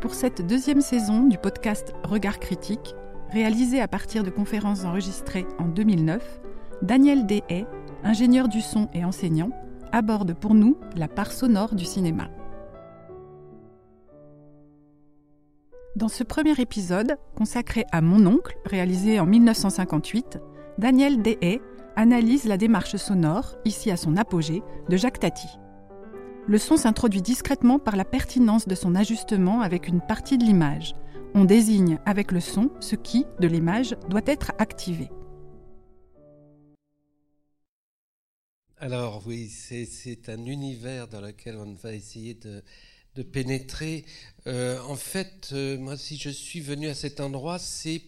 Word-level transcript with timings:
Pour 0.00 0.14
cette 0.14 0.46
deuxième 0.46 0.82
saison 0.82 1.24
du 1.24 1.38
podcast 1.38 1.94
Regard 2.04 2.38
critique, 2.38 2.94
réalisé 3.30 3.80
à 3.80 3.88
partir 3.88 4.22
de 4.22 4.30
conférences 4.30 4.84
enregistrées 4.84 5.46
en 5.58 5.66
2009, 5.66 6.40
Daniel 6.82 7.26
Dehay, 7.26 7.66
ingénieur 8.04 8.48
du 8.48 8.60
son 8.60 8.88
et 8.92 9.04
enseignant, 9.04 9.50
aborde 9.92 10.34
pour 10.34 10.54
nous 10.54 10.76
la 10.96 11.08
part 11.08 11.32
sonore 11.32 11.74
du 11.74 11.84
cinéma. 11.84 12.28
Dans 15.96 16.08
ce 16.08 16.22
premier 16.22 16.54
épisode, 16.60 17.16
consacré 17.34 17.86
à 17.90 18.02
Mon 18.02 18.26
oncle, 18.26 18.54
réalisé 18.66 19.18
en 19.18 19.24
1958, 19.24 20.38
Daniel 20.76 21.22
Dehay 21.22 21.62
analyse 21.96 22.44
la 22.44 22.56
démarche 22.56 22.96
sonore, 22.96 23.56
ici 23.64 23.90
à 23.90 23.96
son 23.96 24.16
apogée, 24.16 24.62
de 24.88 24.96
Jacques 24.96 25.20
Tati 25.20 25.48
le 26.48 26.58
son 26.58 26.76
s'introduit 26.76 27.22
discrètement 27.22 27.78
par 27.78 27.96
la 27.96 28.04
pertinence 28.04 28.68
de 28.68 28.74
son 28.74 28.94
ajustement 28.94 29.62
avec 29.62 29.88
une 29.88 30.00
partie 30.00 30.38
de 30.38 30.44
l'image. 30.44 30.94
On 31.34 31.44
désigne 31.44 31.98
avec 32.06 32.30
le 32.30 32.40
son 32.40 32.70
ce 32.80 32.94
qui, 32.94 33.26
de 33.40 33.48
l'image, 33.48 33.96
doit 34.08 34.22
être 34.26 34.52
activé. 34.58 35.08
Alors 38.78 39.22
oui, 39.26 39.48
c'est 39.48 40.28
un 40.28 40.44
univers 40.44 41.08
dans 41.08 41.20
lequel 41.20 41.56
on 41.56 41.72
va 41.72 41.94
essayer 41.94 42.34
de, 42.34 42.62
pénétrer. 43.22 44.04
Euh, 44.46 44.78
en 44.82 44.94
fait, 44.94 45.48
euh, 45.52 45.78
moi, 45.78 45.96
si 45.96 46.18
je 46.18 46.28
suis 46.28 46.60
venu 46.60 46.86
à 46.86 46.94
cet 46.94 47.18
endroit, 47.18 47.58
c'est 47.58 48.02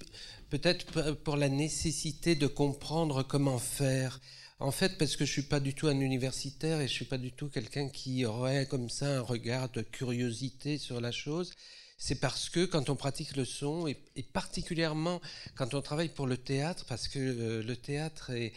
peut-être 0.50 1.12
pour 1.14 1.36
la 1.36 1.48
nécessité 1.48 2.34
de 2.34 2.46
comprendre 2.46 3.22
comment 3.22 3.58
faire. 3.58 4.20
En 4.60 4.72
fait, 4.72 4.98
parce 4.98 5.16
que 5.16 5.24
je 5.24 5.32
suis 5.32 5.42
pas 5.42 5.60
du 5.60 5.74
tout 5.74 5.86
un 5.86 6.00
universitaire 6.00 6.80
et 6.80 6.88
je 6.88 6.92
suis 6.92 7.04
pas 7.04 7.18
du 7.18 7.30
tout 7.30 7.48
quelqu'un 7.48 7.88
qui 7.88 8.24
aurait 8.24 8.66
comme 8.66 8.90
ça 8.90 9.18
un 9.18 9.20
regard 9.20 9.68
de 9.68 9.82
curiosité 9.82 10.78
sur 10.78 11.00
la 11.00 11.12
chose. 11.12 11.52
C'est 12.00 12.20
parce 12.20 12.48
que 12.48 12.64
quand 12.64 12.90
on 12.90 12.94
pratique 12.94 13.34
le 13.34 13.44
son, 13.44 13.88
et, 13.88 13.96
particulièrement 14.32 15.20
quand 15.56 15.74
on 15.74 15.82
travaille 15.82 16.08
pour 16.08 16.28
le 16.28 16.36
théâtre, 16.36 16.84
parce 16.88 17.08
que 17.08 17.18
euh, 17.18 17.62
le 17.62 17.74
théâtre 17.74 18.30
est, 18.30 18.52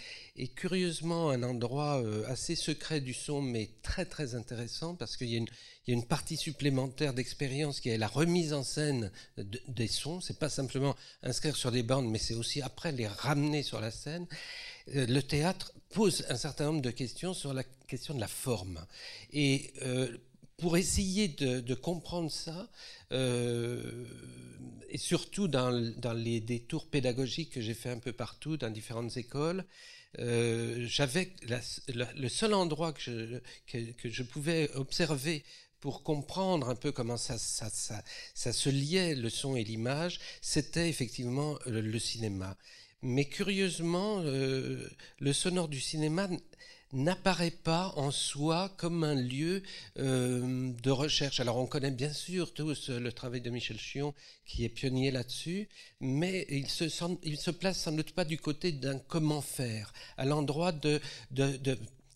curieusement 0.56 1.32
un 1.32 1.42
endroit 1.42 2.04
euh, 2.04 2.24
assez 2.28 2.56
secret 2.56 3.02
du 3.02 3.16
son, 3.16 3.42
mais 3.42 3.72
très 3.82 4.06
très 4.06 4.36
intéressant, 4.36 4.94
parce 4.94 5.18
qu'il 5.18 5.30
y, 5.30 5.38
a 5.38 5.44
une 5.88 6.06
partie 6.06 6.38
supplémentaire 6.38 7.16
d'expérience 7.16 7.80
qui 7.80 7.90
est 7.90 7.98
la 7.98 8.08
remise 8.08 8.54
en 8.54 8.64
scène 8.64 9.12
des 9.38 9.88
sons. 9.88 10.22
C'est 10.22 10.38
pas 10.38 10.50
simplement 10.50 10.96
inscrire 11.24 11.56
sur 11.56 11.72
des 11.72 11.82
bandes, 11.82 12.10
mais 12.10 12.20
c'est 12.20 12.36
aussi 12.36 12.62
après 12.62 12.92
les 12.92 13.08
ramener 13.08 13.64
sur 13.64 13.82
la 13.82 13.90
scène. 13.90 14.28
Euh, 14.96 15.08
le 15.08 15.24
théâtre 15.24 15.74
pose 15.90 16.26
un 16.30 16.38
certain 16.38 16.66
nombre 16.66 16.82
de 16.82 16.92
questions 16.92 17.34
sur 17.34 17.56
la 17.56 17.64
question 17.88 18.14
de 18.14 18.20
la 18.20 18.28
forme. 18.28 18.86
Et 19.34 19.74
pour 20.62 20.78
essayer 20.78 21.28
de, 21.28 21.74
comprendre 21.74 22.32
ça, 22.32 22.70
euh, 23.12 24.06
et 24.90 24.98
surtout 24.98 25.48
dans, 25.48 25.72
les 26.14 26.40
détours 26.40 26.88
pédagogiques 26.88 27.52
que 27.52 27.62
j'ai 27.62 27.74
fait 27.74 27.90
un 27.90 28.00
peu 28.00 28.14
partout, 28.14 28.58
dans 28.58 28.70
différentes 28.70 29.18
écoles, 29.18 29.66
j'avais 30.18 31.34
le 31.88 32.30
seul 32.30 32.54
endroit 32.54 32.94
que 32.94 33.42
je, 33.68 34.24
pouvais 34.24 34.70
observer 34.76 35.44
pour 35.80 36.04
comprendre 36.04 36.70
un 36.70 36.76
peu 36.76 36.92
comment 36.92 37.18
ça, 37.18 37.40
se 37.40 38.70
liait, 38.70 39.16
le 39.16 39.30
son 39.30 39.56
et 39.56 39.64
l'image, 39.64 40.20
c'était 40.42 40.88
effectivement 40.90 41.58
le 41.66 42.00
cinéma. 42.00 42.56
Mais 43.04 43.26
curieusement, 43.26 44.22
euh, 44.22 44.88
le 45.20 45.34
sonore 45.34 45.68
du 45.68 45.80
cinéma 45.80 46.30
n'apparaît 46.94 47.52
pas 47.52 47.94
en 47.96 48.12
soi 48.12 48.72
comme 48.78 49.04
un 49.04 49.16
lieu 49.16 49.64
euh, 50.00 50.72
de 50.84 50.92
recherche. 50.92 51.40
Alors 51.40 51.58
on 51.58 51.66
connaît 51.66 51.92
bien 51.92 52.14
sûr 52.14 52.54
tous 52.54 52.90
le 52.90 53.12
travail 53.12 53.42
de 53.42 53.50
Michel 53.50 53.80
Chion 53.80 54.14
qui 54.46 54.66
est 54.66 54.70
pionnier 54.70 55.12
là-dessus, 55.12 55.70
mais 56.00 56.46
il 56.50 56.68
se, 56.68 56.90
se 56.90 57.52
place 57.52 57.80
sans 57.80 57.92
doute 57.92 58.12
pas 58.12 58.26
du 58.26 58.38
côté 58.38 58.72
d'un 58.72 58.98
comment 58.98 59.42
faire, 59.42 59.94
à 60.18 60.26
l'endroit 60.26 60.72
de, 60.72 61.00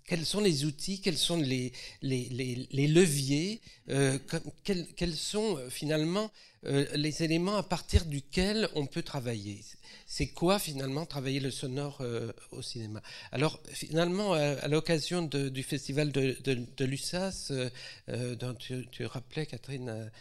quels 0.06 0.25
sont 0.25 0.41
les 0.41 0.66
outils, 0.66 1.02
quels 1.02 1.18
sont 1.18 1.38
les, 1.38 1.72
les, 2.02 2.68
les, 2.69 2.88
leviers, 2.88 3.62
euh, 3.90 4.19
quels, 4.64 4.85
quels, 4.96 5.16
sont 5.16 5.58
finalement 5.69 6.30
les 6.66 7.24
éléments 7.24 7.58
à 7.58 7.64
partir 7.64 8.06
duquel 8.06 8.68
on 8.76 8.86
peut 8.86 9.03
travailler 9.03 9.62
c'est 10.06 10.28
quoi 10.28 10.59
finalement 10.59 11.06
travailler 11.06 11.40
le 11.40 11.52
sonore 11.52 11.98
euh, 12.02 12.31
au 12.52 12.62
cinéma? 12.62 13.02
Alors 13.31 13.59
finalement, 13.68 14.34
à, 14.34 14.68
l'occasion 14.68 15.24
du 15.24 15.64
festival 15.64 16.12
de, 16.12 16.38
de, 16.44 16.86
l'USAS, 16.86 17.50
euh, 17.52 17.70
euh, 18.09 18.36
dont 18.36 18.53
tu, 18.53 19.06
rappelais, 19.06 19.46
Catherine, 19.46 20.12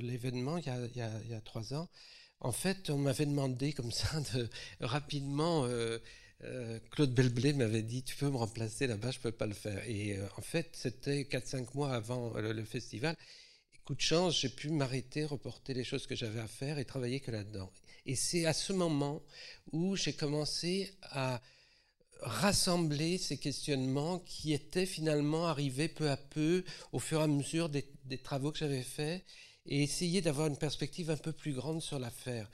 l'événement 0.00 0.58
il, 0.58 0.66
y 0.96 1.00
a 1.34 1.40
trois 1.44 1.74
ans, 1.74 1.88
en 2.40 2.52
fait, 2.52 2.88
on 2.90 2.98
m'avait 2.98 3.26
demandé 3.26 3.72
comme 3.72 3.92
ça 3.92 4.20
de 4.34 4.48
rapidement... 4.80 5.66
Claude 6.92 7.12
Belblé 7.12 7.52
m'avait 7.52 7.82
dit 7.82 8.04
tu 8.04 8.14
peux 8.14 8.30
me 8.30 8.36
remplacer 8.36 8.86
là-bas, 8.86 9.10
je 9.10 9.18
peux 9.18 9.32
pas 9.32 9.46
le 9.46 9.54
faire. 9.54 9.82
Et 9.88 10.16
en 10.36 10.40
fait, 10.40 10.68
c'était 10.72 11.22
4-5 11.22 11.74
mois 11.74 11.92
avant 11.92 12.32
le, 12.34 12.64
festival. 12.64 13.16
Coup 13.88 13.94
de 13.94 14.00
chance, 14.02 14.38
j'ai 14.38 14.50
pu 14.50 14.68
m'arrêter, 14.68 15.24
reporter 15.24 15.72
les 15.72 15.82
choses 15.82 16.06
que 16.06 16.14
j'avais 16.14 16.40
à 16.40 16.46
faire 16.46 16.78
et 16.78 16.84
travailler 16.84 17.20
que 17.20 17.30
là-dedans. 17.30 17.72
Et 18.04 18.16
c'est 18.16 18.44
à 18.44 18.52
ce 18.52 18.74
moment 18.74 19.22
où 19.72 19.96
j'ai 19.96 20.12
commencé 20.12 20.92
à 21.04 21.40
rassembler 22.20 23.16
ces 23.16 23.38
questionnements 23.38 24.18
qui 24.18 24.52
étaient 24.52 24.84
finalement 24.84 25.46
arrivés 25.46 25.88
peu 25.88 26.10
à 26.10 26.18
peu 26.18 26.64
au 26.92 26.98
fur 26.98 27.20
et 27.20 27.22
à 27.22 27.26
mesure 27.28 27.70
des, 27.70 27.86
travaux 28.22 28.52
que 28.52 28.58
j'avais 28.58 28.82
faits 28.82 29.24
et 29.64 29.82
essayer 29.82 30.20
d'avoir 30.20 30.48
une 30.48 30.58
perspective 30.58 31.10
un 31.10 31.16
peu 31.16 31.32
plus 31.32 31.54
grande 31.54 31.80
sur 31.80 31.98
l'affaire. 31.98 32.50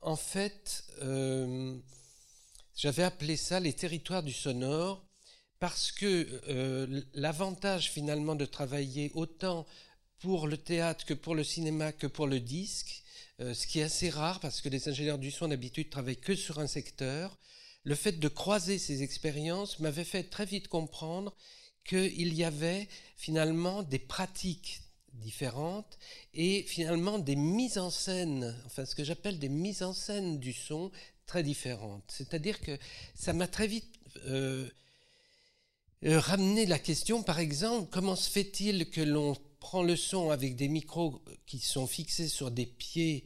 En 0.00 0.14
fait, 0.14 0.84
euh, 1.02 1.76
j'avais 2.76 3.02
appelé 3.02 3.36
ça 3.36 3.58
les 3.58 3.72
territoires 3.72 4.22
du 4.22 4.32
sonore 4.32 5.04
parce 5.58 5.90
que 5.90 6.40
euh, 6.48 7.02
l'avantage 7.14 7.90
finalement 7.90 8.36
de 8.36 8.44
travailler 8.44 9.10
autant 9.14 9.66
pour 10.20 10.46
le 10.46 10.56
théâtre 10.56 11.04
que 11.04 11.14
pour 11.14 11.34
le 11.34 11.44
cinéma 11.44 11.92
que 11.92 12.06
pour 12.06 12.26
le 12.26 12.40
disque, 12.40 13.02
euh, 13.40 13.54
ce 13.54 13.66
qui 13.66 13.80
est 13.80 13.84
assez 13.84 14.10
rare 14.10 14.40
parce 14.40 14.60
que 14.60 14.68
les 14.68 14.88
ingénieurs 14.88 15.18
du 15.18 15.30
son 15.30 15.48
d'habitude 15.48 15.90
travaillent 15.90 16.20
que 16.20 16.34
sur 16.34 16.58
un 16.58 16.66
secteur. 16.66 17.38
Le 17.84 17.94
fait 17.94 18.18
de 18.18 18.28
croiser 18.28 18.78
ces 18.78 19.02
expériences 19.02 19.78
m'avait 19.78 20.04
fait 20.04 20.24
très 20.24 20.44
vite 20.44 20.68
comprendre 20.68 21.34
qu'il 21.84 22.34
y 22.34 22.44
avait 22.44 22.88
finalement 23.16 23.82
des 23.82 23.98
pratiques 23.98 24.80
différentes 25.12 25.98
et 26.34 26.62
finalement 26.64 27.18
des 27.18 27.36
mises 27.36 27.78
en 27.78 27.90
scène, 27.90 28.54
enfin 28.66 28.84
ce 28.84 28.94
que 28.94 29.04
j'appelle 29.04 29.38
des 29.38 29.48
mises 29.48 29.82
en 29.82 29.92
scène 29.92 30.38
du 30.38 30.52
son 30.52 30.90
très 31.26 31.42
différentes. 31.42 32.04
C'est-à-dire 32.08 32.60
que 32.60 32.76
ça 33.14 33.32
m'a 33.32 33.46
très 33.46 33.66
vite 33.66 33.88
euh, 34.26 34.68
euh, 36.04 36.18
ramené 36.20 36.66
la 36.66 36.78
question, 36.78 37.22
par 37.22 37.38
exemple, 37.38 37.88
comment 37.90 38.16
se 38.16 38.30
fait-il 38.30 38.90
que 38.90 39.00
l'on 39.00 39.34
prend 39.60 39.82
le 39.82 39.96
son 39.96 40.30
avec 40.30 40.56
des 40.56 40.68
micros 40.68 41.22
qui 41.46 41.58
sont 41.58 41.86
fixés 41.86 42.28
sur 42.28 42.50
des 42.50 42.66
pieds 42.66 43.24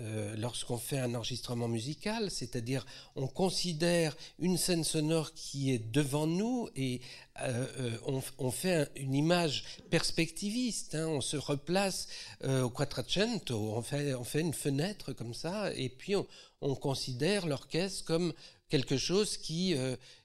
euh, 0.00 0.34
lorsqu'on 0.36 0.78
fait 0.78 0.98
un 0.98 1.14
enregistrement 1.14 1.68
musical, 1.68 2.30
c'est-à-dire 2.30 2.86
on 3.16 3.26
considère 3.26 4.16
une 4.38 4.56
scène 4.56 4.84
sonore 4.84 5.34
qui 5.34 5.72
est 5.72 5.90
devant 5.92 6.26
nous 6.26 6.70
et 6.74 7.02
euh, 7.42 7.66
euh, 8.06 8.20
on, 8.38 8.50
fait 8.50 8.90
une 8.96 9.14
image 9.14 9.64
perspectiviste, 9.90 10.94
hein. 10.94 11.06
on 11.06 11.20
se 11.20 11.36
replace 11.36 12.08
au 12.44 12.70
quattrocento, 12.70 13.58
on 13.58 13.82
fait, 13.82 14.40
une 14.40 14.54
fenêtre 14.54 15.12
comme 15.12 15.34
ça 15.34 15.70
et 15.74 15.90
puis 15.90 16.14
on, 16.16 16.74
considère 16.76 17.46
l'orchestre 17.46 18.04
comme 18.04 18.32
quelque 18.70 18.96
chose 18.96 19.36
qui, 19.36 19.74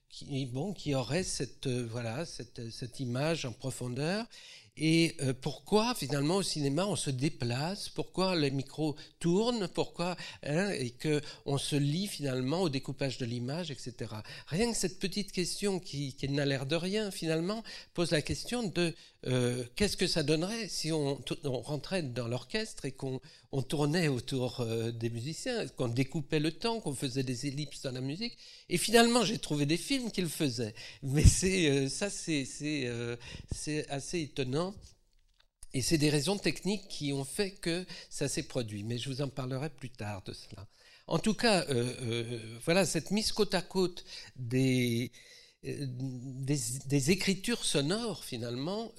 qui, 0.10 0.46
bon, 0.46 0.74
qui 0.74 0.96
aurait 0.96 1.24
cette, 1.24 1.68
voilà, 1.68 2.26
cette 2.26 3.00
image 3.00 3.46
en 3.46 3.52
profondeur. 3.52 4.26
Et 4.78 5.16
euh, 5.22 5.34
pourquoi 5.34 5.96
finalement 5.96 6.36
au 6.36 6.44
cinéma 6.44 6.86
on 6.86 6.98
se 6.98 7.10
déplace? 7.10 7.88
Pourquoi 7.88 8.36
les 8.36 8.52
micros 8.52 8.96
tournent? 9.20 9.70
Pourquoi 9.70 10.18
hein, 10.44 10.70
et 10.72 10.90
que 10.90 11.22
on 11.46 11.58
se 11.58 11.78
lie 11.78 12.08
finalement 12.08 12.62
au 12.62 12.70
découpage 12.70 13.18
de 13.18 13.26
l'image, 13.26 13.72
etc. 13.72 14.12
Rien 14.48 14.70
que 14.70 14.78
cette 14.78 15.00
petite 15.00 15.32
question 15.32 15.80
qui 15.80 16.16
n'a 16.28 16.46
l'air 16.46 16.66
de 16.66 16.76
rien 16.76 17.10
finalement 17.10 17.64
pose 17.94 18.12
la 18.12 18.22
question 18.22 18.64
de 18.64 18.94
euh, 19.28 19.64
qu'est-ce 19.76 19.98
que 19.98 20.08
ça 20.08 20.24
donnerait 20.24 20.68
si 20.68 20.92
on, 20.92 21.20
rentrait 21.44 22.04
dans 22.04 22.28
l'orchestre 22.28 22.86
et 22.86 22.92
qu'on 22.92 23.20
on 23.52 23.64
tournait 23.64 24.08
autour 24.08 24.62
euh, 24.62 24.92
des 24.92 25.10
musiciens, 25.10 25.68
qu'on 25.70 25.88
découpait 25.88 26.40
le 26.40 26.52
temps, 26.52 26.80
qu'on 26.80 26.94
faisait 26.94 27.24
des 27.24 27.48
ellipses 27.48 27.82
dans 27.82 27.92
la 27.92 28.02
musique? 28.02 28.38
Et 28.70 28.78
finalement, 28.78 29.26
j'ai 29.26 29.40
trouvé 29.40 29.66
des 29.66 29.78
films 29.78 30.12
qui 30.12 30.22
le 30.22 30.28
faisaient. 30.28 30.76
Mais 31.02 31.24
c'est 31.24 31.70
euh, 31.70 31.90
ça, 31.90 32.10
c'est 32.10 32.88
assez 33.90 34.22
étonnant. 34.22 34.76
Et 35.74 35.82
c'est 35.82 35.98
des 35.98 36.10
raisons 36.10 36.38
techniques 36.38 36.88
qui 36.88 37.12
ont 37.12 37.26
fait 37.26 37.52
que 37.52 37.86
ça 38.10 38.28
s'est 38.30 38.44
produit. 38.44 38.84
Mais 38.84 38.98
je 38.98 39.10
vous 39.10 39.22
en 39.22 39.28
parlerai 39.28 39.70
plus 39.70 39.90
tard 39.90 40.24
de 40.24 40.34
cela. 40.34 40.68
En 41.08 41.20
tout 41.20 41.34
cas, 41.34 41.66
voilà, 42.64 42.86
cette 42.86 43.12
mise 43.12 43.32
côte 43.32 43.54
à 43.54 43.62
côte 43.62 44.06
des, 44.38 45.12
des, 45.66 47.12
écritures 47.12 47.66
sonores, 47.66 48.24
finalement, 48.24 48.92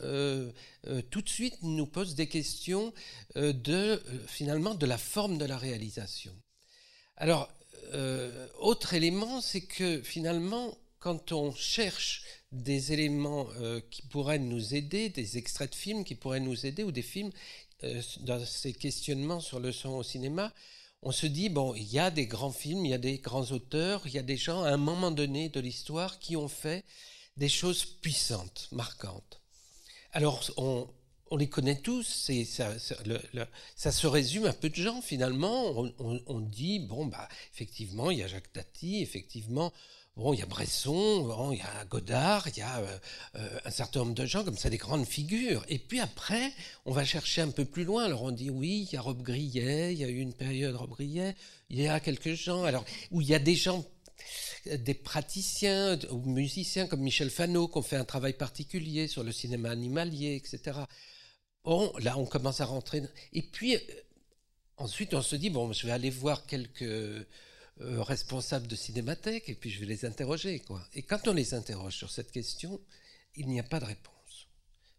tout 1.11 1.23
de 1.23 1.29
suite 1.29 1.59
nous 1.63 1.87
posent 1.87 2.15
des 2.15 2.27
questions 2.27 2.93
de, 3.35 4.03
finalement, 4.27 4.75
de 4.75 4.87
la 4.87 4.99
forme 4.99 5.39
de 5.39 5.45
la 5.45 5.59
réalisation. 5.59 6.35
Alors, 7.17 7.51
autre 8.59 8.95
élément, 8.95 9.41
c'est 9.41 9.63
que 9.63 10.03
finalement, 10.03 10.77
quand 10.99 11.33
on 11.33 11.55
cherche 11.55 12.23
des 12.51 12.93
éléments 12.93 13.47
qui 13.91 14.03
pourraient 14.03 14.39
nous 14.39 14.75
aider, 14.75 15.09
des 15.09 15.39
extraits 15.39 15.71
de 15.71 15.77
films 15.77 16.05
qui 16.05 16.15
pourraient 16.15 16.41
nous 16.41 16.67
aider, 16.67 16.83
ou 16.83 16.91
des 16.91 17.03
films 17.03 17.31
dans 18.21 18.45
ces 18.45 18.73
questionnements 18.73 19.41
sur 19.41 19.61
le 19.61 19.73
son 19.73 19.91
au 19.91 20.03
cinéma, 20.03 20.53
on 21.07 21.13
se 21.13 21.27
dit, 21.29 21.51
bon, 21.51 21.73
il 21.77 21.85
y 21.85 22.01
a 22.01 22.11
des 22.11 22.27
grands 22.27 22.51
films, 22.51 22.85
il 22.85 22.91
y 22.91 22.95
a 22.95 22.99
des 22.99 23.19
grands 23.19 23.53
auteurs, 23.53 24.03
il 24.07 24.15
y 24.15 24.19
a 24.19 24.23
des 24.23 24.37
gens 24.37 24.65
à 24.65 24.71
un 24.71 24.77
moment 24.77 25.13
donné 25.13 25.49
de 25.49 25.61
l'histoire 25.61 26.19
qui 26.19 26.35
ont 26.35 26.49
fait 26.49 26.85
des 27.37 27.49
choses 27.49 27.85
puissantes, 27.85 28.67
marquantes. 28.73 29.41
Alors, 30.11 30.43
on, 30.57 30.89
les 31.39 31.49
connaît 31.49 31.81
tous, 31.81 32.33
ça, 32.45 33.93
se 33.93 34.07
résume 34.09 34.47
à 34.47 34.53
peu 34.53 34.69
de 34.69 34.75
gens 34.75 35.01
finalement. 35.01 35.79
On, 36.01 36.21
on 36.27 36.41
dit, 36.41 36.81
bon, 36.81 37.07
bah, 37.07 37.29
effectivement, 37.55 38.11
il 38.11 38.19
y 38.19 38.25
a 38.25 38.27
Jacques 38.27 38.53
Tati, 38.53 39.01
effectivement, 39.01 39.73
Bon, 40.17 40.33
il 40.33 40.41
y 40.41 40.43
a 40.43 40.47
Bresson, 40.47 41.51
il 41.53 41.59
y 41.59 41.61
a 41.61 41.85
Godard, 41.85 42.49
il 42.49 42.57
y 42.57 42.63
a 42.63 42.79
euh, 42.79 42.99
euh, 43.35 43.61
un 43.67 43.71
certain 43.71 44.01
nombre 44.01 44.15
de 44.15 44.25
gens 44.25 44.45
comme 44.45 44.57
ça, 44.57 44.71
des 44.71 44.79
grandes 44.79 45.05
figures. 45.05 45.63
Et 45.69 45.79
puis 45.79 46.01
après, 46.01 46.55
on 46.87 46.93
va 46.93 47.05
chercher 47.05 47.43
un 47.43 47.51
peu 47.51 47.67
plus 47.67 47.85
loin. 47.85 48.05
Alors 48.05 48.23
on 48.23 48.31
dit 48.31 48.49
oui, 48.49 48.89
il 48.89 48.95
y 48.95 48.97
a 48.97 49.03
Rob 49.03 49.21
Grillet, 49.21 49.93
il 49.93 49.99
y 49.99 50.05
a 50.05 50.09
eu 50.09 50.21
une 50.21 50.33
période 50.33 50.75
Rob 50.75 50.91
Grillet, 50.93 51.37
il 51.69 51.83
y 51.83 51.87
a 51.87 52.01
quelques 52.01 52.33
gens, 52.33 52.65
alors 52.65 52.87
où 53.11 53.21
il 53.21 53.29
y 53.29 53.35
a 53.35 53.39
des 53.39 53.57
gens, 53.57 53.85
des 54.65 54.95
praticiens 54.95 55.99
ou 56.11 56.23
musiciens 56.23 56.87
comme 56.87 57.01
Michel 57.01 57.29
Fano 57.29 57.69
qui 57.69 57.77
ont 57.77 57.83
fait 57.83 57.97
un 57.97 58.07
travail 58.07 58.33
particulier 58.33 59.09
sur 59.09 59.23
le 59.23 59.33
cinéma 59.33 59.69
animalier, 59.69 60.35
etc. 60.37 60.79
Bon, 61.63 61.93
là 61.99 62.17
on 62.17 62.25
commence 62.25 62.63
à 62.63 62.65
rentrer. 62.65 63.03
Et 63.35 63.43
puis 63.43 63.77
euh, 63.77 63.81
ensuite 64.79 65.13
on 65.13 65.21
se 65.21 65.37
dit 65.37 65.51
bon, 65.51 65.71
je 65.75 65.87
vais 65.87 65.93
aller 65.93 66.09
voir 66.09 66.47
quelques 66.47 67.27
euh, 67.83 68.03
responsables 68.03 68.67
de 68.67 68.77
cinémathèque 68.77 69.49
et 69.49 69.55
puis 69.55 69.71
je 69.71 69.81
vais 69.81 69.87
les 69.87 70.05
interroger. 70.05 70.61
Quoi. 70.61 70.83
Et 70.95 71.03
quand 71.03 71.29
on 71.29 71.33
les 71.33 71.53
interroge 71.53 71.97
sur 71.97 72.11
cette 72.11 72.33
question, 72.33 72.81
il 73.35 73.49
n'y 73.49 73.61
a 73.61 73.65
pas 73.65 73.81
de 73.81 73.85
réponse. 73.85 74.49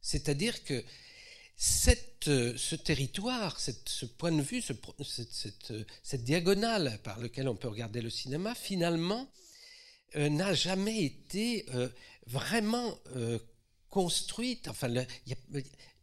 C'est-à-dire 0.02 0.64
que 0.64 0.84
cette, 1.56 2.28
euh, 2.28 2.56
ce 2.56 2.76
territoire, 2.76 3.60
cette, 3.60 3.90
ce 3.90 4.06
point 4.06 4.32
de 4.32 4.44
vue, 4.44 4.62
ce, 4.62 4.74
cette, 5.04 5.74
cette, 6.04 6.24
diagonale 6.24 7.00
par 7.04 7.20
laquelle 7.20 7.48
on 7.48 7.56
peut 7.56 7.68
regarder 7.68 8.02
le 8.02 8.12
cinéma, 8.12 8.54
finalement, 8.54 9.28
euh, 10.16 10.30
n'a 10.30 10.54
jamais 10.54 11.04
été 11.04 11.66
vraiment 12.28 13.00
construite. 13.98 14.68
Enfin, 14.68 14.94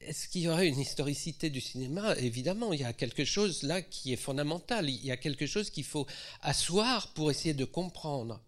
est-ce 0.01 0.27
qu'il 0.27 0.41
y 0.41 0.49
aurait 0.49 0.67
une 0.67 0.81
historicité 0.81 1.49
du 1.49 1.61
cinéma? 1.61 2.17
Évidemment, 2.17 2.73
il 2.73 2.81
y 2.81 2.85
a 2.85 2.93
quelque 2.93 3.25
chose 3.25 3.63
là 3.63 3.83
qui 3.83 4.13
est 4.13 4.17
fondamental. 4.17 4.91
Il 4.91 5.07
y 5.07 5.13
a 5.13 5.17
quelque 5.17 5.47
chose 5.47 5.71
qu'il 5.71 5.85
faut 5.85 6.05
asseoir 6.41 7.15
pour 7.15 7.31
essayer 7.31 7.55
de 7.55 7.65
comprendre. 7.65 8.43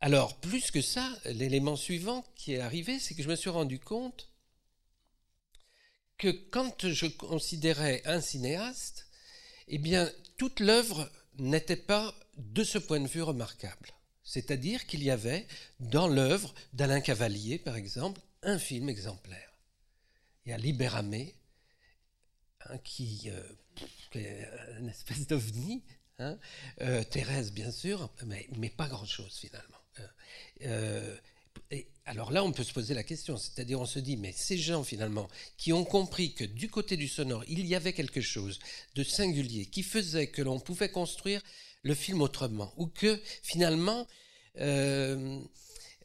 Alors, 0.00 0.36
plus 0.40 0.70
que 0.70 0.82
ça, 0.82 1.10
l'élément 1.24 1.76
suivant 1.76 2.22
qui 2.36 2.52
est 2.52 2.60
arrivé, 2.60 2.98
c'est 2.98 3.14
que 3.14 3.22
je 3.22 3.30
me 3.30 3.34
suis 3.34 3.48
rendu 3.48 3.78
compte 3.78 4.30
que 6.18 6.28
quand 6.28 6.86
je 6.86 7.06
considérais 7.06 8.02
un 8.04 8.20
cinéaste, 8.20 9.06
eh 9.68 9.78
bien, 9.78 10.12
toute 10.36 10.60
l'œuvre 10.60 11.10
n'était 11.38 11.76
pas 11.76 12.14
de 12.36 12.62
ce 12.62 12.76
point 12.76 13.00
de 13.00 13.08
vue 13.08 13.22
remarquable. 13.22 13.88
C'est-à-dire 14.22 14.84
qu'il 14.86 15.02
y 15.02 15.10
avait 15.10 15.46
dans 15.80 16.08
l'œuvre 16.08 16.54
d'Alain 16.74 17.00
Cavalier, 17.00 17.58
par 17.58 17.76
exemple, 17.76 18.20
un 18.44 18.58
film 18.58 18.88
exemplaire. 18.88 19.52
Il 20.44 20.50
y 20.50 20.52
a 20.52 20.58
Libéramé, 20.58 21.34
hein, 22.66 22.78
qui, 22.78 23.30
euh, 23.30 23.42
est 24.14 24.46
une 24.78 24.88
espèce 24.88 25.26
d'ovni, 25.26 25.82
hein, 26.18 26.38
euh, 26.82 27.02
Thérèse 27.04 27.52
bien 27.52 27.70
sûr, 27.70 28.10
mais, 28.26 28.48
mais 28.56 28.70
pas 28.70 28.88
grand-chose 28.88 29.36
finalement. 29.38 29.78
Euh, 30.62 31.16
et 31.70 31.88
alors 32.04 32.30
là, 32.30 32.44
on 32.44 32.52
peut 32.52 32.64
se 32.64 32.72
poser 32.72 32.94
la 32.94 33.02
question, 33.02 33.36
c'est-à-dire 33.36 33.80
on 33.80 33.86
se 33.86 33.98
dit, 33.98 34.16
mais 34.16 34.32
ces 34.32 34.58
gens 34.58 34.84
finalement 34.84 35.28
qui 35.56 35.72
ont 35.72 35.84
compris 35.84 36.34
que 36.34 36.44
du 36.44 36.68
côté 36.68 36.96
du 36.96 37.08
sonore, 37.08 37.44
il 37.48 37.64
y 37.66 37.74
avait 37.74 37.92
quelque 37.92 38.20
chose 38.20 38.58
de 38.94 39.02
singulier 39.02 39.66
qui 39.66 39.82
faisait 39.82 40.26
que 40.26 40.42
l'on 40.42 40.60
pouvait 40.60 40.90
construire 40.90 41.42
le 41.82 41.94
film 41.94 42.22
autrement, 42.22 42.72
ou 42.76 42.86
que 42.86 43.20
finalement 43.42 44.06
euh, 44.58 45.40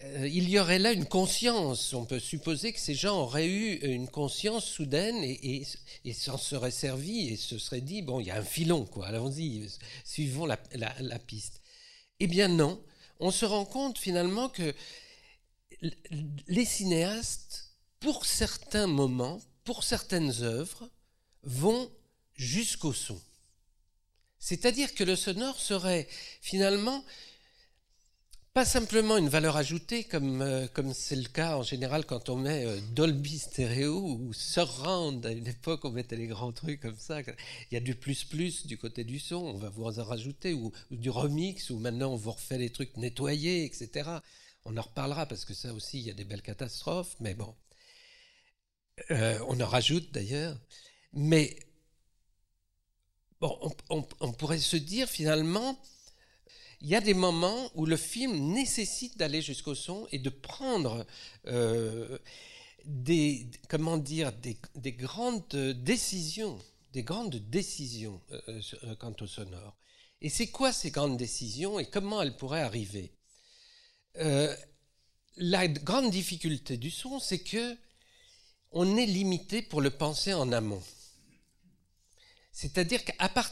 il 0.01 0.49
y 0.49 0.59
aurait 0.59 0.79
là 0.79 0.93
une 0.93 1.05
conscience. 1.05 1.93
On 1.93 2.05
peut 2.05 2.19
supposer 2.19 2.71
que 2.71 2.79
ces 2.79 2.95
gens 2.95 3.19
auraient 3.19 3.47
eu 3.47 3.75
une 3.75 4.07
conscience 4.07 4.65
soudaine 4.65 5.23
et, 5.23 5.65
s'en 6.13 6.37
seraient 6.37 6.71
servis 6.71 7.29
et 7.29 7.35
se 7.35 7.57
seraient 7.57 7.81
dit 7.81 8.01
bon, 8.01 8.19
il 8.19 8.27
y 8.27 8.31
a 8.31 8.37
un 8.37 8.43
filon, 8.43 8.85
quoi. 8.85 9.07
Allons-y, 9.07 9.67
suivons 10.05 10.45
la, 10.45 10.57
piste. 11.19 11.61
Eh 12.19 12.27
bien 12.27 12.47
non. 12.47 12.81
On 13.19 13.31
se 13.31 13.45
rend 13.45 13.65
compte 13.65 13.97
finalement 13.97 14.47
que 14.47 14.73
les 16.47 16.65
cinéastes, 16.65 17.71
pour 17.99 18.25
certains 18.25 18.87
moments, 18.87 19.41
pour 19.65 19.83
certaines 19.83 20.41
œuvres, 20.41 20.89
vont 21.43 21.91
jusqu'au 22.35 22.93
son. 22.93 23.19
C'est-à-dire 24.39 24.95
que 24.95 25.03
le 25.03 25.17
sonore 25.17 25.59
serait 25.59 26.07
finalement 26.41 27.03
pas 28.59 28.65
simplement 28.65 29.15
une 29.15 29.29
valeur 29.29 29.55
ajoutée, 29.55 30.03
comme 30.03 30.41
euh, 30.41 30.67
comme 30.73 30.93
c'est 30.93 31.15
le 31.15 31.29
cas 31.29 31.55
en 31.55 31.63
général 31.63 32.05
quand 32.05 32.27
on 32.27 32.35
met 32.35 32.65
euh, 32.65 32.77
Dolby 32.91 33.39
Stereo 33.39 34.01
ou 34.01 34.33
Surround. 34.33 35.25
À 35.25 35.31
une 35.31 35.47
époque, 35.47 35.85
on 35.85 35.91
mettait 35.91 36.17
les 36.17 36.27
grands 36.27 36.51
trucs 36.51 36.81
comme 36.81 36.97
ça. 36.97 37.21
Il 37.21 37.73
y 37.73 37.77
a 37.77 37.79
du 37.79 37.95
plus 37.95 38.25
plus 38.25 38.67
du 38.67 38.77
côté 38.77 39.05
du 39.05 39.17
son, 39.17 39.37
on 39.37 39.57
va 39.57 39.69
vous 39.69 39.85
en 39.85 40.03
rajouter, 40.03 40.53
ou, 40.53 40.73
du 40.91 41.09
remix, 41.09 41.69
ou 41.69 41.79
maintenant 41.79 42.11
on 42.11 42.17
vous 42.17 42.33
refait 42.33 42.57
les 42.57 42.69
trucs 42.69 42.97
nettoyés, 42.97 43.63
etc. 43.63 44.09
On 44.65 44.75
en 44.75 44.81
reparlera 44.81 45.25
parce 45.25 45.45
que 45.45 45.53
ça 45.53 45.73
aussi, 45.73 45.99
il 45.99 46.07
y 46.07 46.11
a 46.11 46.13
des 46.13 46.25
belles 46.25 46.41
catastrophes, 46.41 47.15
mais 47.21 47.35
bon. 47.35 47.55
Euh, 49.11 49.39
on 49.47 49.57
en 49.61 49.67
rajoute 49.67 50.11
d'ailleurs. 50.11 50.59
Mais 51.13 51.55
bon, 53.39 53.57
on 53.89 54.33
pourrait 54.33 54.59
se 54.59 54.75
dire 54.75 55.07
finalement, 55.07 55.79
il 56.81 56.87
y 56.87 56.95
a 56.95 57.01
des 57.01 57.13
moments 57.13 57.69
où 57.75 57.85
le 57.85 57.97
film 57.97 58.53
nécessite 58.53 59.17
d'aller 59.17 59.41
jusqu'au 59.41 59.75
son 59.75 60.07
et 60.11 60.19
de 60.19 60.29
prendre 60.29 61.05
euh, 61.47 62.17
des, 62.85 63.47
comment 63.67 63.97
dire, 63.97 64.31
des, 64.31 64.91
grandes 64.93 65.47
décisions, 65.83 66.57
des 66.93 67.03
grandes 67.03 67.35
décisions 67.35 68.21
euh, 68.31 68.61
euh, 68.85 68.95
quant 68.95 69.15
au 69.19 69.27
sonore. 69.27 69.75
Et 70.21 70.29
c'est 70.29 70.47
quoi 70.47 70.71
ces 70.71 70.91
grandes 70.91 71.17
décisions 71.17 71.79
et 71.79 71.85
comment 71.85 72.21
elles 72.21 72.35
pourraient 72.35 72.61
arriver? 72.61 73.11
La 75.37 75.67
grande 75.69 76.11
difficulté 76.11 76.75
du 76.75 76.91
son, 76.91 77.19
c'est 77.19 77.39
que 77.39 77.77
on 78.71 78.97
est 78.97 79.05
limité 79.05 79.61
pour 79.61 79.79
le 79.79 79.89
penser 79.89 80.33
en 80.33 80.51
amont. 80.51 80.83
C'est-à-dire 82.61 82.99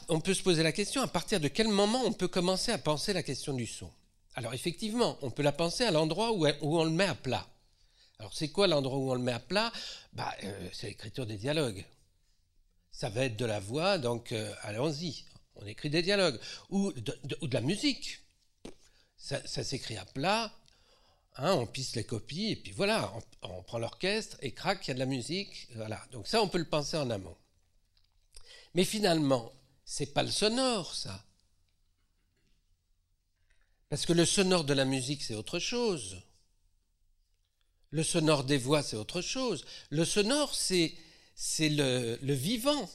qu'on 0.05 0.19
peut 0.19 0.33
se 0.33 0.43
poser 0.43 0.63
la 0.63 0.73
question 0.73 1.01
à 1.01 1.07
partir 1.07 1.39
de 1.39 1.47
quel 1.47 1.69
moment 1.69 2.03
on 2.03 2.11
peut 2.11 2.27
commencer 2.27 2.73
à 2.73 2.77
penser 2.77 3.13
la 3.13 3.23
question 3.23 3.53
du 3.53 3.65
son? 3.65 3.89
Alors 4.35 4.53
effectivement, 4.53 5.17
on 5.21 5.31
peut 5.31 5.43
la 5.43 5.53
penser 5.53 5.85
à 5.85 5.91
l'endroit 5.91 6.33
où, 6.33 6.45
on 6.61 6.83
le 6.83 6.89
met 6.89 7.05
à 7.05 7.15
plat. 7.15 7.47
Alors 8.19 8.33
c'est 8.33 8.49
quoi 8.49 8.67
l'endroit 8.67 8.97
où 8.97 9.09
on 9.09 9.13
le 9.13 9.21
met 9.21 9.31
à 9.31 9.39
plat? 9.39 9.71
Bah, 10.11 10.35
euh, 10.43 10.69
C'est 10.73 10.87
l'écriture 10.87 11.25
des 11.25 11.37
dialogues. 11.37 11.85
Ça 12.91 13.07
va 13.07 13.23
être 13.23 13.37
de 13.37 13.45
la 13.45 13.61
voix, 13.61 13.97
donc 13.97 14.33
euh, 14.33 14.53
allons-y, 14.63 15.23
on 15.55 15.65
écrit 15.65 15.89
des 15.89 16.01
dialogues. 16.01 16.37
Ou 16.69 16.91
de, 16.91 17.17
la 17.49 17.61
musique. 17.61 18.19
Ça, 19.15 19.39
s'écrit 19.63 19.95
à 19.95 20.03
plat, 20.03 20.51
hein, 21.37 21.53
on 21.53 21.65
pisse 21.65 21.95
les 21.95 22.03
copies, 22.03 22.51
et 22.51 22.55
puis 22.57 22.73
voilà, 22.73 23.13
on, 23.41 23.63
prend 23.63 23.79
l'orchestre, 23.79 24.35
et 24.41 24.51
crac, 24.51 24.85
il 24.85 24.89
y 24.89 24.91
a 24.91 24.95
de 24.95 24.99
la 24.99 25.05
musique. 25.05 25.69
Voilà. 25.75 26.05
Donc 26.11 26.27
ça, 26.27 26.41
on 26.41 26.49
peut 26.49 26.57
le 26.57 26.67
penser 26.67 26.97
en 26.97 27.09
amont. 27.09 27.37
Mais 28.73 28.83
finalement, 28.83 29.51
c'est 29.85 30.13
pas 30.13 30.23
le 30.23 30.31
sonore, 30.31 30.93
ça. 30.93 31.23
Parce 33.89 34.05
que 34.05 34.13
le 34.13 34.25
sonore 34.25 34.65
de 34.65 34.73
la 34.73 34.85
musique, 34.85 35.23
c'est 35.23 35.35
autre 35.35 35.59
chose. 35.59 36.21
Le 37.91 38.03
sonore 38.03 38.43
des 38.43 38.57
voix, 38.57 38.83
c'est 38.83 38.97
autre 38.97 39.21
chose. 39.21 39.65
Le 39.89 40.03
sonore, 40.03 40.53
c'est, 40.53 40.93
le 41.59 42.33
vivant. 42.33 42.89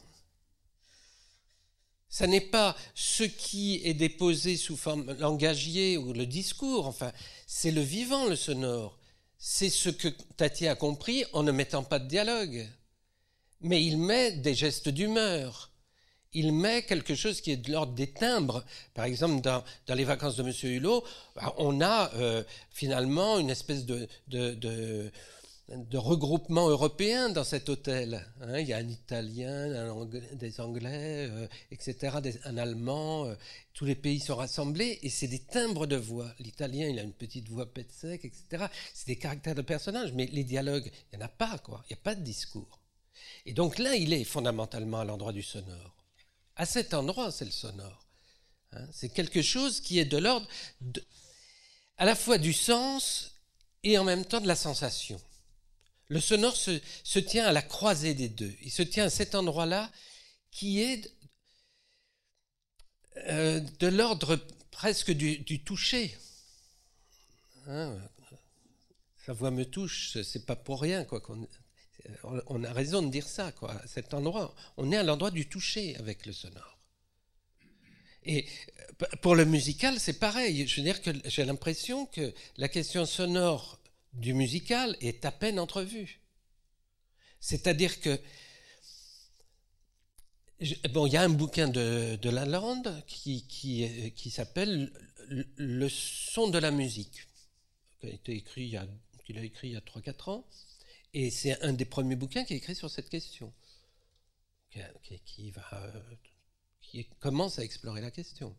Ça 2.11 2.27
n'est 2.27 2.43
pas 2.43 2.77
ce 2.95 3.23
qui 3.25 3.81
est 3.85 3.95
déposé 3.95 4.59
sous 4.59 4.77
forme 4.77 5.13
langagier 5.15 5.97
ou 5.97 6.13
le 6.13 6.27
discours, 6.27 6.87
enfin, 6.87 7.11
c'est 7.47 7.71
le 7.71 7.81
vivant, 7.81 8.27
le 8.27 8.37
sonore. 8.37 8.99
C'est 9.39 9.71
ce 9.71 9.89
que 9.89 10.09
Tati 10.37 10.69
a 10.69 10.75
compris 10.75 11.25
en 11.33 11.43
ne 11.43 11.53
mettant 11.53 11.83
pas 11.83 11.99
de 11.99 12.07
dialogue 12.07 12.69
mais 13.63 13.83
il 13.83 13.99
met 13.99 14.33
des 14.33 14.55
gestes 14.55 14.89
d'humeur. 14.89 15.71
il 16.35 16.53
met 16.53 16.83
quelque 16.83 17.15
chose 17.15 17.43
qui 17.43 17.51
est 17.53 17.59
de 17.59 17.71
l'ordre 17.71 17.93
des 17.93 18.11
timbres. 18.11 18.65
Par 18.95 19.05
exemple, 19.05 19.43
dans, 19.43 19.63
les 19.95 20.05
vacances 20.05 20.37
de 20.37 20.43
M. 20.43 20.53
Hulot, 20.77 21.05
bah, 21.37 21.55
on 21.59 21.83
a 21.83 22.11
euh, 22.15 22.43
finalement 22.71 23.39
une 23.39 23.51
espèce 23.51 23.85
de, 23.85 24.09
regroupement 25.93 26.71
européen 26.71 27.29
dans 27.29 27.45
cet 27.45 27.69
hôtel. 27.69 28.27
Hein. 28.41 28.61
il 28.61 28.67
y 28.67 28.73
a 28.73 28.79
un 28.79 28.89
Italien, 28.89 29.95
des 30.33 30.61
Anglais, 30.63 31.29
euh, 31.31 31.47
etc., 31.71 32.17
un 32.45 32.57
Allemand. 32.57 33.27
Euh, 33.27 33.35
tous 33.75 33.85
les 33.85 33.95
pays 33.95 34.19
sont 34.19 34.37
rassemblés 34.37 35.01
et 35.03 35.11
c'est 35.11 35.29
des 35.29 35.41
timbres 35.41 35.87
de 35.87 35.97
voix. 35.97 36.33
L'Italien, 36.39 36.89
il 36.89 36.99
a 36.99 37.03
une 37.03 37.13
petite 37.13 37.49
voix 37.51 37.67
pète 37.67 37.93
sec, 37.93 38.25
etc. 38.25 38.67
C'est 38.95 39.07
des 39.07 39.17
caractères 39.17 39.55
de 39.55 39.63
personnages, 39.63 40.13
mais 40.15 40.27
les 40.33 40.45
dialogues, 40.45 40.91
il 41.13 41.19
n'y 41.19 41.23
en 41.23 41.27
a 41.27 41.31
pas, 41.31 41.59
quoi. 41.59 41.85
Il 41.91 41.93
n'y 41.93 42.01
a 42.01 42.03
pas 42.03 42.15
de 42.15 42.23
discours. 42.23 42.82
Et 43.47 43.53
donc 43.53 43.79
là, 43.79 43.95
il 43.95 44.13
est 44.13 44.25
fondamentalement 44.25 45.01
à 45.01 45.05
l'endroit 45.05 45.33
du 45.33 45.43
sonore. 45.43 45.97
À 46.57 46.67
cet 46.67 46.95
endroit, 46.95 47.33
c'est 47.33 47.45
le 47.45 47.51
sonore. 47.51 48.07
Hein. 48.73 48.87
c'est 48.93 49.11
quelque 49.11 49.43
chose 49.43 49.81
qui 49.81 49.99
est 49.99 50.07
de 50.07 50.17
l'ordre 50.17 50.49
à 51.99 52.07
la 52.07 52.15
fois 52.15 52.39
du 52.39 52.53
sens 52.53 53.37
et 53.83 53.99
en 53.99 54.05
même 54.05 54.25
temps 54.25 54.41
de 54.41 54.47
la 54.47 54.57
sensation. 54.57 55.21
Le 56.09 56.21
sonore 56.21 56.57
se, 56.57 57.19
tient 57.19 57.47
à 57.47 57.53
la 57.53 57.63
croisée 57.63 58.15
des 58.15 58.29
deux. 58.29 58.55
Il 58.63 58.71
se 58.71 58.83
tient 58.83 59.05
à 59.05 59.11
cet 59.11 59.35
endroit-là 59.35 59.91
qui 60.51 60.81
est 60.81 61.11
euh, 63.29 63.61
de 63.79 63.87
l'ordre 63.87 64.37
presque 64.71 65.11
du, 65.11 65.65
toucher. 65.65 66.17
Hein. 67.67 67.97
sa 69.25 69.33
voix 69.33 69.51
me 69.51 69.65
touche, 69.65 70.19
c'est 70.23 70.45
pas 70.45 70.57
pour 70.57 70.81
rien 70.81 71.05
quoi 71.05 71.23
on 72.47 72.65
a 72.65 72.73
raison 72.73 73.03
de 73.03 73.11
dire 73.11 73.27
ça, 73.27 73.53
quoi. 73.53 73.81
Cet 73.87 74.15
endroit, 74.15 74.55
on 74.77 74.91
est 74.93 74.97
à 74.97 75.03
l'endroit 75.03 75.31
du 75.31 75.49
toucher 75.49 75.97
avec 75.97 76.27
le 76.27 76.33
sonore. 76.33 76.79
Et 78.25 78.47
euh, 79.03 79.07
pour 79.21 79.35
le 79.35 79.45
musical, 79.45 79.99
c'est 79.99 80.19
pareil. 80.19 80.67
Je 80.67 80.81
veux 80.81 80.93
que 80.93 81.11
j'ai 81.25 81.45
l'impression 81.45 82.07
que 82.07 82.33
la 82.57 82.69
question 82.69 83.05
sonore 83.05 83.79
du 84.13 84.35
musical 84.35 84.97
est 85.01 85.25
à 85.25 85.33
peine 85.33 85.59
entrevue. 85.59 86.21
C'est-à-dire 87.41 88.01
que 88.01 88.21
bon, 90.91 91.07
il 91.07 91.15
y 91.15 91.17
a 91.17 91.23
un 91.23 91.29
bouquin 91.29 91.67
de, 91.67 92.17
de 92.21 92.31
Lalande 92.31 93.03
qui, 93.07 93.47
qui, 93.49 94.13
qui 94.15 94.31
s'appelle 94.31 94.93
Le 95.57 95.89
son 95.89 96.49
de 96.49 96.59
la 96.59 96.71
musique, 96.71 97.27
qui 98.01 98.07
a 98.07 98.11
été 98.11 98.33
écrit 98.33 98.77
qu'il 99.25 99.39
a 99.39 99.43
écrit 99.43 99.69
il 99.69 99.75
y 99.75 99.77
a 99.77 99.81
3-4 99.81 100.31
ans. 100.31 100.47
Et 101.15 101.31
c'est 101.31 101.61
un 101.63 101.73
des 101.73 101.85
premiers 101.85 102.17
bouquins 102.17 102.45
qui 102.45 102.55
est 102.55 102.59
écrit 102.59 102.75
sur 102.75 102.91
cette 102.91 103.11
question, 103.11 103.53
qui, 105.03 105.53
qui 106.81 107.09
commence 107.21 107.59
à 107.59 107.65
explorer 107.65 108.01
la 108.01 108.11
question. 108.11 108.57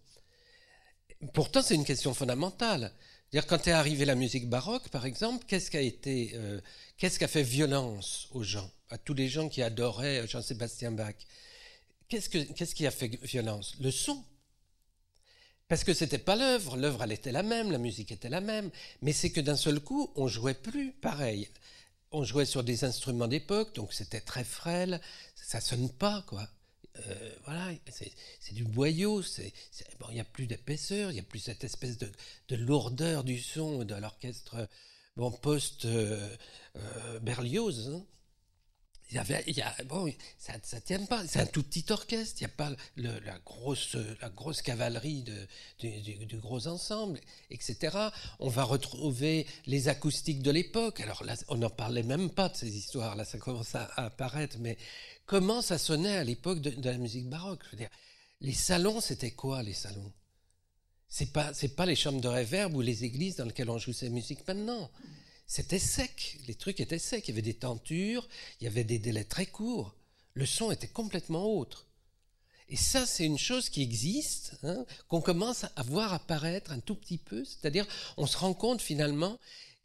Pourtant, 1.34 1.62
c'est 1.62 1.76
une 1.76 1.86
question 1.86 2.14
fondamentale. 2.14 2.94
Dire 3.32 3.48
quand 3.48 3.68
est 3.68 3.72
arrivée 3.72 4.06
la 4.06 4.16
musique 4.16 4.48
baroque, 4.48 4.90
par 4.90 5.06
exemple, 5.06 5.46
qu'est-ce 5.48 5.72
qui 5.72 5.78
a 5.78 6.38
euh, 6.38 7.28
fait 7.28 7.44
violence 7.44 8.28
aux 8.32 8.44
gens, 8.44 8.70
à 8.90 9.00
tous 9.00 9.16
les 9.16 9.30
gens 9.30 9.50
qui 9.50 9.64
adoraient 9.64 10.28
Jean-Sébastien 10.28 10.92
Bach? 10.92 11.16
Qu'est-ce, 12.08 12.30
que, 12.30 12.38
qu'est-ce 12.38 12.76
qui 12.76 12.86
a 12.86 12.92
fait 12.92 13.08
violence? 13.24 13.76
Le 13.80 13.90
son. 13.90 14.24
Parce 15.68 15.84
que 15.84 15.96
c'était 15.96 16.20
pas 16.20 16.36
l'œuvre, 16.36 16.78
l'œuvre 16.78 17.04
elle 17.04 17.14
était 17.14 17.32
la 17.32 17.42
même, 17.42 17.72
la 17.72 17.80
musique 17.80 18.12
était 18.12 18.30
la 18.30 18.42
même, 18.42 18.70
mais 19.02 19.14
c'est 19.14 19.32
que 19.32 19.42
d'un 19.42 19.56
seul 19.56 19.80
coup, 19.80 20.12
on 20.16 20.28
jouait 20.28 20.54
plus 20.54 20.92
pareil 20.92 21.50
on 22.14 22.24
jouait 22.24 22.46
sur 22.46 22.64
des 22.64 22.86
instruments 22.86 23.28
d'époque, 23.28 23.76
donc 23.76 23.92
c'était 23.92 24.22
très 24.22 24.44
frêle, 24.44 25.02
ça 25.36 25.60
sonne 25.60 25.90
pas, 25.90 26.24
quoi. 26.28 26.48
Euh, 27.08 27.32
voilà, 27.46 27.72
c'est 27.90 28.54
du 28.54 28.64
boyau, 28.64 29.24
il 29.40 29.52
n'y 30.14 30.20
a 30.20 30.24
plus 30.24 30.46
d'épaisseur, 30.46 31.10
il 31.10 31.16
n'y 31.16 31.20
a 31.20 31.24
plus 31.24 31.40
cette 31.40 31.64
espèce 31.64 31.98
de, 31.98 32.12
lourdeur 32.56 33.24
du 33.24 33.40
son 33.40 33.84
de 33.84 33.96
l'orchestre 33.96 34.70
bon, 35.16 35.32
post-Berlioz. 35.32 35.88
Euh, 37.88 37.92
euh, 37.92 37.98
hein. 37.98 38.06
Il 39.48 39.56
y 39.56 39.62
a, 39.62 39.76
bon, 39.86 40.12
ça 40.38 40.54
ne 40.54 40.80
tient 40.80 41.06
pas. 41.06 41.26
C'est 41.28 41.40
un 41.40 41.46
tout 41.46 41.64
petit 41.64 41.86
orchestre. 41.90 42.42
Il 42.42 42.46
n'y 42.46 42.52
a 42.52 42.56
pas 42.56 42.72
la, 42.98 43.40
grosse, 43.46 43.96
la 44.22 44.30
grosse 44.30 44.62
cavalerie 44.62 45.24
de, 45.24 45.48
du, 46.26 46.38
gros 46.38 46.68
ensemble, 46.68 47.20
etc. 47.52 47.98
On 48.40 48.50
va 48.50 48.64
retrouver 48.64 49.46
les 49.68 49.88
acoustiques 49.88 50.42
de 50.42 50.52
l'époque. 50.52 51.00
Alors 51.00 51.24
là, 51.24 51.36
on 51.50 51.58
n'en 51.58 51.70
parlait 51.70 52.04
même 52.04 52.30
pas 52.30 52.50
de 52.50 52.56
ces 52.56 52.76
histoires. 52.76 53.16
Là, 53.16 53.26
ça 53.26 53.38
commence 53.38 53.76
à, 53.76 53.86
apparaître. 53.98 54.58
Mais 54.60 54.78
comment 55.26 55.62
ça 55.62 55.78
sonnait 55.78 56.18
à 56.18 56.24
l'époque 56.24 56.60
de, 56.60 56.90
la 56.90 56.98
musique 56.98 57.30
baroque? 57.30 57.62
Je 57.66 57.72
veux 57.72 57.78
dire, 57.78 57.92
les 58.42 58.54
salons, 58.54 59.00
c'était 59.00 59.32
quoi 59.32 59.62
les 59.62 59.74
salons? 59.74 60.12
C'est 61.08 61.32
pas, 61.32 61.54
c'est 61.54 61.76
pas 61.76 61.86
les 61.86 61.96
chambres 61.96 62.22
de 62.22 62.28
réverb 62.28 62.74
ou 62.76 62.82
les 62.82 63.04
églises 63.04 63.36
dans 63.36 63.46
lesquelles 63.46 63.70
on 63.70 63.78
joue 63.78 63.94
ces 63.94 64.10
musiques 64.10 64.48
maintenant 64.48 64.90
c'était 65.46 65.80
sec, 65.80 66.38
les 66.48 66.56
trucs 66.56 66.80
étaient 66.80 67.00
secs, 67.00 67.24
il 67.28 67.30
y 67.30 67.34
avait 67.34 67.42
des 67.42 67.54
tentures, 67.54 68.28
il 68.60 68.66
y 68.66 68.68
avait 68.68 68.84
des 68.84 69.00
délais 69.00 69.24
très 69.24 69.46
courts, 69.46 69.96
le 70.34 70.46
son 70.46 70.72
était 70.72 70.88
complètement 70.88 71.46
autre. 71.46 71.86
Et 72.70 72.76
ça, 72.76 73.06
c'est 73.06 73.26
une 73.26 73.38
chose 73.38 73.70
qui 73.70 73.82
existe, 73.82 74.58
hein, 74.64 74.86
qu'on 75.08 75.22
commence 75.22 75.66
à 75.76 75.84
voir 75.84 76.14
apparaître 76.14 76.72
un 76.72 76.80
tout 76.80 76.96
petit 76.96 77.18
peu, 77.18 77.44
c'est-à-dire 77.44 77.86
on 78.18 78.26
se 78.26 78.38
rend 78.38 78.54
compte 78.54 78.82
finalement 78.82 79.38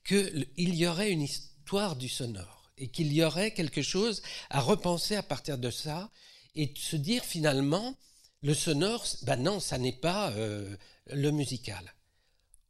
qu'il 0.06 0.46
y 0.56 0.86
aurait 0.86 1.10
une 1.10 1.22
histoire 1.22 1.96
du 1.96 2.08
sonore 2.08 2.70
et 2.78 2.88
qu'il 2.88 3.12
y 3.12 3.22
aurait 3.22 3.52
quelque 3.52 3.82
chose 3.82 4.22
à 4.48 4.60
repenser 4.60 5.16
à 5.16 5.22
partir 5.22 5.58
de 5.58 5.70
ça 5.70 6.10
et 6.54 6.66
de 6.66 6.78
se 6.78 6.96
dire 6.96 7.24
finalement, 7.24 7.96
le 8.42 8.54
sonore, 8.54 9.04
ben 9.22 9.36
non, 9.36 9.60
ça 9.60 9.78
n'est 9.78 9.92
pas 9.92 10.30
euh, 10.30 10.76
le 11.08 11.30
musical. 11.30 11.94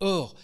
Or, 0.00 0.34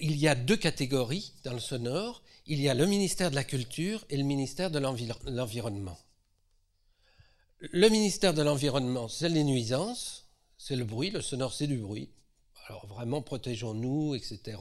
il 0.00 0.16
y 0.16 0.28
a 0.28 0.34
deux 0.34 0.56
catégories 0.56 1.32
dans 1.44 1.52
le 1.52 1.60
sonore. 1.60 2.22
Il 2.46 2.60
y 2.60 2.68
a 2.68 2.74
le 2.74 2.86
ministère 2.86 3.30
de 3.30 3.36
la 3.36 3.44
Culture 3.44 4.04
et 4.10 4.16
le 4.16 4.24
ministère 4.24 4.70
de 4.70 4.78
l'Environnement. 4.78 5.98
Le 7.60 7.88
ministère 7.88 8.34
de 8.34 8.42
l'Environnement, 8.42 9.08
c'est 9.08 9.28
les 9.28 9.44
nuisances, 9.44 10.26
c'est 10.58 10.74
le 10.74 10.84
bruit, 10.84 11.10
le 11.10 11.20
sonore, 11.20 11.54
c'est 11.54 11.68
du 11.68 11.78
bruit. 11.78 12.10
Alors 12.66 12.86
vraiment, 12.86 13.22
protégeons-nous, 13.22 14.14
etc. 14.14 14.58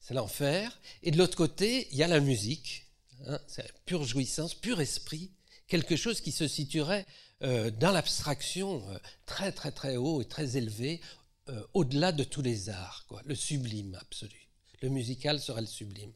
C'est 0.00 0.14
l'enfer. 0.14 0.80
Et 1.02 1.10
de 1.10 1.18
l'autre 1.18 1.36
côté, 1.36 1.88
il 1.90 1.98
y 1.98 2.02
a 2.02 2.08
la 2.08 2.20
musique. 2.20 2.86
Hein, 3.26 3.38
c'est 3.46 3.70
pure 3.84 4.04
jouissance, 4.04 4.54
pur 4.54 4.80
esprit, 4.80 5.32
quelque 5.68 5.96
chose 5.96 6.20
qui 6.20 6.32
se 6.32 6.48
situerait 6.48 7.06
euh, 7.42 7.70
dans 7.70 7.90
l'abstraction 7.90 8.82
euh, 8.88 8.98
très 9.26 9.52
très 9.52 9.72
très 9.72 9.96
haut 9.96 10.22
et 10.22 10.24
très 10.24 10.56
élevé, 10.56 11.00
euh, 11.48 11.64
au-delà 11.74 12.12
de 12.12 12.24
tous 12.24 12.42
les 12.42 12.68
arts, 12.68 13.04
quoi, 13.08 13.22
le 13.24 13.34
sublime 13.34 13.94
absolu. 14.00 14.48
Le 14.82 14.88
musical 14.88 15.40
serait 15.40 15.60
le 15.60 15.66
sublime. 15.66 16.12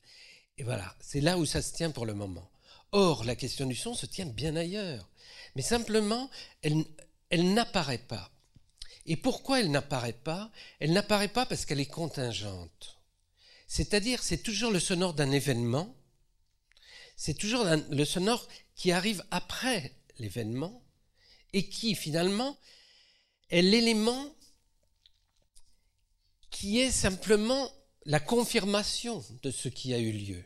Et 0.59 0.63
voilà, 0.63 0.95
c'est 1.01 1.21
là 1.21 1.39
où 1.39 1.47
ça 1.47 1.63
se 1.63 1.73
tient 1.73 1.91
pour 1.91 2.05
le 2.07 2.15
moment. 2.15 2.51
Or, 2.93 3.25
la 3.25 3.37
question 3.37 3.67
du 3.67 3.75
son 3.75 3.95
se 3.95 4.07
tient 4.07 4.27
bien 4.27 4.57
ailleurs. 4.57 5.09
Mais 5.55 5.63
simplement, 5.63 6.31
elle 6.63 7.55
n'apparaît 7.55 7.99
pas. 7.99 8.31
Et 9.07 9.17
pourquoi 9.17 9.61
elle 9.61 9.71
n'apparaît 9.71 10.13
pas? 10.13 10.51
Elle 10.79 10.93
n'apparaît 10.93 11.29
pas 11.29 11.47
parce 11.47 11.65
qu'elle 11.65 11.81
est 11.81 11.87
contingente. 11.87 12.99
C'est-à-dire, 13.67 14.23
c'est 14.23 14.43
toujours 14.43 14.73
le 14.73 14.81
sonore 14.81 15.15
d'un 15.15 15.31
événement, 15.31 15.95
c'est 17.17 17.35
toujours 17.35 17.65
le 17.65 18.05
sonore 18.05 18.49
qui 18.75 18.93
arrive 18.93 19.23
après 19.31 19.95
l'événement 20.19 20.83
et 21.53 21.69
qui, 21.69 21.95
finalement, 21.95 22.59
est 23.51 23.63
l'élément 23.63 24.35
qui 26.61 26.79
est 26.79 26.91
simplement 26.91 27.73
la 28.05 28.21
confirmation 28.21 29.25
de 29.43 29.51
ce 29.51 29.71
qui 29.71 29.95
a 29.95 29.99
eu 29.99 30.13
lieu, 30.13 30.45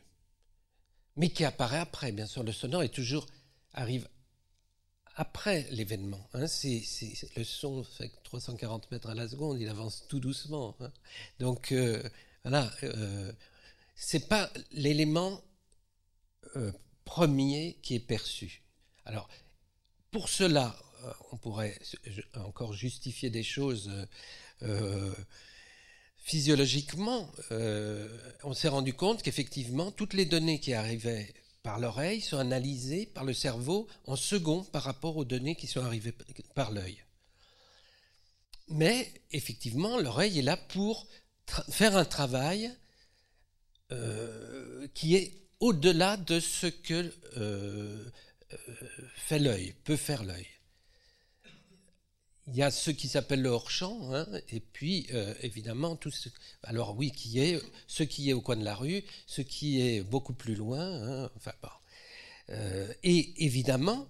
mais 1.17 1.29
qui 1.29 1.45
apparaît 1.45 1.81
après. 1.81 2.13
Bien 2.13 2.27
sûr, 2.27 2.45
le 2.45 2.53
sonore 2.53 2.85
est 2.85 2.95
toujours 2.95 3.27
arrive 3.73 4.09
après 5.17 5.67
l'événement. 5.73 6.25
Hein. 6.33 6.47
le 7.37 7.43
son 7.43 7.83
fait 7.83 8.13
340 8.23 8.93
mètres 8.93 9.11
à 9.11 9.17
la 9.17 9.27
seconde, 9.27 9.61
il 9.61 9.69
avance 9.69 10.05
tout 10.09 10.21
doucement. 10.21 10.77
Hein. 10.79 10.93
Donc 11.41 11.73
euh, 11.73 12.01
voilà, 12.45 12.71
euh, 12.85 13.33
c'est 13.97 14.29
pas 14.29 14.53
l'élément 14.71 15.43
euh, 16.55 16.71
premier 17.05 17.77
qui 17.83 17.97
est 17.97 18.07
perçu. 18.07 18.63
Alors 19.05 19.29
pour 20.13 20.29
cela, 20.29 20.79
euh, 21.03 21.13
on 21.33 21.39
pourrait 21.39 21.77
encore 22.37 22.73
justifier 22.73 23.31
des 23.31 23.43
choses 23.43 23.91
physiologiquement, 26.25 27.31
euh, 27.53 28.09
on 28.45 28.55
s'est 28.55 28.69
rendu 28.69 28.95
compte 28.95 29.23
qu'effectivement, 29.23 29.93
toutes 29.93 30.15
les 30.15 30.25
données 30.25 30.59
qui 30.59 30.73
arrivaient 30.73 31.33
par 31.63 31.79
l'oreille 31.79 32.23
sont 32.23 32.39
analysées 32.39 33.05
par 33.05 33.25
le 33.25 33.35
cerveau 33.35 33.87
en 34.07 34.17
second 34.17 34.65
par 34.65 34.83
rapport 34.83 35.19
aux 35.19 35.27
données 35.27 35.55
qui 35.55 35.67
sont 35.67 35.83
arrivées 35.83 36.15
par 36.55 36.73
l'œil. 36.73 37.05
Mais 38.69 39.13
effectivement, 39.33 39.99
l'oreille 39.99 40.39
est 40.39 40.43
là 40.43 40.57
pour 40.57 41.07
faire 41.69 41.95
un 41.95 42.07
travail 42.07 42.73
euh, 43.93 44.89
qui 44.95 45.17
est 45.17 45.31
au-delà 45.61 46.17
de 46.17 46.41
ce 46.41 46.69
que 46.69 47.13
euh, 47.37 48.03
fait 49.15 49.39
l'œil, 49.39 49.75
peut 49.85 49.97
faire 49.97 50.25
l'œil. 50.25 50.47
Il 52.47 52.57
y 52.57 52.63
a 52.63 52.71
ce 52.71 52.91
qui 52.91 53.09
s'appelle 53.09 53.41
le 53.41 53.49
hors-champ, 53.49 54.13
hein, 54.13 54.27
et 54.51 54.61
puis 54.61 55.07
euh, 55.13 55.35
évidemment 55.41 55.97
tout 55.97 56.11
ce, 56.11 56.29
qui 56.29 57.39
est 57.39 57.63
ce 57.87 58.03
qui 58.03 58.31
est 58.31 58.33
au 58.35 58.43
coin 58.43 58.57
de 58.57 58.65
la 58.65 58.75
rue, 58.75 59.03
ce 59.27 59.41
qui 59.41 59.81
est 59.81 60.03
beaucoup 60.03 60.35
plus 60.35 60.55
loin, 60.55 60.85
hein, 60.85 61.31
enfin 61.37 61.53
bon. 61.63 61.69
Euh, 62.51 62.93
et 63.03 63.45
évidemment, 63.45 64.07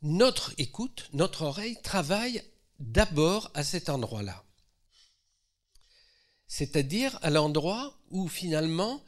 notre 0.00 0.54
écoute, 0.56 1.10
notre 1.12 1.42
oreille 1.42 1.76
travaille 1.82 2.42
d'abord 2.80 3.50
à 3.54 3.62
cet 3.62 3.90
endroit-là, 3.90 4.44
c'est-à-dire 6.46 7.18
à 7.22 7.28
l'endroit 7.28 7.98
où 8.10 8.28
finalement 8.28 9.02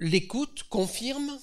l'écoute 0.00 0.64
confirme 0.64 1.38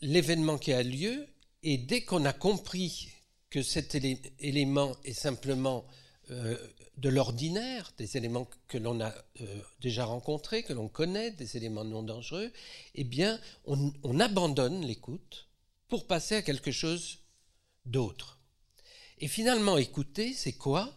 l'événement 0.00 0.58
qui 0.58 0.72
a 0.72 0.82
lieu, 0.82 1.28
et 1.62 1.78
dès 1.78 2.02
qu'on 2.02 2.24
a 2.24 2.32
compris 2.32 3.08
que 3.50 3.62
cet 3.62 3.94
élément 3.94 4.96
est 5.04 5.12
simplement 5.12 5.86
euh, 6.30 6.56
de 6.98 7.08
l'ordinaire, 7.08 7.92
des 7.96 8.16
éléments 8.16 8.48
que 8.66 8.76
l'on 8.76 9.00
a 9.00 9.14
euh, 9.40 9.60
déjà 9.80 10.04
rencontrés, 10.04 10.62
que 10.62 10.72
l'on 10.72 10.88
connaît, 10.88 11.30
des 11.30 11.56
éléments 11.56 11.84
non 11.84 12.02
dangereux, 12.02 12.52
eh 12.94 13.04
bien, 13.04 13.40
on, 13.64 13.92
on 14.02 14.20
abandonne 14.20 14.84
l'écoute 14.84 15.48
pour 15.86 16.06
passer 16.06 16.34
à 16.34 16.42
quelque 16.42 16.72
chose 16.72 17.20
d'autre. 17.86 18.38
Et 19.20 19.28
finalement, 19.28 19.78
écouter, 19.78 20.34
c'est 20.34 20.52
quoi? 20.52 20.92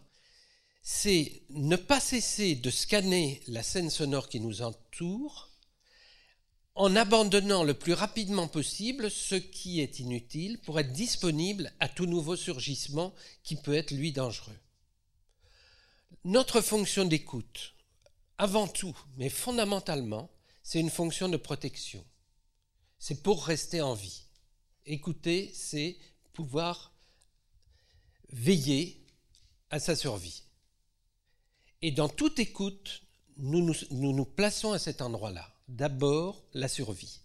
C'est 0.82 1.42
ne 1.50 1.76
pas 1.76 2.00
cesser 2.00 2.56
de 2.56 2.70
scanner 2.70 3.40
la 3.46 3.62
scène 3.62 3.90
sonore 3.90 4.28
qui 4.28 4.40
nous 4.40 4.62
entoure 4.62 5.51
en 6.74 6.96
abandonnant 6.96 7.64
le 7.64 7.74
plus 7.74 7.92
rapidement 7.92 8.48
possible 8.48 9.10
ce 9.10 9.34
qui 9.34 9.80
est 9.80 9.98
inutile 9.98 10.58
pour 10.60 10.80
être 10.80 10.92
disponible 10.92 11.72
à 11.80 11.88
tout 11.88 12.06
nouveau 12.06 12.36
surgissement 12.36 13.14
qui 13.42 13.56
peut 13.56 13.74
être 13.74 13.90
lui 13.90 14.12
dangereux. 14.12 14.58
Notre 16.24 16.60
fonction 16.60 17.04
d'écoute, 17.04 17.74
avant 18.38 18.68
tout, 18.68 18.96
mais 19.16 19.28
fondamentalement, 19.28 20.30
c'est 20.62 20.80
une 20.80 20.90
fonction 20.90 21.28
de 21.28 21.36
protection. 21.36 22.04
C'est 22.98 23.22
pour 23.22 23.44
rester 23.44 23.80
en 23.80 23.94
vie. 23.94 24.22
Écouter, 24.86 25.50
c'est 25.54 25.98
pouvoir 26.32 26.92
veiller 28.30 29.04
à 29.70 29.80
sa 29.80 29.96
survie. 29.96 30.44
Et 31.82 31.90
dans 31.90 32.08
toute 32.08 32.38
écoute, 32.38 33.02
nous 33.36 33.74
nous, 33.90 34.24
plaçons 34.24 34.72
à 34.72 34.78
cet 34.78 35.02
endroit-là 35.02 35.51
d'abord 35.68 36.44
la 36.54 36.68
survie. 36.68 37.20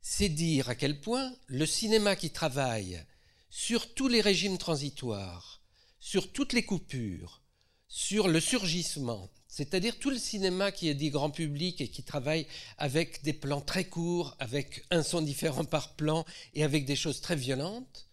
C'est 0.00 0.28
dire 0.28 0.68
à 0.68 0.74
quel 0.74 1.00
point 1.00 1.34
le 1.46 1.66
cinéma 1.66 2.16
qui 2.16 2.30
travaille 2.30 3.04
sur 3.50 3.94
tous 3.94 4.08
les 4.08 4.20
régimes 4.20 4.58
transitoires, 4.58 5.62
sur 6.00 6.32
toutes 6.32 6.52
les 6.52 6.64
coupures, 6.64 7.40
sur 7.88 8.28
le 8.28 8.40
surgissement, 8.40 9.30
c'est-à-dire 9.46 9.98
tout 9.98 10.10
le 10.10 10.18
cinéma 10.18 10.72
qui 10.72 10.88
est 10.88 10.94
dit 10.94 11.10
grand 11.10 11.30
public 11.30 11.80
et 11.80 11.88
qui 11.88 12.02
travaille 12.02 12.46
avec 12.76 13.22
des 13.22 13.32
plans 13.32 13.60
très 13.60 13.84
courts, 13.84 14.34
avec 14.40 14.84
un 14.90 15.04
son 15.04 15.22
différent 15.22 15.64
par 15.64 15.94
plan 15.94 16.24
et 16.54 16.64
avec 16.64 16.86
des 16.86 16.96
choses 16.96 17.20
très 17.20 17.36
violentes, 17.36 18.08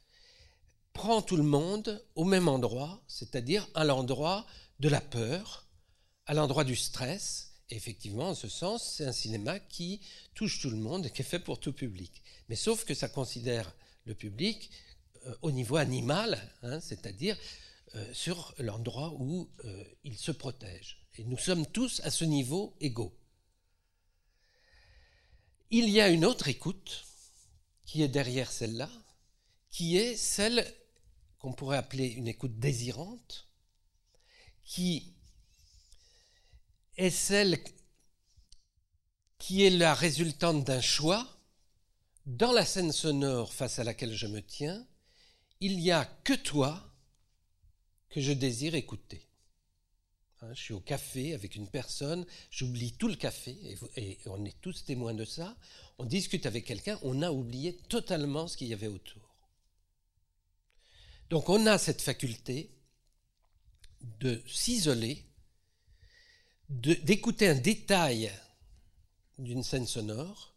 prend 0.93 1.21
tout 1.21 1.37
le 1.37 1.43
monde 1.43 2.05
au 2.15 2.25
même 2.25 2.47
endroit, 2.47 3.01
c'est-à-dire 3.07 3.67
à 3.73 3.83
l'endroit 3.83 4.45
de 4.79 4.87
la 4.89 5.01
peur, 5.01 5.65
à 6.27 6.33
l'endroit 6.33 6.63
du 6.63 6.75
stress, 6.75 7.50
effectivement, 7.75 8.29
en 8.29 8.35
ce 8.35 8.47
sens, 8.47 8.95
c'est 8.95 9.05
un 9.05 9.11
cinéma 9.11 9.59
qui 9.59 10.01
touche 10.33 10.61
tout 10.61 10.69
le 10.69 10.77
monde 10.77 11.05
et 11.05 11.09
qui 11.09 11.21
est 11.21 11.25
fait 11.25 11.39
pour 11.39 11.59
tout 11.59 11.73
public. 11.73 12.21
Mais 12.49 12.55
sauf 12.55 12.85
que 12.85 12.93
ça 12.93 13.09
considère 13.09 13.73
le 14.05 14.15
public 14.15 14.69
euh, 15.25 15.35
au 15.41 15.51
niveau 15.51 15.77
animal, 15.77 16.41
hein, 16.63 16.79
c'est-à-dire 16.79 17.37
euh, 17.95 18.13
sur 18.13 18.53
l'endroit 18.57 19.13
où 19.19 19.49
euh, 19.65 19.83
il 20.03 20.17
se 20.17 20.31
protège. 20.31 21.05
Et 21.17 21.23
nous 21.23 21.37
sommes 21.37 21.65
tous 21.65 21.99
à 22.03 22.09
ce 22.09 22.25
niveau 22.25 22.75
égaux. 22.79 23.13
Il 25.69 25.89
y 25.89 26.01
a 26.01 26.09
une 26.09 26.25
autre 26.25 26.47
écoute 26.47 27.05
qui 27.85 28.01
est 28.01 28.07
derrière 28.07 28.51
celle-là, 28.51 28.89
qui 29.69 29.97
est 29.97 30.15
celle 30.15 30.65
qu'on 31.37 31.53
pourrait 31.53 31.77
appeler 31.77 32.07
une 32.07 32.27
écoute 32.27 32.59
désirante, 32.59 33.47
qui 34.63 35.13
est 37.01 37.09
celle 37.09 37.59
qui 39.39 39.65
est 39.65 39.71
la 39.71 39.95
résultante 39.95 40.63
d'un 40.63 40.81
choix 40.81 41.27
dans 42.27 42.51
la 42.51 42.63
scène 42.63 42.91
sonore 42.91 43.53
face 43.53 43.79
à 43.79 43.83
laquelle 43.83 44.13
je 44.13 44.27
me 44.27 44.41
tiens, 44.41 44.85
il 45.59 45.77
n'y 45.77 45.91
a 45.91 46.05
que 46.05 46.33
toi 46.33 46.87
que 48.09 48.21
je 48.21 48.31
désire 48.31 48.75
écouter. 48.75 49.27
Hein, 50.41 50.53
je 50.53 50.61
suis 50.61 50.73
au 50.73 50.79
café 50.79 51.33
avec 51.33 51.55
une 51.55 51.67
personne, 51.67 52.25
j'oublie 52.51 52.93
tout 52.93 53.07
le 53.07 53.15
café, 53.15 53.57
et, 53.95 54.19
on 54.27 54.45
est 54.45 54.59
tous 54.61 54.85
témoins 54.85 55.15
de 55.15 55.25
ça. 55.25 55.57
On 55.97 56.05
discute 56.05 56.45
avec 56.45 56.65
quelqu'un, 56.65 56.99
on 57.01 57.23
a 57.23 57.31
oublié 57.31 57.77
totalement 57.89 58.47
ce 58.47 58.57
qu'il 58.57 58.67
y 58.67 58.73
avait 58.73 58.87
autour. 58.87 59.35
Donc 61.31 61.49
on 61.49 61.65
a 61.65 61.79
cette 61.79 62.01
faculté 62.01 62.69
de 64.19 64.43
s'isoler 64.45 65.25
d'écouter 66.71 67.49
un 67.49 67.55
détail 67.55 68.31
d'une 69.37 69.63
scène 69.63 69.87
sonore 69.87 70.55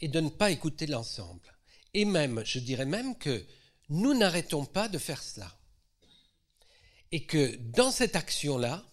et 0.00 0.08
de 0.08 0.20
ne 0.20 0.30
pas 0.30 0.50
écouter 0.50 0.86
l'ensemble. 0.86 1.54
Et 1.92 2.04
même, 2.04 2.42
je 2.44 2.58
dirais 2.58 2.86
même 2.86 3.16
que 3.18 3.44
nous 3.90 4.14
n'arrêtons 4.14 4.64
pas 4.64 4.88
de 4.88 4.98
faire 4.98 5.22
cela. 5.22 5.54
Et 7.12 7.26
que 7.26 7.56
dans 7.56 7.90
cette 7.90 8.16
action-là, 8.16 8.84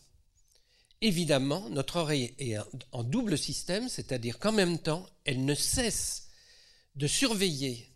évidemment, 1.02 1.70
notre 1.70 1.98
oreille 1.98 2.34
est 2.40 2.58
en 2.92 3.04
double 3.04 3.38
système, 3.38 3.88
c'est-à-dire 3.88 4.40
qu'en 4.40 4.52
même 4.52 4.80
temps, 4.80 5.08
elle 5.24 5.46
ne 5.46 5.56
cesse 5.56 6.30
de 6.96 7.08
surveiller, 7.08 7.94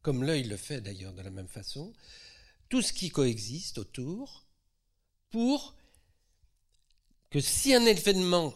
comme 0.00 0.22
l'œil 0.22 0.44
le 0.44 0.56
fait 0.56 0.80
d'ailleurs 0.80 1.12
de 1.12 1.22
la 1.22 1.30
même 1.30 1.48
façon, 1.48 1.92
tout 2.68 2.82
ce 2.82 2.92
qui 2.92 3.10
coexiste 3.10 3.78
autour 3.78 4.46
pour 5.30 5.74
que 7.32 7.40
si 7.40 7.72
un 7.72 7.86
événement 7.86 8.54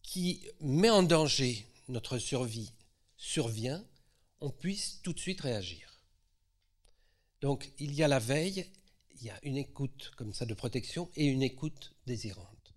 qui 0.00 0.46
met 0.60 0.88
en 0.88 1.02
danger 1.02 1.66
notre 1.88 2.16
survie 2.16 2.72
survient, 3.16 3.84
on 4.40 4.50
puisse 4.50 5.00
tout 5.02 5.12
de 5.12 5.18
suite 5.18 5.40
réagir. 5.40 6.00
Donc 7.40 7.72
il 7.80 7.92
y 7.92 8.04
a 8.04 8.08
la 8.08 8.20
veille, 8.20 8.70
il 9.16 9.24
y 9.24 9.30
a 9.30 9.38
une 9.42 9.56
écoute 9.56 10.12
comme 10.16 10.32
ça 10.32 10.46
de 10.46 10.54
protection 10.54 11.10
et 11.16 11.26
une 11.26 11.42
écoute 11.42 11.92
désirante. 12.06 12.72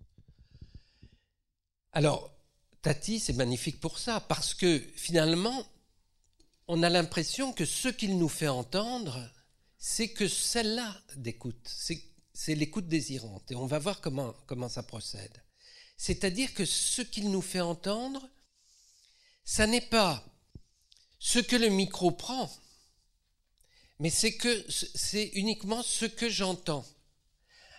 Alors, 1.92 2.32
Tati, 2.82 3.20
c'est 3.20 3.34
magnifique 3.34 3.78
pour 3.78 3.98
ça, 3.98 4.20
parce 4.20 4.54
que 4.54 4.78
finalement, 4.96 5.66
on 6.66 6.82
a 6.82 6.90
l'impression 6.90 7.52
que 7.52 7.64
ce 7.64 7.88
qu'il 7.88 8.18
nous 8.18 8.28
fait 8.28 8.48
entendre, 8.48 9.30
c'est 9.78 10.08
que 10.08 10.26
celle-là 10.26 11.00
d'écoute, 11.16 11.68
c'est 12.42 12.54
l'écoute 12.54 12.88
désirante. 12.88 13.50
Et 13.50 13.54
on 13.54 13.66
va 13.66 13.78
voir 13.78 14.00
comment, 14.00 14.68
ça 14.70 14.82
procède. 14.82 15.42
C'est-à-dire 15.98 16.54
que 16.54 16.64
ce 16.64 17.02
qu'il 17.02 17.30
nous 17.30 17.42
fait 17.42 17.60
entendre, 17.60 18.26
ça 19.44 19.66
n'est 19.66 19.82
pas 19.82 20.24
ce 21.18 21.38
que 21.38 21.56
le 21.56 21.68
micro 21.68 22.12
prend, 22.12 22.50
mais 23.98 24.08
c'est 24.08 24.32
que 24.32 24.64
c'est 24.70 25.26
uniquement 25.34 25.82
ce 25.82 26.06
que 26.06 26.30
j'entends. 26.30 26.86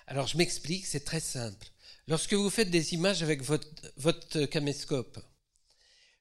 Alors 0.05 0.27
je 0.27 0.37
m'explique, 0.37 0.85
c'est 0.85 1.05
très 1.05 1.21
simple. 1.21 1.67
Lorsque 2.05 2.35
vous 2.35 2.51
faites 2.51 2.69
des 2.69 2.93
images 2.93 3.23
avec 3.23 3.41
votre, 3.41 3.67
votre 3.97 4.45
caméscope, 4.45 5.17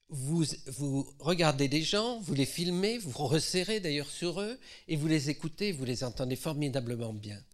vous, 0.09 0.47
vous 0.67 1.15
regardez 1.19 1.69
des 1.69 1.83
gens, 1.83 2.21
vous 2.21 2.35
les 2.35 2.47
filmez, 2.47 2.97
vous 2.97 3.27
resserrez 3.27 3.81
d'ailleurs 3.81 4.11
sur 4.11 4.41
eux, 4.41 4.59
et 4.89 4.97
vous 4.97 5.09
les 5.09 5.29
écoutez, 5.29 5.73
vous 5.73 5.85
les 5.85 6.05
entendez 6.05 6.37
formidablement 6.37 7.13
bien 7.13 7.45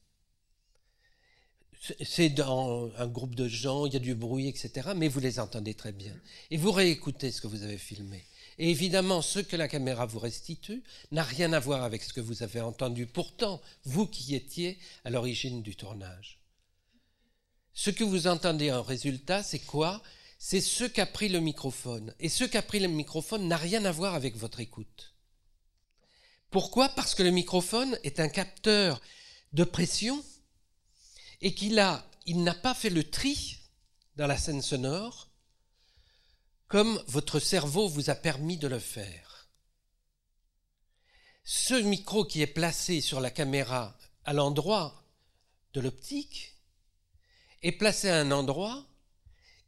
c'est 2.05 2.31
dans 2.31 2.91
un 2.97 3.07
groupe 3.07 3.35
de 3.35 3.49
gens, 3.49 3.87
il 3.87 3.93
y 3.93 3.97
a 3.97 4.01
du 4.01 4.15
bruit, 4.15 4.49
etc. 4.49 4.91
Mais 4.97 5.09
vous 5.09 5.21
les 5.21 5.39
entendez 5.41 5.75
très 5.75 5.93
bien. 5.93 6.15
Et 6.51 6.57
vous 6.57 6.73
réécoutez 6.73 7.31
ce 7.31 7.41
que 7.41 7.47
vous 7.47 7.63
avez 7.63 7.79
filmé. 7.79 8.25
Et 8.59 8.71
évidemment, 8.71 9.23
ce 9.23 9.39
que 9.39 9.57
la 9.57 9.69
caméra 9.69 10.07
vous 10.07 10.19
restitue 10.19 10.83
n'a 11.13 11.23
rien 11.23 11.53
à 11.53 11.61
voir 11.61 11.83
avec 11.83 12.03
ce 12.03 12.13
que 12.13 12.21
vous 12.21 12.43
avez 12.43 12.61
entendu. 12.61 13.07
Pourtant, 13.07 13.61
vous 13.85 14.07
qui 14.07 14.35
étiez 14.35 14.79
à 15.05 15.11
l'origine 15.11 15.63
du 15.63 15.77
tournage. 15.77 16.39
Ce 17.75 17.91
que 17.91 18.05
vous 18.05 18.27
entendez 18.27 18.73
en 18.73 18.83
résultat, 18.83 19.43
c'est 19.43 19.59
quoi? 19.59 20.03
C'est 20.39 20.63
ce 20.63 20.85
qu'a 20.85 21.07
pris 21.07 21.29
le 21.29 21.41
microphone. 21.41 22.15
Et 22.21 22.29
ce 22.29 22.45
qu'a 22.45 22.63
pris 22.63 22.81
le 22.81 22.89
microphone 22.89 23.49
n'a 23.49 23.57
rien 23.57 23.85
à 23.85 23.93
voir 23.93 24.15
avec 24.15 24.37
votre 24.37 24.61
écoute. 24.61 25.15
Pourquoi? 26.51 26.89
Parce 26.91 27.15
que 27.15 27.23
le 27.23 27.31
microphone 27.31 27.99
est 28.03 28.21
un 28.21 28.29
capteur 28.29 29.03
de 29.53 29.65
pression 29.65 30.23
et 31.41 31.55
qu'il 31.55 31.85
il 32.27 32.43
n'a 32.43 32.55
pas 32.55 32.75
fait 32.75 32.91
le 32.91 33.09
tri 33.09 33.59
dans 34.17 34.27
la 34.27 34.37
scène 34.37 34.63
sonore 34.63 35.31
comme 36.69 37.03
votre 37.07 37.39
cerveau 37.39 37.89
vous 37.89 38.11
a 38.11 38.15
permis 38.15 38.57
de 38.57 38.69
le 38.69 38.81
faire. 38.81 39.49
ce 41.45 41.75
micro 41.75 42.25
qui 42.25 42.43
est 42.43 42.49
placé 42.49 43.01
sur 43.01 43.21
la 43.21 43.31
caméra 43.31 43.97
à 44.25 44.33
l'endroit 44.33 45.05
de 45.75 45.81
l'optique 45.81 46.57
est 47.63 47.73
placé 47.73 48.09
à 48.09 48.19
un 48.19 48.33
endroit 48.33 48.85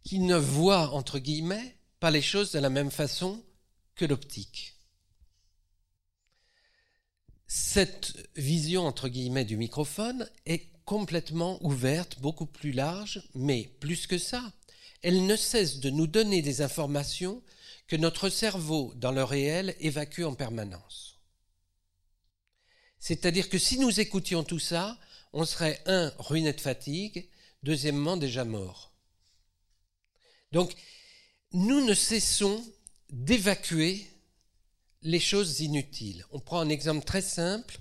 qui 0.02 0.18
ne 0.18 0.36
voit, 0.36 0.90
entre 0.90 1.18
guillemets, 1.18 1.76
pas 2.00 2.10
les 2.10 2.22
choses 2.22 2.52
de 2.52 2.58
la 2.58 2.70
même 2.70 2.90
façon 2.90 3.44
que 3.94 4.04
l'optique. 4.04 4.74
Cette 7.46 8.28
vision, 8.36 8.86
entre 8.86 9.08
guillemets, 9.08 9.44
du 9.44 9.56
microphone 9.56 10.28
est 10.46 10.77
complètement 10.88 11.62
ouverte, 11.62 12.18
beaucoup 12.20 12.46
plus 12.46 12.72
large, 12.72 13.22
mais 13.34 13.70
plus 13.78 14.06
que 14.06 14.16
ça, 14.16 14.42
elle 15.02 15.26
ne 15.26 15.36
cesse 15.36 15.80
de 15.80 15.90
nous 15.90 16.06
donner 16.06 16.40
des 16.40 16.62
informations 16.62 17.42
que 17.88 17.96
notre 17.96 18.30
cerveau, 18.30 18.94
dans 18.96 19.12
le 19.12 19.22
réel, 19.22 19.76
évacue 19.80 20.22
en 20.22 20.34
permanence. 20.34 21.20
C'est-à-dire 22.98 23.50
que 23.50 23.58
si 23.58 23.78
nous 23.78 24.00
écoutions 24.00 24.44
tout 24.44 24.58
ça, 24.58 24.98
on 25.34 25.44
serait, 25.44 25.78
un, 25.84 26.10
ruiné 26.18 26.54
de 26.54 26.60
fatigue, 26.62 27.28
deuxièmement, 27.62 28.16
déjà 28.16 28.46
mort. 28.46 28.94
Donc, 30.52 30.74
nous 31.52 31.84
ne 31.84 31.92
cessons 31.92 32.64
d'évacuer 33.10 34.06
les 35.02 35.20
choses 35.20 35.60
inutiles. 35.60 36.24
On 36.32 36.40
prend 36.40 36.60
un 36.60 36.70
exemple 36.70 37.04
très 37.04 37.20
simple. 37.20 37.78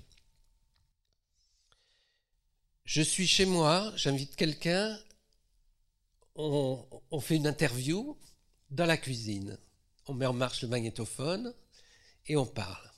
Je 2.88 3.02
suis 3.02 3.26
chez 3.26 3.44
moi, 3.44 3.92
j'invite 3.96 4.34
quelqu'un, 4.34 4.98
on, 6.36 7.20
fait 7.20 7.36
une 7.36 7.46
interview 7.46 8.16
dans 8.70 8.86
la 8.86 8.96
cuisine. 8.96 9.58
On 10.06 10.14
met 10.14 10.24
en 10.24 10.32
marche 10.32 10.62
le 10.62 10.68
magnétophone 10.68 11.54
et 12.28 12.38
on 12.38 12.46
parle. 12.46 12.90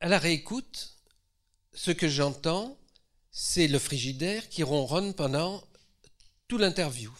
À 0.00 0.08
la 0.08 0.18
réécoute, 0.18 0.96
ce 1.74 1.92
que 1.92 2.08
j'entends, 2.08 2.76
c'est 3.30 3.68
le 3.68 3.78
frigidaire 3.78 4.48
qui 4.48 4.64
ronronne 4.64 5.14
pendant 5.14 5.62
tout 6.48 6.58
l'interview. 6.58 7.16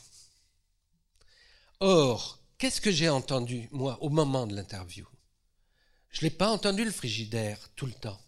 Or, 1.78 2.40
qu'est-ce 2.58 2.80
que 2.80 2.90
j'ai 2.90 3.08
entendu, 3.08 3.68
moi, 3.70 4.02
au 4.02 4.08
moment 4.08 4.48
de 4.48 4.56
l'interview? 4.56 5.06
Je 6.10 6.24
n'ai 6.24 6.30
pas 6.30 6.50
entendu 6.50 6.84
le 6.84 6.90
frigidaire 6.90 7.68
tout 7.76 7.86
le 7.86 7.94
temps. 7.94 8.20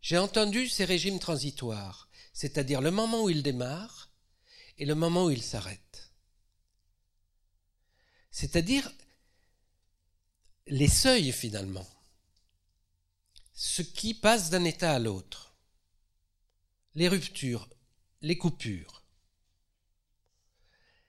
J'ai 0.00 0.18
entendu 0.18 0.68
ces 0.68 0.84
régimes 0.84 1.18
transitoires, 1.18 2.08
c'est-à-dire 2.32 2.80
le 2.80 2.90
moment 2.90 3.24
où 3.24 3.30
il 3.30 3.42
démarre 3.42 4.10
et 4.78 4.86
le 4.86 4.94
moment 4.94 5.26
où 5.26 5.30
il 5.30 5.42
s'arrête. 5.42 6.12
C'est-à-dire 8.30 8.90
les 10.66 10.88
seuils 10.88 11.32
finalement, 11.32 11.86
ce 13.52 13.82
qui 13.82 14.14
passe 14.14 14.50
d'un 14.50 14.64
état 14.64 14.94
à 14.94 14.98
l'autre, 14.98 15.54
les 16.94 17.08
ruptures, 17.08 17.68
les 18.22 18.38
coupures. 18.38 19.02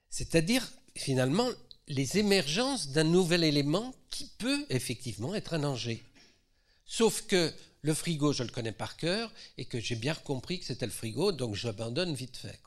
C'est-à-dire 0.09 0.69
finalement 0.95 1.49
les 1.87 2.17
émergences 2.17 2.89
d'un 2.89 3.05
nouvel 3.05 3.43
élément 3.43 3.95
qui 4.09 4.27
peut 4.37 4.65
effectivement 4.69 5.33
être 5.33 5.53
un 5.53 5.59
danger. 5.59 6.03
Sauf 6.85 7.21
que 7.27 7.53
le 7.81 7.93
frigo, 7.93 8.33
je 8.33 8.43
le 8.43 8.49
connais 8.49 8.71
par 8.71 8.97
cœur 8.97 9.31
et 9.57 9.65
que 9.65 9.79
j'ai 9.79 9.95
bien 9.95 10.13
compris 10.15 10.59
que 10.59 10.65
c'était 10.65 10.85
le 10.85 10.91
frigo, 10.91 11.31
donc 11.31 11.55
j'abandonne 11.55 12.13
vite 12.13 12.37
fait. 12.37 12.59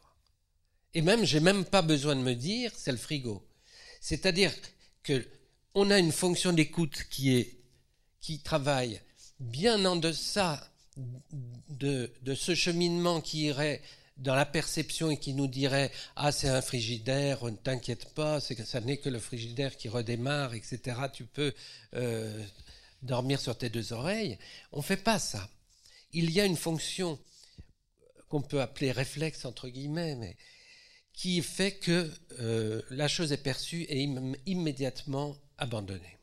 Et 0.95 1.03
même, 1.03 1.25
j'ai 1.25 1.41
même 1.41 1.65
pas 1.65 1.83
besoin 1.83 2.17
de 2.17 2.21
me 2.21 2.35
dire 2.35 2.73
c'est 2.77 2.93
le 2.93 2.99
frigo. 2.99 3.45
C'est-à-dire 4.01 4.53
que 5.03 5.27
on 5.75 5.91
a 5.91 5.99
une 5.99 6.13
fonction 6.13 6.53
d'écoute 6.53 7.05
qui 7.11 7.35
est 7.37 7.59
qui 8.21 8.39
travaille 8.39 9.01
bien 9.41 9.85
en 9.85 9.97
deçà 9.97 10.71
de, 11.69 12.13
de 12.23 12.35
ce 12.35 12.55
cheminement 12.55 13.21
qui 13.21 13.47
irait 13.47 13.83
dans 14.17 14.37
la 14.37 14.47
perception 14.47 15.11
et 15.11 15.17
qui 15.17 15.35
nous 15.35 15.49
dirait 15.49 15.91
ah 16.17 16.31
c'est 16.31 16.49
un 16.49 16.63
frigidaire, 16.63 17.45
ne 17.45 17.57
t'inquiète 17.57 18.15
pas, 18.15 18.41
c'est 18.41 18.63
ça 18.65 18.81
n'est 18.81 18.99
que 18.99 19.09
le 19.09 19.19
frigidaire 19.19 19.77
qui 19.77 19.89
redémarre, 19.89 20.55
etc. 20.55 20.81
Tu 21.13 21.25
peux 21.25 21.53
euh, 21.95 22.45
dormir 23.05 23.41
sur 23.41 23.57
tes 23.57 23.71
deux 23.71 23.93
oreilles. 23.93 24.39
On 24.73 24.83
fait 24.83 24.97
pas 24.97 25.19
ça. 25.19 25.49
Il 26.13 26.31
y 26.31 26.41
a 26.41 26.45
une 26.45 26.57
fonction 26.57 27.19
qu'on 28.29 28.43
peut 28.43 28.61
appeler 28.61 28.91
réflexe 28.91 29.45
entre 29.45 29.69
guillemets, 29.69 30.37
qui 31.13 31.41
fait 31.43 31.77
que 31.77 32.11
euh, 32.41 32.83
la 32.91 33.09
chose 33.09 33.33
est 33.33 33.43
perçue 33.43 33.83
et 33.83 34.03
immédiatement 34.47 35.37
abandonnée. 35.59 36.19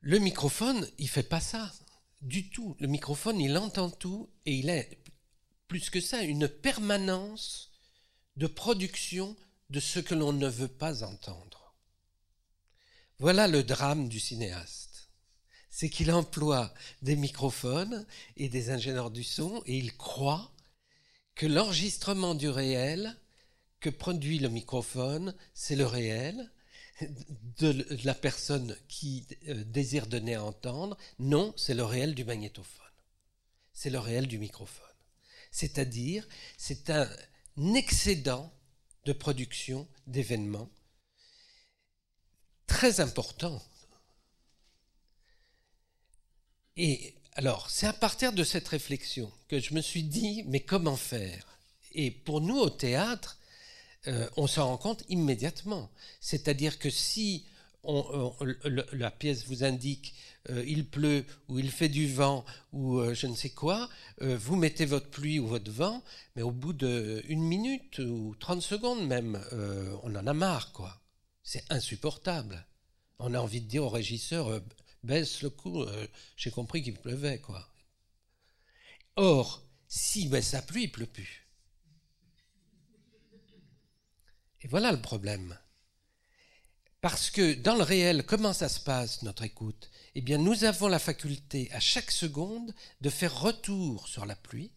Le 0.00 0.18
microphone, 0.18 0.86
il 0.98 1.08
fait 1.08 1.22
pas 1.22 1.40
ça 1.40 1.72
du 2.20 2.50
tout. 2.50 2.76
Le 2.80 2.88
microphone, 2.88 3.40
il 3.40 3.56
entend 3.56 3.88
tout 3.88 4.28
et 4.46 4.54
il 4.54 4.68
est 4.68 4.98
plus 5.68 5.90
que 5.90 6.00
ça, 6.00 6.22
une 6.22 6.48
permanence 6.48 7.70
de 8.36 8.46
production 8.46 9.36
de 9.70 9.80
ce 9.80 10.00
que 10.00 10.14
l'on 10.14 10.32
ne 10.32 10.48
veut 10.48 10.68
pas 10.68 11.02
entendre. 11.02 11.61
Voilà 13.22 13.46
le 13.46 13.62
drame 13.62 14.08
du 14.08 14.18
cinéaste. 14.18 15.08
C'est 15.70 15.88
qu'il 15.88 16.10
emploie 16.10 16.74
des 17.02 17.14
microphones 17.14 18.04
et 18.36 18.48
des 18.48 18.70
ingénieurs 18.70 19.12
du 19.12 19.22
son 19.22 19.62
et 19.64 19.78
il 19.78 19.96
croit 19.96 20.50
que 21.36 21.46
l'enregistrement 21.46 22.34
du 22.34 22.48
réel 22.48 23.16
que 23.78 23.90
produit 23.90 24.40
le 24.40 24.48
microphone, 24.48 25.36
c'est 25.54 25.76
le 25.76 25.86
réel 25.86 26.50
de 27.58 27.86
la 28.04 28.14
personne 28.14 28.76
qui 28.88 29.24
euh, 29.46 29.62
désire 29.62 30.08
donner 30.08 30.34
à 30.34 30.44
entendre. 30.44 30.98
Non, 31.20 31.54
c'est 31.56 31.74
le 31.74 31.84
réel 31.84 32.16
du 32.16 32.24
magnétophone. 32.24 32.86
C'est 33.72 33.90
le 33.90 34.00
réel 34.00 34.26
du 34.26 34.38
microphone 34.38 34.92
c'est-à-dire 35.52 36.26
c'est 36.56 36.90
un 36.90 37.06
excédent 37.74 38.52
de 39.04 39.12
production 39.12 39.86
d'événements 40.06 40.70
très 42.66 43.00
important. 43.00 43.62
Et 46.76 47.14
alors, 47.34 47.70
c'est 47.70 47.86
à 47.86 47.92
partir 47.92 48.32
de 48.32 48.44
cette 48.44 48.68
réflexion 48.68 49.30
que 49.48 49.58
je 49.58 49.74
me 49.74 49.80
suis 49.80 50.02
dit, 50.02 50.42
mais 50.46 50.60
comment 50.60 50.96
faire? 50.96 51.58
Et 51.92 52.10
pour 52.10 52.40
nous, 52.40 52.58
au 52.58 52.70
théâtre, 52.70 53.38
euh, 54.08 54.28
on 54.36 54.46
s'en 54.46 54.66
rend 54.66 54.76
compte 54.78 55.04
immédiatement. 55.08 55.90
C'est-à-dire 56.20 56.78
que 56.78 56.90
si 56.90 57.46
la 57.84 59.10
pièce 59.10 59.46
vous 59.46 59.64
indique 59.64 60.14
euh, 60.50 60.64
il 60.66 60.86
pleut 60.86 61.24
ou 61.48 61.58
il 61.58 61.70
fait 61.70 61.88
du 61.88 62.06
vent 62.12 62.44
ou 62.72 62.98
euh, 62.98 63.12
je 63.12 63.26
ne 63.26 63.34
sais 63.34 63.50
quoi, 63.50 63.88
vous 64.20 64.54
mettez 64.54 64.84
votre 64.84 65.08
pluie 65.08 65.40
ou 65.40 65.46
votre 65.46 65.70
vent, 65.70 66.02
mais 66.36 66.42
au 66.42 66.52
bout 66.52 66.72
d'une 66.72 67.42
minute 67.42 67.98
ou 67.98 68.36
30 68.38 68.62
secondes 68.62 69.06
même, 69.06 69.40
on 70.04 70.14
en 70.14 70.26
a 70.26 70.32
marre, 70.32 70.72
quoi. 70.72 71.01
C'est 71.42 71.64
insupportable. 71.70 72.66
On 73.18 73.34
a 73.34 73.40
envie 73.40 73.60
de 73.60 73.68
dire 73.68 73.84
au 73.84 73.88
régisseur, 73.88 74.62
baisse 75.02 75.42
le 75.42 75.50
coup, 75.50 75.84
j'ai 76.36 76.50
compris 76.50 76.82
qu'il 76.82 76.94
pleuvait, 76.94 77.40
quoi. 77.40 77.68
Or, 79.16 79.62
si 79.86 80.28
baisse 80.28 80.48
sa 80.48 80.62
pluie, 80.62 80.84
il 80.84 80.92
pleut 80.92 81.06
plus. 81.06 81.46
Et 84.62 84.68
voilà 84.68 84.92
le 84.92 85.02
problème. 85.02 85.58
Parce 87.00 87.30
que 87.30 87.54
dans 87.54 87.74
le 87.74 87.82
réel, 87.82 88.24
comment 88.24 88.52
ça 88.52 88.68
se 88.68 88.78
passe, 88.78 89.22
notre 89.22 89.42
écoute? 89.42 89.90
Eh 90.14 90.20
bien, 90.20 90.38
nous 90.38 90.62
avons 90.62 90.86
la 90.86 91.00
faculté 91.00 91.68
à 91.72 91.80
chaque 91.80 92.12
seconde 92.12 92.72
de 93.00 93.10
faire 93.10 93.40
retour 93.40 94.06
sur 94.06 94.24
la 94.24 94.36
pluie. 94.36 94.70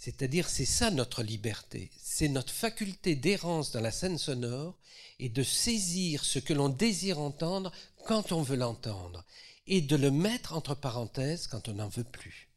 C'est-à-dire, 0.00 0.48
c'est 0.48 0.64
ça 0.64 0.90
notre 0.90 1.22
liberté, 1.22 1.90
c'est 2.02 2.28
notre 2.28 2.54
faculté 2.54 3.16
d'errance 3.16 3.70
dans 3.70 3.82
la 3.82 3.90
scène 3.90 4.16
sonore 4.16 4.78
et 5.18 5.28
de 5.28 5.42
saisir 5.42 6.24
ce 6.24 6.38
que 6.38 6.54
l'on 6.54 6.70
désire 6.70 7.18
entendre 7.18 7.70
quand 8.06 8.32
on 8.32 8.40
veut 8.40 8.56
l'entendre 8.56 9.26
et 9.66 9.82
de 9.82 9.96
le 9.96 10.10
mettre 10.10 10.54
entre 10.54 10.74
parenthèses 10.74 11.48
quand 11.48 11.68
on 11.68 11.74
n'en 11.74 11.90
veut 11.90 12.04
plus. 12.04 12.48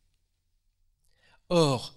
Or, 1.49 1.93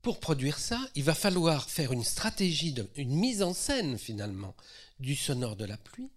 pour 0.00 0.18
produire 0.18 0.58
ça, 0.58 0.80
il 0.94 1.04
va 1.04 1.14
falloir 1.14 1.68
faire 1.68 1.92
une 1.92 2.02
stratégie, 2.02 2.74
une 2.96 3.14
mise 3.14 3.42
en 3.42 3.52
scène 3.52 3.98
finalement, 3.98 4.54
du 4.98 5.14
sonore 5.14 5.56
de 5.56 5.66
la 5.66 5.76
pluie, 5.76 6.10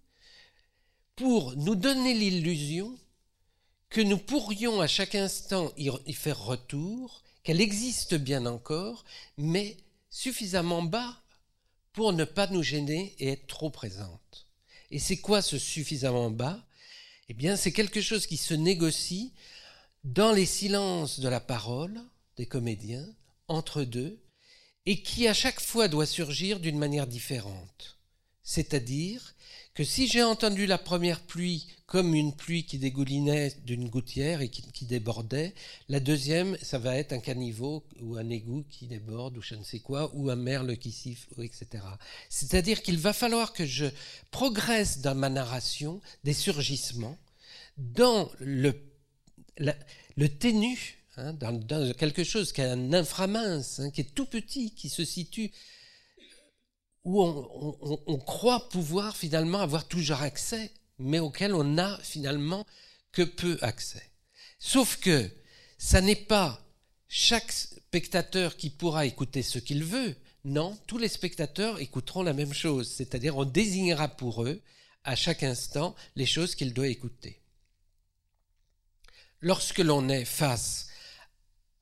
pour 1.17 1.53
nous 1.57 1.75
donner 1.75 2.13
l'illusion 2.13 2.97
que 3.89 3.99
nous 3.99 4.17
pourrions 4.17 4.79
à 4.79 4.88
chaque 4.88 5.15
instant 5.15 5.73
y 5.75 6.13
faire 6.13 6.39
retour, 6.39 7.25
qu'elle 7.47 7.62
existe 7.62 8.15
bien 8.15 8.45
encore, 8.45 9.05
mais 9.38 9.77
suffisamment 10.10 10.81
bas 10.81 11.23
pour 11.93 12.12
ne 12.12 12.25
pas 12.25 12.47
nous 12.47 12.62
gêner 12.62 13.15
et 13.19 13.29
être 13.29 13.47
trop 13.47 13.69
présente. 13.69 14.47
Et 14.91 14.99
c'est 14.99 15.21
quoi 15.21 15.41
ce 15.41 15.57
suffisamment 15.57 16.29
bas? 16.29 16.62
Eh 17.29 17.33
bien, 17.33 17.55
c'est 17.55 17.71
quelque 17.71 18.01
chose 18.01 18.27
qui 18.27 18.36
se 18.36 18.53
négocie 18.53 19.31
dans 20.03 20.33
les 20.33 20.45
silences 20.45 21.21
de 21.21 21.29
la 21.29 21.39
parole 21.39 22.01
des 22.36 22.45
comédiens, 22.45 23.07
entre 23.47 23.83
deux, 23.83 24.19
et 24.86 25.01
qui 25.01 25.25
à 25.25 25.33
chaque 25.33 25.62
fois 25.62 25.88
doit 25.88 26.05
surgir 26.05 26.60
d'une 26.60 26.77
manière 26.77 27.07
différente. 27.07 27.97
C'est-à-dire 28.43 29.36
que 29.73 29.86
si 29.86 30.10
j'ai 30.10 30.21
entendu 30.21 30.65
la 30.65 30.77
première 30.77 31.21
pluie 31.21 31.65
comme 31.88 32.13
une 32.13 32.36
pluie 32.36 32.65
qui 32.65 32.78
dégoulinait 32.78 33.54
d'une 33.65 33.88
gouttière 33.88 34.41
et 34.41 34.50
qui, 34.50 34.86
débordait, 34.86 35.54
la 35.88 36.02
deuxième, 36.02 36.58
ça 36.62 36.78
va 36.78 36.97
être 36.97 37.13
un 37.13 37.19
caniveau 37.19 37.86
ou 38.02 38.17
un 38.17 38.30
égout 38.30 38.65
qui 38.69 38.88
déborde 38.88 39.38
ou 39.38 39.41
je 39.41 39.56
ne 39.56 39.63
sais 39.63 39.80
quoi, 39.80 40.12
ou 40.13 40.30
un 40.30 40.36
merle 40.36 40.76
qui 40.78 40.91
siffle, 40.91 41.41
etc. 41.41 41.84
C'est-à-dire 42.30 42.82
qu'il 42.82 42.97
va 42.97 43.13
falloir 43.13 43.54
que 43.54 43.65
je 43.65 43.86
progresse 44.32 45.00
dans 45.00 45.15
ma 45.15 45.30
narration 45.30 46.02
des 46.26 46.34
surgissements 46.34 47.17
dans 47.78 48.30
le, 48.39 48.73
le 49.58 50.28
ténu, 50.28 50.97
hein, 51.15 51.32
dans, 51.32 51.93
quelque 51.93 52.26
chose 52.26 52.52
qui 52.52 52.60
est 52.60 52.65
un 52.65 52.91
inframince, 52.91 53.80
hein, 53.80 53.91
qui 53.91 54.02
est 54.02 54.13
tout 54.13 54.26
petit, 54.26 54.71
qui 54.71 54.89
se 54.89 55.06
situe 55.06 55.52
où 57.06 57.23
on, 57.23 58.17
croit 58.17 58.67
pouvoir 58.67 59.15
finalement 59.15 59.60
avoir 59.60 59.88
toujours 59.88 60.21
accès, 60.21 60.69
mais 60.99 61.19
auquel 61.19 61.53
on 61.53 61.63
n'a 61.63 61.99
finalement 62.03 62.65
que 63.12 63.21
peu 63.21 63.57
accès. 63.62 64.12
Sauf 64.60 64.97
que 64.97 65.29
ça 65.77 66.01
n'est 66.01 66.15
pas 66.15 66.63
chaque 67.07 67.51
spectateur 67.51 68.57
qui 68.57 68.69
pourra 68.69 69.05
écouter 69.05 69.43
ce 69.43 69.60
qu'il 69.60 69.83
veut. 69.83 70.15
Non, 70.43 70.77
tous 70.88 70.97
les 70.97 71.07
spectateurs 71.07 71.79
écouteront 71.79 72.23
la 72.23 72.33
même 72.33 72.53
chose, 72.53 72.89
c'est-à-dire 72.89 73.38
on 73.38 73.45
désignera 73.45 74.07
pour 74.07 74.43
eux 74.43 74.62
à 75.03 75.15
chaque 75.15 75.43
instant 75.43 75.95
les 76.15 76.25
choses 76.25 76.55
qu'ils 76.55 76.73
doivent 76.73 76.89
écouter. 76.89 77.41
Lorsque 79.41 79.79
l'on 79.79 80.10
est 80.10 80.25
face 80.25 80.88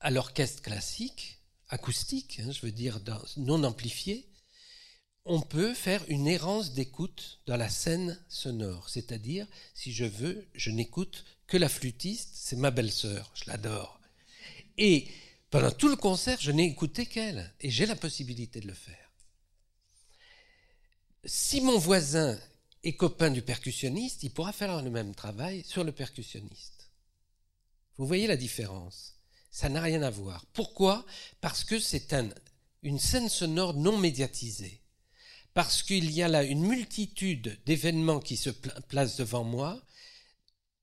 à 0.00 0.10
l'orchestre 0.10 0.62
classique, 0.62 1.40
acoustique, 1.68 2.40
hein, 2.40 2.52
je 2.52 2.60
veux 2.60 2.72
dire 2.72 3.00
non 3.36 3.64
amplifié, 3.64 4.28
on 5.26 5.40
peut 5.40 5.74
faire 5.74 6.04
une 6.08 6.28
errance 6.28 6.72
d'écoute 6.72 7.40
dans 7.46 7.56
la 7.56 7.68
scène 7.68 8.18
sonore. 8.28 8.88
C'est-à-dire, 8.88 9.46
si 9.74 9.92
je 9.92 10.04
veux, 10.04 10.46
je 10.54 10.70
n'écoute 10.70 11.24
que 11.48 11.56
la 11.56 11.68
flûtiste, 11.68 12.30
c'est 12.32 12.56
ma 12.56 12.70
belle-sœur, 12.70 13.32
je 13.34 13.50
l'adore. 13.50 14.00
Et 14.78 15.08
pendant 15.50 15.72
tout 15.72 15.88
le 15.88 15.96
concert, 15.96 16.38
je 16.40 16.52
n'ai 16.52 16.64
écouté 16.64 17.06
qu'elle, 17.06 17.52
et 17.60 17.70
j'ai 17.70 17.86
la 17.86 17.96
possibilité 17.96 18.60
de 18.60 18.68
le 18.68 18.74
faire. 18.74 19.10
Si 21.24 21.60
mon 21.60 21.78
voisin 21.78 22.38
est 22.84 22.96
copain 22.96 23.30
du 23.30 23.42
percussionniste, 23.42 24.22
il 24.22 24.30
pourra 24.30 24.52
faire 24.52 24.80
le 24.80 24.90
même 24.90 25.14
travail 25.14 25.64
sur 25.64 25.82
le 25.82 25.90
percussionniste. 25.90 26.88
Vous 27.96 28.06
voyez 28.06 28.28
la 28.28 28.36
différence? 28.36 29.14
Ça 29.50 29.68
n'a 29.68 29.80
rien 29.80 30.02
à 30.02 30.10
voir. 30.10 30.46
Pourquoi? 30.52 31.04
Parce 31.40 31.64
que 31.64 31.80
c'est 31.80 32.14
une 32.82 33.00
scène 33.00 33.28
sonore 33.28 33.74
non 33.74 33.98
médiatisée 33.98 34.82
parce 35.56 35.82
qu'il 35.82 36.10
y 36.10 36.22
a 36.22 36.28
là 36.28 36.42
une 36.42 36.66
multitude 36.66 37.58
d'événements 37.64 38.20
qui 38.20 38.36
se 38.36 38.50
placent 38.50 39.16
devant 39.16 39.42
moi, 39.42 39.82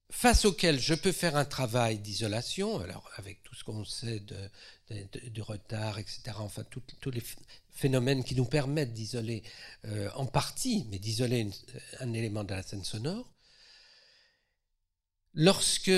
face 0.09 0.45
auxquels 0.45 0.79
je 0.79 0.95
peux 0.95 1.12
faire 1.12 1.36
un 1.36 1.45
travail 1.45 1.99
d'isolation, 1.99 2.79
alors 2.79 3.07
avec 3.17 3.43
tout 3.43 3.53
ce 3.53 3.63
qu'on 3.63 3.86
sait 3.86 4.19
de, 4.19 5.41
retard, 5.43 5.99
etc., 5.99 6.23
enfin 6.39 6.63
tous 6.63 7.12
les 7.12 7.21
phénomènes 7.69 8.23
qui 8.23 8.33
nous 8.33 8.45
permettent 8.45 8.95
d'isoler 8.95 9.43
euh, 9.86 10.09
en 10.15 10.25
partie, 10.25 10.88
mais 10.89 10.97
d'isoler 10.97 11.51
un 11.99 12.12
élément 12.12 12.43
de 12.43 12.55
la 12.55 12.63
scène 12.63 12.83
sonore. 12.83 13.31
Lorsque 15.36 15.91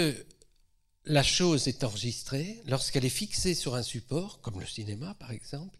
la 1.05 1.23
chose 1.23 1.69
est 1.69 1.85
enregistrée, 1.85 2.61
lorsqu'elle 2.65 3.05
est 3.05 3.09
fixée 3.09 3.55
sur 3.55 3.75
un 3.75 3.83
support, 3.83 4.41
comme 4.41 4.59
le 4.59 4.67
cinéma 4.67 5.13
par 5.13 5.31
exemple, 5.31 5.79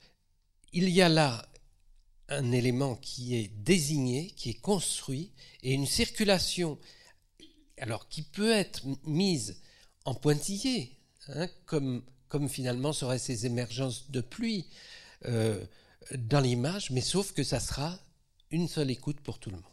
il 0.71 0.87
y 0.87 1.01
a 1.01 1.09
là 1.09 1.45
un 2.29 2.51
élément 2.51 2.95
qui 2.95 3.35
est 3.35 3.47
désigné, 3.47 4.31
qui 4.31 4.49
est 4.49 4.61
construit, 4.61 5.31
et 5.63 5.73
une 5.73 5.85
circulation, 5.85 6.79
alors 7.77 8.07
qui 8.07 8.23
peut 8.23 8.51
être 8.51 8.81
mise 9.05 9.61
en 10.05 10.15
pointillé, 10.15 10.97
hein, 11.29 11.47
comme, 11.65 12.03
finalement 12.49 12.91
seraient 12.91 13.19
ces 13.19 13.45
émergences 13.45 14.11
de 14.11 14.19
pluie 14.19 14.67
euh, 15.25 15.63
dans 16.17 16.41
l'image, 16.41 16.91
mais 16.91 16.99
sauf 16.99 17.31
que 17.31 17.43
ça 17.43 17.61
sera 17.61 17.97
une 18.51 18.67
seule 18.67 18.91
écoute 18.91 19.21
pour 19.21 19.39
tout 19.39 19.49
le 19.49 19.55
monde. 19.55 19.63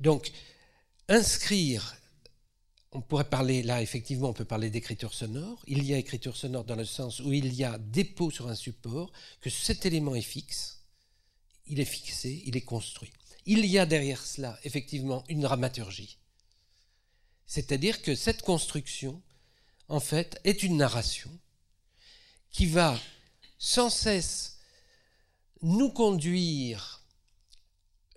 Donc, 0.00 0.32
inscrire, 1.08 1.94
on 2.92 3.02
pourrait 3.02 3.28
parler 3.28 3.62
là, 3.62 3.82
effectivement, 3.82 4.30
on 4.30 4.32
peut 4.32 4.44
parler 4.44 4.70
d'écriture 4.70 5.12
sonore. 5.12 5.62
Il 5.66 5.84
y 5.84 5.92
a 5.92 5.98
écriture 5.98 6.36
sonore 6.36 6.64
dans 6.64 6.76
le 6.76 6.84
sens 6.84 7.20
où 7.20 7.32
il 7.32 7.52
y 7.52 7.64
a 7.64 7.76
dépôt 7.78 8.30
sur 8.30 8.48
un 8.48 8.54
support, 8.54 9.12
que 9.40 9.50
cet 9.50 9.84
élément 9.84 10.14
est 10.14 10.22
fixe, 10.22 10.83
il 11.66 11.80
est 11.80 11.84
fixé, 11.84 12.42
il 12.46 12.56
est 12.56 12.64
construit. 12.64 13.12
Il 13.46 13.64
y 13.66 13.78
a 13.78 13.86
derrière 13.86 14.24
cela, 14.24 14.58
effectivement, 14.64 15.24
une 15.28 15.42
dramaturgie. 15.42 16.18
C'est-à-dire 17.46 18.02
que 18.02 18.14
cette 18.14 18.42
construction, 18.42 19.22
en 19.88 20.00
fait, 20.00 20.40
est 20.44 20.62
une 20.62 20.76
narration 20.76 21.30
qui 22.50 22.66
va 22.66 22.98
sans 23.58 23.90
cesse 23.90 24.58
nous 25.62 25.90
conduire 25.90 27.02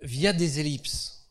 via 0.00 0.32
des 0.32 0.60
ellipses 0.60 1.26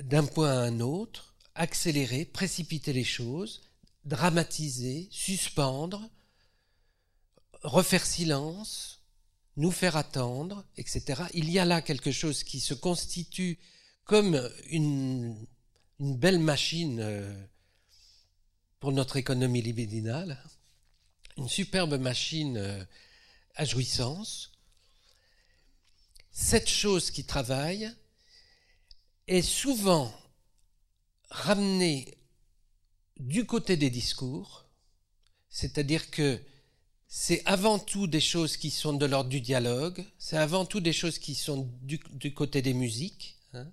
d'un 0.00 0.24
point 0.24 0.50
à 0.50 0.62
un 0.62 0.80
autre, 0.80 1.34
accélérer, 1.54 2.24
précipiter 2.24 2.92
les 2.92 3.04
choses, 3.04 3.62
dramatiser, 4.04 5.08
suspendre, 5.10 6.08
refaire 7.62 8.06
silence, 8.06 8.97
nous 9.58 9.72
faire 9.72 9.96
attendre, 9.96 10.64
etc. 10.76 11.24
Il 11.34 11.50
y 11.50 11.58
a 11.58 11.64
là 11.64 11.82
quelque 11.82 12.12
chose 12.12 12.44
qui 12.44 12.60
se 12.60 12.74
constitue 12.74 13.58
comme 14.04 14.48
une, 14.70 15.46
belle 15.98 16.38
machine 16.38 17.00
euh, 17.00 17.46
pour 18.78 18.92
notre 18.92 19.16
économie 19.16 19.60
libidinale, 19.60 20.40
une 21.36 21.48
superbe 21.48 21.98
machine 21.98 22.56
euh, 22.56 22.84
à 23.56 23.64
jouissance. 23.64 24.52
Cette 26.30 26.68
chose 26.68 27.10
qui 27.10 27.24
travaille 27.24 27.90
est 29.26 29.42
souvent 29.42 30.14
ramenée 31.30 32.16
du 33.16 33.44
côté 33.44 33.76
des 33.76 33.90
discours, 33.90 34.66
c'est-à-dire 35.50 36.12
que 36.12 36.40
c'est 37.08 37.42
avant 37.46 37.78
tout 37.78 38.06
des 38.06 38.20
choses 38.20 38.58
qui 38.58 38.70
sont 38.70 38.92
de 38.92 39.06
l'ordre 39.06 39.30
du 39.30 39.40
dialogue, 39.40 40.04
c'est 40.18 40.36
avant 40.36 40.66
tout 40.66 40.80
des 40.80 40.92
choses 40.92 41.18
qui 41.18 41.34
sont 41.34 41.66
du, 41.80 42.34
côté 42.34 42.60
des 42.60 42.74
musiques, 42.74 43.38
hein. 43.54 43.66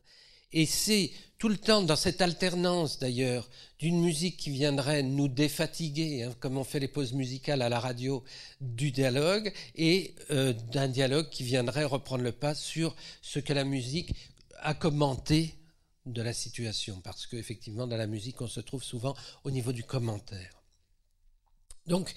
et 0.53 0.65
c'est 0.65 1.11
tout 1.37 1.49
le 1.49 1.57
temps 1.57 1.81
dans 1.81 1.97
cette 1.97 2.21
alternance 2.21 2.97
d'ailleurs 2.97 3.49
d'une 3.77 3.99
musique 3.99 4.37
qui 4.37 4.51
viendrait 4.51 5.03
nous 5.03 5.27
défatiguer, 5.27 6.23
hein, 6.23 6.33
comme 6.39 6.57
on 6.57 6.63
fait 6.63 6.79
les 6.79 6.87
pauses 6.87 7.11
musicales 7.11 7.61
à 7.61 7.67
la 7.67 7.77
radio, 7.77 8.23
du 8.61 8.91
dialogue, 8.91 9.51
et 9.75 10.15
euh, 10.31 10.53
d'un 10.71 10.87
dialogue 10.87 11.29
qui 11.29 11.43
viendrait 11.43 11.83
reprendre 11.83 12.23
le 12.23 12.31
pas 12.31 12.55
sur 12.55 12.95
ce 13.21 13.39
que 13.39 13.51
la 13.51 13.65
musique 13.65 14.15
a 14.59 14.73
commenté 14.73 15.55
de 16.05 16.21
la 16.21 16.31
situation, 16.31 17.01
parce 17.01 17.27
qu'effectivement 17.27 17.85
dans 17.85 17.97
la 17.97 18.07
musique 18.07 18.39
on 18.39 18.47
se 18.47 18.61
trouve 18.61 18.83
souvent 18.83 19.13
au 19.43 19.51
niveau 19.51 19.73
du 19.73 19.83
commentaire. 19.83 20.63
Donc, 21.85 22.13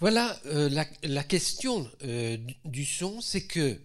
voilà 0.00 0.38
euh, 0.46 0.68
la, 1.02 1.24
question 1.24 1.90
euh, 2.04 2.36
du 2.64 2.84
son, 2.84 3.20
c'est 3.20 3.46
que 3.46 3.80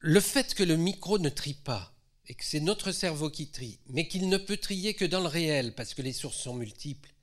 le 0.00 0.20
fait 0.20 0.54
que 0.54 0.64
le 0.64 0.76
micro 0.76 1.18
ne 1.18 1.28
trie 1.28 1.54
pas, 1.54 1.94
et 2.26 2.34
que 2.34 2.44
c'est 2.44 2.60
notre 2.60 2.90
cerveau 2.90 3.30
qui 3.30 3.48
trie, 3.48 3.78
mais 3.86 4.08
qu'il 4.08 4.28
ne 4.28 4.36
peut 4.36 4.56
trier 4.56 4.94
que 4.94 5.04
dans 5.04 5.20
le 5.20 5.28
réel, 5.28 5.74
parce 5.74 5.94
que 5.94 6.02
les 6.02 6.12
sources 6.12 6.38
sont 6.38 6.54
multiples, 6.54 7.14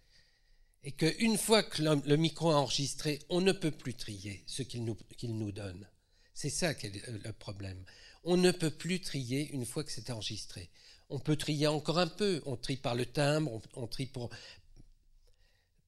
et 0.83 0.93
qu'une 0.93 1.37
fois 1.37 1.63
que 1.63 1.83
le, 1.83 2.15
micro 2.17 2.51
a 2.51 2.55
enregistré, 2.55 3.19
on 3.29 3.41
ne 3.41 3.51
peut 3.51 3.71
plus 3.71 3.93
trier 3.93 4.43
ce 4.47 4.63
qu'il 4.63 4.83
nous, 4.85 5.51
donne. 5.51 5.87
C'est 6.33 6.49
ça 6.49 6.73
le 6.73 7.31
problème. 7.33 7.83
On 8.23 8.37
ne 8.37 8.51
peut 8.51 8.71
plus 8.71 9.01
trier 9.01 9.51
une 9.51 9.65
fois 9.65 9.83
que 9.83 9.91
c'est 9.91 10.09
enregistré. 10.09 10.71
On 11.09 11.19
peut 11.19 11.35
trier 11.35 11.67
encore 11.67 11.99
un 11.99 12.07
peu. 12.07 12.41
On 12.47 12.55
trie 12.55 12.77
par 12.77 12.95
le 12.95 13.05
timbre, 13.05 13.61
on 13.75 13.85
trie 13.85 14.07
pour, 14.07 14.31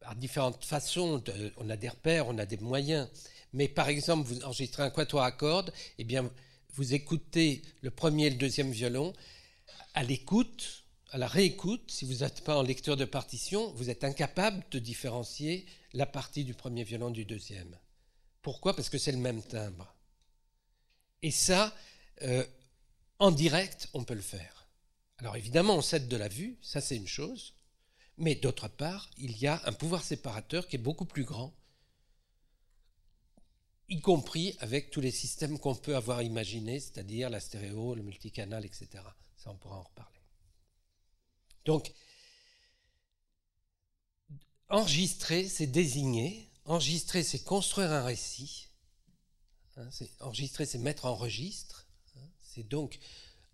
par 0.04 0.16
différentes 0.16 0.63
façons. 0.66 1.24
on 1.58 1.70
a 1.70 1.78
des 1.78 1.89
repères, 1.89 2.28
on 2.28 2.38
a 2.38 2.46
des 2.46 2.58
moyens. 2.58 3.10
Mais 3.54 3.70
par 3.70 3.88
exemple, 3.88 4.28
vous 4.28 4.44
enregistrez 4.44 4.84
un 4.84 4.89
quatuor 4.89 5.24
à 5.24 5.32
cordes, 5.32 5.72
eh 5.98 6.04
bien, 6.04 6.30
vous 6.74 6.94
écoutez 6.94 7.62
le 7.82 7.89
premier 7.89 8.26
et 8.26 8.30
le 8.30 8.36
deuxième 8.36 8.72
violon. 8.72 9.13
À 9.94 10.04
l'écoute, 10.04 10.84
à 11.12 11.18
la 11.18 11.28
réécoute, 11.28 11.89
si 11.89 12.04
vous 12.04 12.24
n'êtes 12.24 12.44
pas 12.44 12.58
en 12.58 12.63
lecture 12.63 12.98
de 12.98 13.06
partition, 13.06 13.72
vous 13.76 13.89
êtes 13.89 14.04
incapable 14.04 14.63
de 14.72 14.80
différencier 14.80 15.66
la 15.94 16.06
partie 16.06 16.44
du 16.44 16.54
premier 16.54 16.84
violon 16.84 17.12
du 17.12 17.24
deuxième. 17.24 17.78
Pourquoi? 18.42 18.76
Parce 18.76 18.89
que 18.89 18.98
c'est 18.98 19.12
le 19.12 19.20
même 19.20 19.42
timbre. 19.42 19.96
Et 21.22 21.32
ça, 21.32 21.74
euh, 22.24 22.46
en 23.20 23.32
direct, 23.32 23.88
on 23.94 24.04
peut 24.04 24.16
le 24.16 24.22
faire. 24.22 24.68
Alors 25.20 25.38
évidemment, 25.38 25.76
on 25.76 25.82
cède 25.82 26.10
de 26.10 26.18
la 26.18 26.28
vue, 26.28 26.58
ça 26.62 26.82
c'est 26.82 26.98
une 26.98 27.08
chose. 27.08 27.53
Mais 28.17 28.36
d'autre 28.36 28.67
part, 28.67 29.10
il 29.17 29.38
y 29.38 29.47
a 29.47 29.62
un 29.65 29.73
pouvoir 29.73 30.04
séparateur 30.04 30.67
qui 30.67 30.76
est 30.76 30.80
beaucoup 30.80 31.06
plus 31.06 31.23
grand. 31.23 31.54
y 33.89 33.99
compris 34.02 34.56
avec 34.60 34.89
tous 34.91 35.02
les 35.02 35.12
systèmes 35.12 35.60
qu'on 35.60 35.76
peut 35.76 35.95
avoir 35.95 36.21
imaginés, 36.21 36.80
c'est-à-dire 36.80 37.30
la 37.30 37.39
stéréo, 37.39 37.95
le 37.95 38.02
multicanal, 38.02 38.65
etc. 38.65 38.88
Ça, 39.38 39.52
on 39.52 39.58
pourra 39.58 39.78
en 39.78 39.84
reparler. 39.84 40.19
Donc, 41.65 41.93
enregistrer, 44.69 45.47
c'est 45.47 45.67
désigner. 45.67 46.49
Enregistrer, 46.65 47.23
c'est 47.23 47.43
construire 47.43 47.91
un 47.91 48.04
récit. 48.04 48.69
Hein, 49.78 49.89
enregistrer, 50.19 50.65
c'est 50.65 50.78
mettre 50.78 51.06
en 51.06 51.15
registre. 51.15 51.88
Hein, 52.15 52.28
c'est 52.41 52.63
donc 52.63 52.99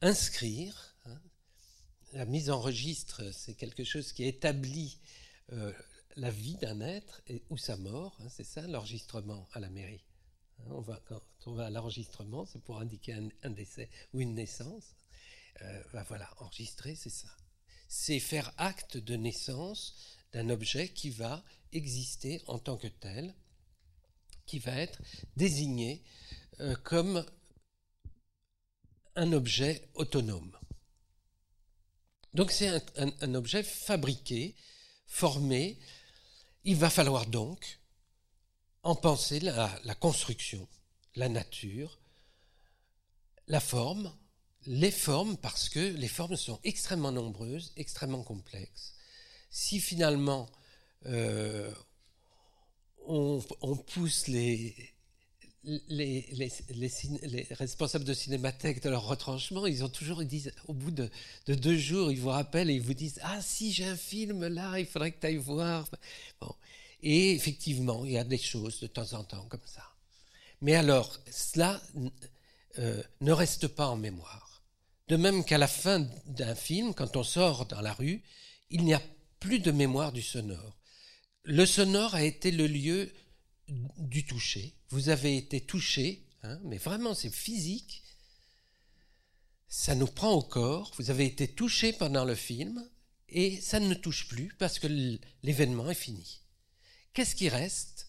inscrire. 0.02 0.89
Hein. 2.14 2.18
La 2.18 2.26
mise 2.26 2.50
en 2.50 2.60
registre, 2.60 3.32
c'est 3.32 3.56
quelque 3.56 3.84
chose 3.84 4.12
qui 4.14 4.26
établit 4.26 4.98
euh, 5.52 5.74
la 6.16 6.32
vie 6.32 6.56
d'un 6.56 6.82
être 6.82 7.22
ou 7.50 7.58
sa 7.58 7.78
mort. 7.78 8.18
c'est 8.30 8.44
ça 8.44 8.66
l'enregistrement 8.68 9.48
à 9.54 9.60
la 9.60 9.70
mairie. 9.70 10.04
On 10.68 10.82
va, 10.82 11.00
quand 11.08 11.22
on 11.46 11.54
va 11.54 11.68
à 11.68 11.70
l'enregistrement, 11.70 12.46
c'est 12.46 12.62
pour 12.62 12.80
indiquer 12.80 13.14
un, 13.44 13.50
décès 13.50 13.90
ou 14.14 14.22
une 14.22 14.36
naissance. 14.36 14.96
Euh, 15.62 15.84
ben 15.94 16.04
voilà, 16.08 16.30
enregistrer, 16.40 16.96
c'est 16.96 17.10
ça. 17.10 17.30
C'est 17.88 18.20
faire 18.20 18.54
acte 18.58 18.98
de 18.98 19.16
naissance 19.16 19.96
d'un 20.34 20.50
objet 20.50 20.90
qui 20.90 21.10
va 21.10 21.44
exister 21.72 22.42
en 22.48 22.60
tant 22.60 22.78
que 22.78 22.88
tel, 22.88 23.34
qui 24.46 24.60
va 24.60 24.76
être 24.76 25.02
désigné 25.38 26.04
euh, 26.60 26.76
comme 26.76 27.26
un 29.16 29.32
objet 29.34 29.90
autonome. 29.96 30.56
Donc 32.34 32.52
c'est 32.52 32.82
un, 32.98 33.34
objet 33.36 33.64
fabriqué, 33.64 34.56
formé. 35.08 35.78
Il 36.64 36.76
va 36.76 36.90
falloir 36.90 37.26
donc 37.26 37.80
en 38.84 38.96
penser 38.96 39.40
la 39.40 39.96
construction, 40.00 40.68
la 41.16 41.30
nature, 41.30 42.00
la 43.48 43.60
forme, 43.60 44.16
les 44.66 44.92
formes, 44.92 45.38
parce 45.38 45.70
que 45.70 45.80
les 45.80 46.08
formes 46.08 46.38
sont 46.38 46.60
extrêmement 46.64 47.12
nombreuses, 47.12 47.74
extrêmement 47.76 48.24
complexes, 48.24 48.94
si 49.50 49.80
finalement 49.80 50.48
euh, 51.08 51.74
on, 53.08 53.42
pousse 53.88 54.28
les, 54.28 54.94
les, 55.64 56.26
responsables 57.52 58.06
de 58.06 58.14
cinémathèque 58.14 58.82
de 58.82 58.90
leur 58.90 59.06
retranchement, 59.06 59.66
ils 59.66 59.84
ont 59.84 59.90
toujours, 59.90 60.22
ils 60.22 60.28
disent, 60.28 60.52
au 60.68 60.74
bout 60.74 60.92
de, 60.92 61.10
deux 61.48 61.78
jours, 61.78 62.12
ils 62.12 62.20
vous 62.20 62.30
rappellent 62.30 62.70
et 62.70 62.76
ils 62.76 62.82
vous 62.82 62.94
disent 62.94 63.20
Ah, 63.24 63.42
si 63.42 63.72
j'ai 63.72 63.86
un 63.86 63.98
film 63.98 64.48
là, 64.48 64.80
il 64.80 64.86
faudrait 64.86 65.12
que 65.12 65.20
tu 65.20 65.28
ailles 65.28 65.38
voir. 65.38 65.90
Bon. 66.40 66.54
Et 67.02 67.32
effectivement, 67.32 68.06
il 68.06 68.14
y 68.14 68.18
a 68.18 68.24
des 68.24 68.38
choses 68.38 68.80
de 68.80 68.88
temps 68.88 69.14
en 69.14 69.24
temps 69.24 69.46
comme 69.50 69.60
ça. 69.66 69.84
Mais 70.62 70.76
alors, 70.76 71.18
cela 71.32 71.82
euh, 72.80 73.02
ne 73.22 73.32
reste 73.32 73.68
pas 73.68 73.88
en 73.88 73.96
mémoire. 73.96 74.62
De 75.08 75.16
même 75.16 75.44
qu'à 75.44 75.58
la 75.58 75.68
fin 75.68 76.08
d'un 76.28 76.56
film, 76.56 76.94
quand 76.94 77.16
on 77.16 77.24
sort 77.24 77.66
dans 77.66 77.82
la 77.82 77.94
rue, 77.94 78.22
il 78.70 78.84
n'y 78.84 78.94
a 78.94 79.02
plus 79.40 79.60
de 79.60 79.72
mémoire 79.72 80.12
du 80.12 80.22
sonore. 80.22 80.78
Le 81.44 81.66
sonore 81.66 82.16
a 82.16 82.24
été 82.24 82.52
le 82.52 82.68
lieu 82.68 83.12
du 83.98 84.26
toucher. 84.26 84.74
Vous 84.90 85.10
avez 85.10 85.38
été 85.38 85.62
touché, 85.62 86.24
hein, 86.44 86.60
mais 86.64 86.78
vraiment 86.78 87.14
c'est 87.14 87.34
physique. 87.34 88.04
Ça 89.68 89.96
nous 89.96 90.08
prend 90.08 90.34
au 90.34 90.42
corps. 90.42 90.92
Vous 90.98 91.12
avez 91.12 91.26
été 91.26 91.48
touché 91.48 91.94
pendant 91.94 92.26
le 92.26 92.36
film 92.36 92.84
et 93.30 93.62
ça 93.62 93.80
ne 93.80 93.94
touche 93.94 94.28
plus 94.28 94.54
parce 94.58 94.80
que 94.80 94.88
l'événement 95.44 95.90
est 95.90 95.96
fini. 95.96 96.42
Qu'est-ce 97.14 97.36
qui 97.36 97.50
reste? 97.50 98.08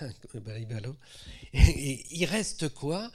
Il 1.52 2.24
reste 2.24 2.68
quoi? 2.70 3.10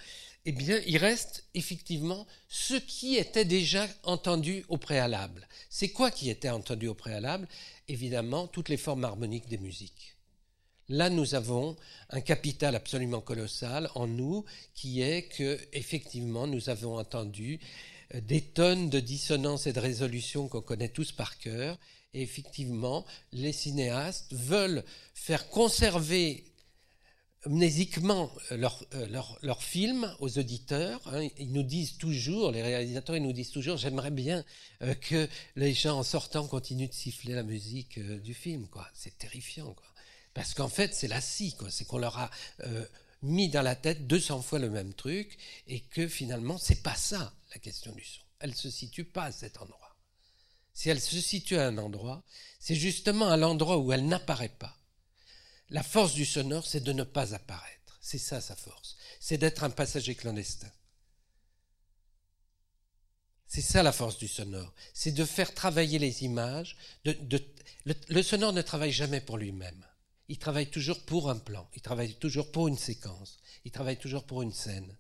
Eh 0.46 0.52
bien, 0.54 0.82
il 0.88 0.98
reste 0.98 1.46
effectivement 1.54 2.26
ce 2.48 2.74
qui 2.74 3.16
était 3.16 3.46
déjà 3.46 3.88
entendu 4.04 4.66
au 4.70 4.78
préalable. 4.78 5.48
C'est 5.70 5.90
quoi 5.90 6.10
qui 6.10 6.32
était 6.32 6.50
entendu 6.50 6.88
au 6.88 6.96
préalable? 6.96 7.48
Évidemment, 7.88 8.48
toutes 8.48 8.70
les 8.70 8.78
formes 8.78 9.04
harmoniques 9.04 9.48
des 9.48 9.60
musiques. 9.60 10.16
Là, 10.90 11.10
nous 11.10 11.36
avons 11.36 11.78
un 12.10 12.22
capital 12.22 12.76
absolument 12.76 13.22
colossal 13.22 13.90
en 13.96 14.08
nous, 14.08 14.44
qui 14.74 15.02
est 15.02 15.24
que, 15.24 15.58
effectivement, 15.74 16.48
nous 16.48 16.70
avons 16.70 16.98
entendu 16.98 17.60
euh, 18.16 18.22
des 18.22 18.42
tonnes 18.42 18.90
de 18.90 19.00
dissonances 19.00 19.68
et 19.68 19.74
de 19.74 19.80
résolutions 19.80 20.48
qu'on 20.48 20.62
connaît 20.62 20.90
tous 20.90 21.12
par 21.12 21.38
cœur. 21.38 21.78
Et 22.14 22.22
effectivement, 22.22 23.06
les 23.32 23.54
cinéastes 23.54 24.34
veulent 24.34 24.84
faire 25.14 25.50
conserver 25.50 26.44
amnésiquement 27.46 28.30
euh, 28.52 28.58
leur, 28.58 28.84
euh, 28.94 29.08
leur, 29.42 29.64
film 29.64 30.14
aux 30.20 30.38
auditeurs. 30.38 31.02
Hein. 31.06 31.28
Ils 31.38 31.54
nous 31.54 31.64
disent 31.64 31.98
toujours, 31.98 32.52
les 32.52 32.62
réalisateurs, 32.62 33.16
ils 33.16 33.24
nous 33.24 33.34
disent 33.34 33.52
toujours, 33.52 33.78
j'aimerais 33.78 34.12
bien 34.12 34.44
que 35.02 35.28
les 35.56 35.74
gens 35.74 36.00
en 36.00 36.04
sortant 36.04 36.46
continuent 36.48 36.90
de 36.90 36.94
siffler 36.94 37.34
la 37.34 37.44
musique 37.44 38.00
du 38.00 38.34
film. 38.34 38.68
C'est 38.94 39.18
terrifiant. 39.18 39.76
Parce 40.34 40.54
qu'en 40.54 40.70
fait, 40.70 40.94
c'est 40.94 41.08
la 41.08 41.22
scie. 41.22 41.56
quoi. 41.56 41.70
C'est 41.72 41.86
qu'on 41.86 41.98
leur 41.98 42.18
a 42.18 42.32
mis 43.22 43.50
dans 43.50 43.62
la 43.62 43.76
tête 43.76 44.08
200 44.08 44.42
fois 44.42 44.60
le 44.60 44.70
même 44.70 44.94
truc 44.94 45.38
et 45.68 45.82
que 45.82 46.08
finalement, 46.08 46.58
c'est 46.58 46.82
pas 46.82 46.96
ça 46.96 47.34
la 47.54 47.60
question 47.60 47.92
du 47.92 48.04
son. 48.04 48.22
Elle 48.40 48.56
se 48.56 48.70
situe 48.70 49.06
pas 49.06 49.26
à 49.26 49.32
cet 49.32 49.62
endroit. 49.62 49.96
Si 50.74 50.90
elle 50.90 51.02
se 51.02 51.20
situe 51.20 51.58
à 51.58 51.68
un 51.68 51.78
endroit, 51.78 52.24
c'est 52.60 52.76
justement 52.76 53.30
à 53.30 53.38
l'endroit 53.38 53.78
où 53.78 53.92
elle 53.92 54.08
n'apparaît 54.08 54.50
pas 54.50 54.82
la 55.72 55.84
force 55.84 56.14
du 56.14 56.26
sonore, 56.26 56.68
c'est 56.68 56.84
de 56.84 56.92
ne 56.92 57.04
pas 57.04 57.34
apparaître. 57.34 57.98
C'est 58.02 58.18
ça 58.18 58.42
sa 58.42 58.56
force. 58.56 58.98
C'est 59.20 59.38
d'être 59.38 59.64
un 59.64 59.70
passager 59.70 60.16
clandestin. 60.16 60.72
C'est 63.48 63.62
ça 63.62 63.82
la 63.82 63.92
force 63.92 64.18
du 64.18 64.28
sonore. 64.28 64.74
C'est 64.94 65.12
de 65.12 65.26
faire 65.26 65.54
travailler 65.54 65.98
les 65.98 66.24
images. 66.24 66.78
le, 67.06 68.22
sonore 68.22 68.54
ne 68.54 68.62
travaille 68.62 68.92
jamais 68.92 69.22
pour 69.22 69.38
lui-même. 69.38 69.86
Il 70.32 70.38
travaille 70.38 70.70
toujours 70.70 71.04
pour 71.04 71.30
un 71.30 71.38
plan. 71.38 71.70
Il 71.76 71.82
travaille 71.82 72.16
toujours 72.16 72.54
pour 72.54 72.70
une 72.70 72.78
séquence. 72.78 73.38
Il 73.66 73.72
travaille 73.72 73.98
toujours 73.98 74.24
pour 74.24 74.42
une 74.42 74.54
scène. 74.54 74.96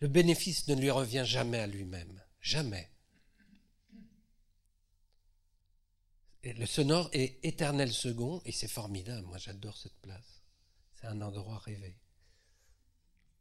Le 0.00 0.08
bénéfice 0.08 0.66
ne 0.66 0.74
lui 0.74 0.90
revient 0.90 1.22
jamais 1.24 1.60
à 1.60 1.68
lui-même. 1.68 2.20
Jamais. 2.40 2.90
le 6.42 6.66
sonore 6.66 7.08
est 7.12 7.38
éternel 7.44 7.92
second 7.92 8.42
et 8.44 8.50
c'est 8.50 8.66
formidable. 8.66 9.24
Moi, 9.28 9.38
j'adore 9.38 9.76
cette 9.76 10.00
place. 10.02 10.42
C'est 10.94 11.06
un 11.06 11.20
endroit 11.20 11.58
rêvé. 11.58 11.96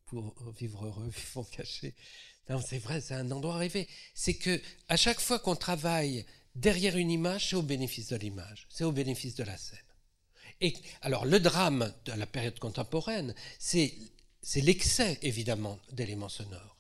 Pour 0.06 0.52
vivre 0.52 0.86
heureux, 0.86 1.10
vivons 1.16 1.44
cachés. 1.44 1.96
Non, 2.50 2.62
c'est 2.62 2.78
vrai, 2.78 3.02
c'est 3.02 3.16
un 3.16 3.32
endroit 3.32 3.58
rêvé. 3.58 3.88
C'est 4.14 4.38
que 4.38 4.62
à 4.90 4.96
chaque 4.96 5.20
fois 5.20 5.40
qu'on 5.40 5.56
travaille 5.56 6.24
derrière 6.54 6.98
une 6.98 7.10
image, 7.10 7.50
c'est 7.50 7.56
au 7.56 7.64
bénéfice 7.64 8.10
de 8.10 8.16
l'image, 8.16 8.68
c'est 8.70 8.84
au 8.84 8.92
bénéfice 8.92 9.34
de 9.34 9.44
la 9.44 9.58
scène. 9.58 9.80
Et 10.62 10.74
alors, 11.02 11.26
le 11.26 11.40
drame 11.40 11.94
de 12.06 12.14
la 12.14 12.26
période 12.26 12.60
contemporaine, 12.60 13.36
c'est 13.60 13.94
l'excès, 14.56 15.20
évidemment, 15.22 15.80
d'éléments 15.92 16.30
sonores. 16.30 16.78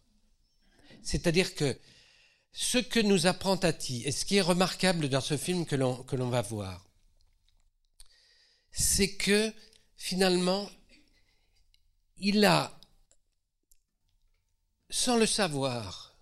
C'est-à-dire 1.04 1.56
que 1.56 1.78
ce 2.52 2.78
que 2.78 3.00
nous 3.00 3.28
apprend 3.28 3.58
Tati, 3.58 4.04
et 4.06 4.12
ce 4.12 4.26
qui 4.26 4.38
est 4.38 4.42
remarquable 4.42 5.10
dans 5.10 5.22
ce 5.22 5.36
film 5.38 5.66
que 5.66 5.76
l'on 5.76 6.30
va 6.30 6.42
voir, 6.42 6.86
c'est 8.72 9.14
que 9.16 9.54
finalement, 9.98 10.70
il 12.18 12.44
a, 12.46 12.80
sans 14.90 15.18
le 15.18 15.26
savoir, 15.26 16.18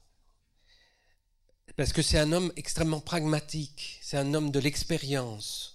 parce 1.76 1.94
que 1.94 2.02
c'est 2.02 2.20
un 2.20 2.32
homme 2.32 2.52
extrêmement 2.56 3.00
pragmatique, 3.00 4.00
c'est 4.02 4.18
un 4.18 4.34
homme 4.34 4.52
de 4.52 4.60
l'expérience, 4.60 5.73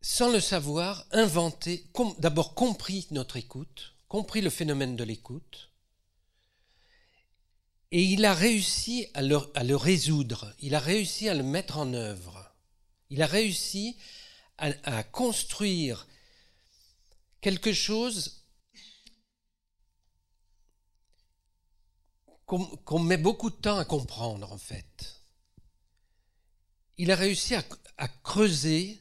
sans 0.00 0.30
le 0.30 0.40
savoir, 0.40 1.06
inventé, 1.12 1.86
d'abord 2.18 2.54
compris 2.54 3.06
notre 3.10 3.36
écoute, 3.36 3.94
compris 4.08 4.40
le 4.40 4.50
phénomène 4.50 4.96
de 4.96 5.04
l'écoute, 5.04 5.70
et 7.92 8.02
il 8.02 8.24
a 8.24 8.34
réussi 8.34 9.08
à 9.14 9.22
le, 9.22 9.74
résoudre, 9.74 10.54
il 10.60 10.74
a 10.74 10.78
réussi 10.80 11.28
à 11.28 11.34
le 11.34 11.42
mettre 11.42 11.78
en 11.78 11.92
œuvre, 11.92 12.54
il 13.10 13.20
a 13.20 13.26
réussi 13.26 13.96
à, 14.58 15.02
construire 15.04 16.06
quelque 17.40 17.72
chose 17.72 18.44
qu'on 22.44 22.98
met 22.98 23.16
beaucoup 23.16 23.48
de 23.48 23.56
temps 23.56 23.78
à 23.78 23.84
comprendre 23.84 24.52
en 24.52 24.58
fait. 24.58 25.22
Il 26.98 27.10
a 27.10 27.16
réussi 27.16 27.54
à, 27.54 28.08
creuser 28.22 28.99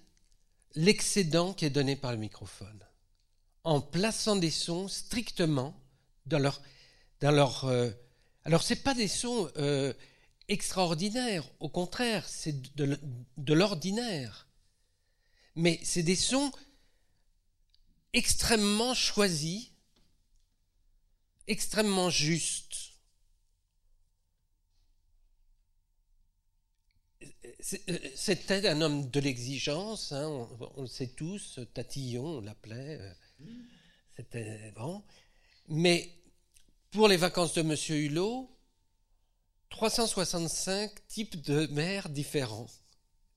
l'excédent 0.80 1.54
qui 1.54 1.66
est 1.66 1.70
donné 1.70 1.96
par 1.96 2.12
le 2.12 2.18
microphone 2.18 2.80
en 3.64 3.82
plaçant 3.82 4.36
des 4.36 4.52
sons 4.52 4.88
strictement 4.88 5.80
dans 6.26 6.40
leur, 6.40 6.62
dans 7.22 7.32
leur 7.32 7.66
euh, 7.66 7.90
alors, 8.50 8.64
ce 8.64 8.74
pas 8.74 8.96
des 8.96 9.08
sons 9.08 9.52
euh, 9.58 9.94
extraordinaires, 10.48 11.48
au 11.60 11.70
contraire, 11.70 12.28
c'est 12.28 12.76
de, 12.76 13.54
l'ordinaire. 13.54 14.48
Mais 15.56 15.80
c'est 15.84 16.04
des 16.04 16.16
sons 16.16 16.52
extrêmement 18.14 18.94
choisi, 18.94 19.72
extrêmement 21.48 22.10
juste. 22.10 22.89
C'était 27.60 28.68
un 28.70 28.82
homme 28.82 29.10
de 29.10 29.20
l'exigence, 29.20 30.14
hein, 30.14 30.48
on, 30.78 30.82
le 30.82 30.88
sait 30.88 31.08
tous, 31.08 31.60
Tatillon, 31.74 32.38
on 32.38 32.42
l'appelait. 32.42 32.98
Euh, 33.00 33.14
c'était 34.16 34.72
bon. 34.72 35.04
Mais 35.68 36.10
pour 36.92 37.10
les 37.10 37.18
vacances 37.18 37.54
de 37.54 37.62
M. 37.62 37.76
Hulot, 37.90 38.50
365 39.70 41.08
types 41.08 41.42
de 41.42 41.68
mères 41.68 42.10
différents, 42.10 42.68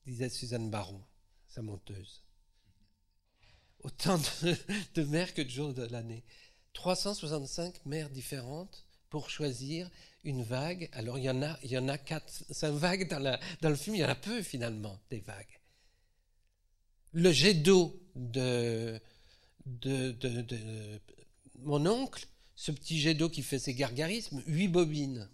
disait 0.07 0.29
Suzanne 0.29 0.71
Baron, 0.71 1.03
sa 1.49 1.63
monteuse. 1.63 2.23
Autant 3.81 4.19
de, 4.19 4.57
de 4.95 5.03
mères 5.05 5.35
que 5.35 5.43
de 5.43 5.51
jours 5.51 5.75
de 5.75 5.85
l'année. 5.87 6.25
365 6.75 7.85
mères 7.87 8.09
différentes 8.09 8.85
pour 9.11 9.31
choisir 9.31 9.91
une 10.25 10.43
vague. 10.43 10.89
Alors 10.93 11.19
il 11.19 11.25
y 11.25 11.31
en 11.31 11.43
a, 11.43 11.59
il 11.63 11.71
y 11.71 11.79
en 11.79 11.89
a 11.89 11.99
quatre, 11.99 12.45
cinq 12.51 12.73
vagues 12.73 13.09
dans, 13.09 13.39
dans 13.61 13.69
le 13.69 13.77
film, 13.77 13.97
il 13.97 14.01
y 14.01 14.05
en 14.05 14.09
a 14.09 14.15
peu 14.15 14.43
finalement, 14.43 15.01
des 15.11 15.21
vagues. 15.21 15.61
Le 17.13 17.31
jet 17.33 17.55
d'eau 17.55 18.01
de, 18.15 19.01
de, 19.67 20.13
de, 20.13 21.01
mon 21.61 21.87
oncle, 21.87 22.27
ce 22.55 22.73
petit 22.73 23.01
jet 23.01 23.15
d'eau 23.15 23.29
qui 23.29 23.43
fait 23.43 23.59
ses 23.59 23.75
gargarismes, 23.75 24.43
huit 24.47 24.69
bobines 24.69 25.29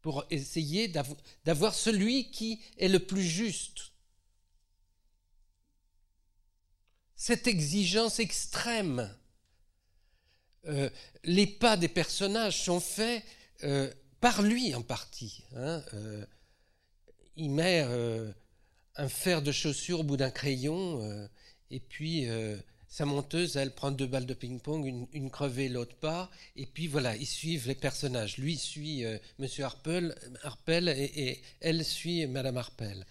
pour 0.00 0.24
essayer 0.30 0.88
d'avoir 1.44 1.74
celui 1.74 2.30
qui 2.30 2.60
est 2.78 2.88
le 2.88 3.00
plus 3.00 3.24
juste. 3.24 3.92
Cette 7.16 7.48
exigence 7.48 8.20
extrême. 8.20 9.14
Euh, 10.66 10.90
les 11.24 11.46
pas 11.46 11.76
des 11.76 11.88
personnages 11.88 12.62
sont 12.62 12.80
faits 12.80 13.22
euh, 13.64 13.90
par 14.20 14.42
lui 14.42 14.74
en 14.74 14.82
partie. 14.82 15.44
Hein, 15.56 15.82
euh, 15.94 16.24
il 17.36 17.50
met 17.50 17.80
un 18.96 19.08
fer 19.08 19.42
de 19.42 19.52
chaussure 19.52 20.00
au 20.00 20.02
bout 20.02 20.16
d'un 20.16 20.32
crayon, 20.32 21.28
et 21.70 21.78
puis 21.78 22.26
sa 22.88 23.04
monteuse, 23.04 23.56
elle 23.56 23.72
prend 23.72 23.92
deux 23.92 24.08
balles 24.08 24.26
de 24.26 24.34
ping-pong, 24.34 25.06
une, 25.12 25.30
crevée, 25.30 25.68
l'autre 25.68 25.94
pas, 25.94 26.32
et 26.56 26.66
puis 26.66 26.88
voilà, 26.88 27.14
ils 27.14 27.28
suivent 27.28 27.68
les 27.68 27.76
personnages. 27.76 28.38
Lui 28.38 28.56
suit 28.56 29.04
Monsieur 29.38 29.66
Harpel, 29.66 30.88
et, 30.88 31.40
elle 31.60 31.84
suit 31.84 32.26
Madame 32.26 32.56
Harpel. 32.56 33.06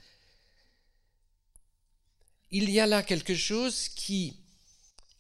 Il 2.52 2.70
y 2.70 2.82
a 2.82 2.86
là 2.86 3.02
quelque 3.02 3.36
chose 3.36 3.88
qui 3.88 4.36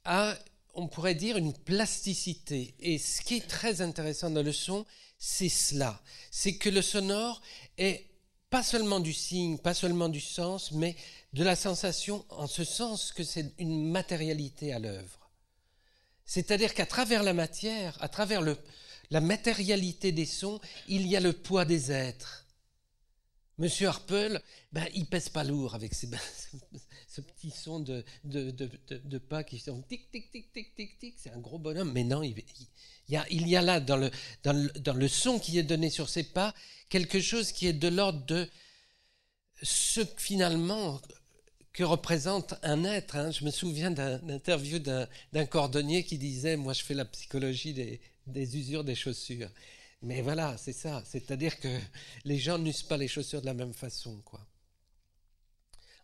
a, 0.03 0.37
on 0.77 0.87
pourrait 0.87 1.15
dire, 1.15 1.37
une 1.37 1.53
plasticité. 1.53 2.75
Et 2.79 2.99
ce 2.99 3.21
qui 3.21 3.37
est 3.37 3.47
très 3.47 3.81
intéressant 3.81 4.29
dans 4.29 4.43
le 4.43 4.53
son, 4.53 4.85
c'est 5.17 5.49
cela. 5.49 5.99
C'est 6.29 6.55
que 6.55 6.69
le 6.69 6.83
sonore 6.83 7.41
est 7.79 8.05
pas 8.51 8.61
seulement 8.63 8.99
du 8.99 9.11
signe, 9.11 9.57
pas 9.57 9.73
seulement 9.73 10.07
du 10.07 10.21
sens, 10.21 10.71
mais 10.71 10.95
de 11.33 11.43
la 11.43 11.55
sensation 11.55 12.23
en 12.29 12.45
ce 12.45 12.63
sens 12.63 13.11
que 13.11 13.23
c'est 13.23 13.53
une 13.57 13.89
matérialité 13.89 14.71
à 14.71 14.79
l'œuvre. 14.79 15.31
C'est-à-dire 16.25 16.75
qu'à 16.75 16.85
travers 16.85 17.23
la 17.23 17.33
matière, 17.33 17.97
à 17.99 18.07
travers 18.07 18.43
la 19.09 19.21
matérialité 19.21 20.11
des 20.11 20.25
sons, 20.27 20.61
il 20.87 21.07
y 21.07 21.17
a 21.17 21.19
le 21.19 21.33
poids 21.33 21.65
des 21.65 21.91
êtres. 21.91 22.45
Monsieur 23.57 23.87
Harpel, 23.87 24.43
ben, 24.71 24.85
il 24.93 25.07
pèse 25.07 25.29
pas 25.29 25.43
lourd 25.43 25.73
avec 25.73 25.95
ses, 25.95 26.07
ce 27.17 27.21
petit 27.21 27.49
son 27.49 27.79
de, 27.79 29.17
pas 29.17 29.43
qui 29.43 29.57
sont 29.57 29.81
tic, 29.81 30.11
tic, 30.11 30.31
tic, 30.31 30.53
tic, 30.53 30.75
tic, 30.75 30.99
tic. 30.99 31.15
C'est 31.17 31.31
un 31.31 31.39
gros 31.39 31.57
bonhomme, 31.57 31.91
mais 31.91 32.03
non, 32.03 32.21
il, 32.21 32.35
y 33.09 33.55
a, 33.55 33.61
là, 33.61 33.79
dans 33.79 33.97
le 33.97 35.07
son 35.07 35.39
qui 35.39 35.57
est 35.57 35.63
donné 35.63 35.89
sur 35.89 36.09
ses 36.09 36.23
pas, 36.23 36.53
quelque 36.89 37.19
chose 37.19 37.51
qui 37.51 37.65
est 37.65 37.73
de 37.73 37.87
l'ordre 37.87 38.23
de 38.27 38.47
ce 39.63 40.01
finalement 40.17 41.01
que 41.73 41.83
représente 41.83 42.53
un 42.61 42.83
être. 42.83 43.15
Hein. 43.15 43.31
Je 43.31 43.43
me 43.43 43.49
souviens 43.49 43.89
d'une 43.89 44.29
interview 44.29 44.77
d'un 44.77 45.45
cordonnier 45.47 46.03
qui 46.03 46.19
disait, 46.19 46.55
moi 46.55 46.73
je 46.73 46.83
fais 46.83 46.93
la 46.93 47.05
psychologie 47.05 47.73
des, 47.73 47.99
des 48.27 48.57
usures 48.57 48.83
des 48.83 48.95
chaussures. 48.95 49.49
Mais 50.03 50.21
voilà, 50.21 50.55
c'est 50.57 50.73
ça. 50.73 51.01
C'est-à-dire 51.03 51.59
que 51.59 51.79
les 52.25 52.37
gens 52.37 52.59
n'usent 52.59 52.83
pas 52.83 52.97
les 52.97 53.07
chaussures 53.07 53.41
de 53.41 53.47
la 53.47 53.55
même 53.55 53.73
façon, 53.73 54.21
quoi. 54.23 54.45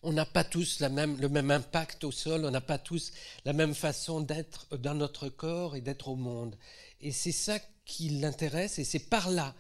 On 0.04 0.12
n'a 0.12 0.26
pas 0.26 0.43
tous 0.43 0.82
le 0.82 1.30
même 1.30 1.51
impact 1.51 2.04
au 2.04 2.12
sol, 2.12 2.45
on 2.45 2.51
n'a 2.51 2.62
pas 2.62 2.78
tous 2.78 3.12
la 3.45 3.54
même 3.54 3.74
façon 3.74 4.22
d'être 4.22 4.78
dans 4.78 4.95
notre 4.95 5.30
corps 5.30 5.76
et 5.76 5.82
d'être 5.82 6.10
au 6.10 6.16
monde. 6.16 6.58
Et 7.01 7.12
c'est 7.12 7.32
ça 7.32 7.60
qui 7.86 8.10
l'intéresse, 8.10 8.80
et 8.80 8.84
c'est 8.84 9.10
par 9.10 9.30
là 9.30 9.56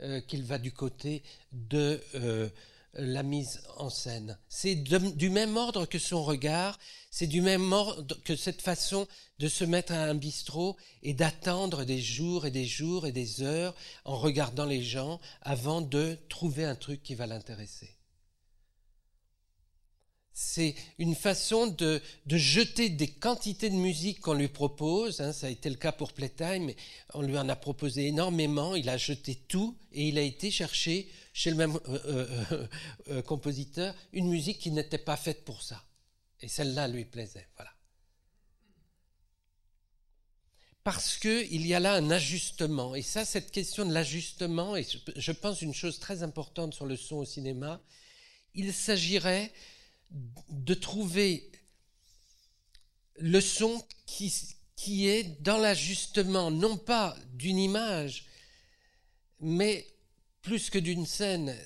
euh, 0.00 0.20
qu'il 0.20 0.44
va 0.44 0.58
du 0.58 0.72
côté 0.72 1.22
de 1.52 2.00
euh, 2.14 2.48
la 2.94 3.22
mise 3.22 3.62
en 3.76 3.88
scène. 3.88 4.38
C'est 4.48 4.74
du 4.74 5.30
même 5.30 5.56
ordre 5.56 5.86
que 5.86 5.98
son 5.98 6.22
regard, 6.22 6.78
c'est 7.10 7.26
du 7.26 7.40
même 7.40 7.72
ordre 7.72 8.18
que 8.24 8.36
cette 8.36 8.60
façon 8.60 9.06
de 9.38 9.48
se 9.48 9.64
mettre 9.64 9.92
à 9.92 10.02
un 10.04 10.14
bistrot 10.14 10.76
et 11.02 11.14
d'attendre 11.14 11.84
des 11.84 12.00
jours 12.00 12.46
et 12.46 12.50
des 12.50 12.66
jours 12.66 13.06
et 13.06 13.12
des 13.12 13.42
heures 13.42 13.74
en 14.04 14.16
regardant 14.16 14.66
les 14.66 14.82
gens 14.82 15.20
avant 15.40 15.80
de 15.80 16.18
trouver 16.28 16.64
un 16.64 16.74
truc 16.74 17.02
qui 17.02 17.14
va 17.14 17.26
l'intéresser. 17.26 17.96
C'est 20.34 20.74
une 20.98 21.14
façon 21.14 21.66
de, 21.66 22.00
jeter 22.26 22.88
des 22.88 23.08
quantités 23.08 23.68
de 23.68 23.74
musique 23.74 24.20
qu'on 24.20 24.32
lui 24.32 24.48
propose. 24.48 25.20
Hein, 25.20 25.32
ça 25.32 25.46
a 25.46 25.50
été 25.50 25.68
le 25.68 25.76
cas 25.76 25.92
pour 25.92 26.12
Playtime. 26.12 26.72
On 27.12 27.22
lui 27.22 27.36
en 27.36 27.48
a 27.48 27.56
proposé 27.56 28.06
énormément. 28.06 28.74
Il 28.74 28.88
a 28.88 28.96
jeté 28.96 29.34
tout 29.34 29.76
et 29.92 30.08
il 30.08 30.16
a 30.16 30.22
été 30.22 30.50
chercher 30.50 31.08
chez 31.34 31.50
le 31.50 31.56
même 31.56 31.78
euh, 31.88 31.98
euh, 32.52 32.68
euh, 33.08 33.22
compositeur 33.22 33.94
une 34.12 34.28
musique 34.28 34.58
qui 34.58 34.70
n'était 34.70 34.98
pas 34.98 35.16
faite 35.16 35.44
pour 35.44 35.62
ça. 35.62 35.84
Et 36.40 36.48
celle-là 36.48 36.88
lui 36.88 37.04
plaisait. 37.04 37.48
Voilà. 37.56 37.70
Parce 40.84 41.16
qu'il 41.16 41.66
y 41.66 41.74
a 41.74 41.80
là 41.80 41.94
un 41.94 42.10
ajustement. 42.10 42.94
Et 42.94 43.02
ça, 43.02 43.24
cette 43.24 43.50
question 43.52 43.84
de 43.84 43.92
l'ajustement, 43.92 44.76
et 44.76 44.86
je 45.14 45.32
pense 45.32 45.62
une 45.62 45.74
chose 45.74 46.00
très 46.00 46.22
importante 46.22 46.74
sur 46.74 46.86
le 46.86 46.96
son 46.96 47.16
au 47.16 47.24
cinéma, 47.24 47.80
il 48.54 48.72
s'agirait 48.72 49.52
de 50.48 50.74
trouver 50.74 51.50
le 53.16 53.40
son 53.40 53.82
qui, 54.06 54.32
qui 54.76 55.08
est 55.08 55.42
dans 55.42 55.58
l'ajustement, 55.58 56.50
non 56.50 56.76
pas 56.76 57.16
d'une 57.34 57.58
image, 57.58 58.26
mais 59.40 59.86
plus 60.42 60.70
que 60.70 60.78
d'une 60.78 61.06
scène, 61.06 61.56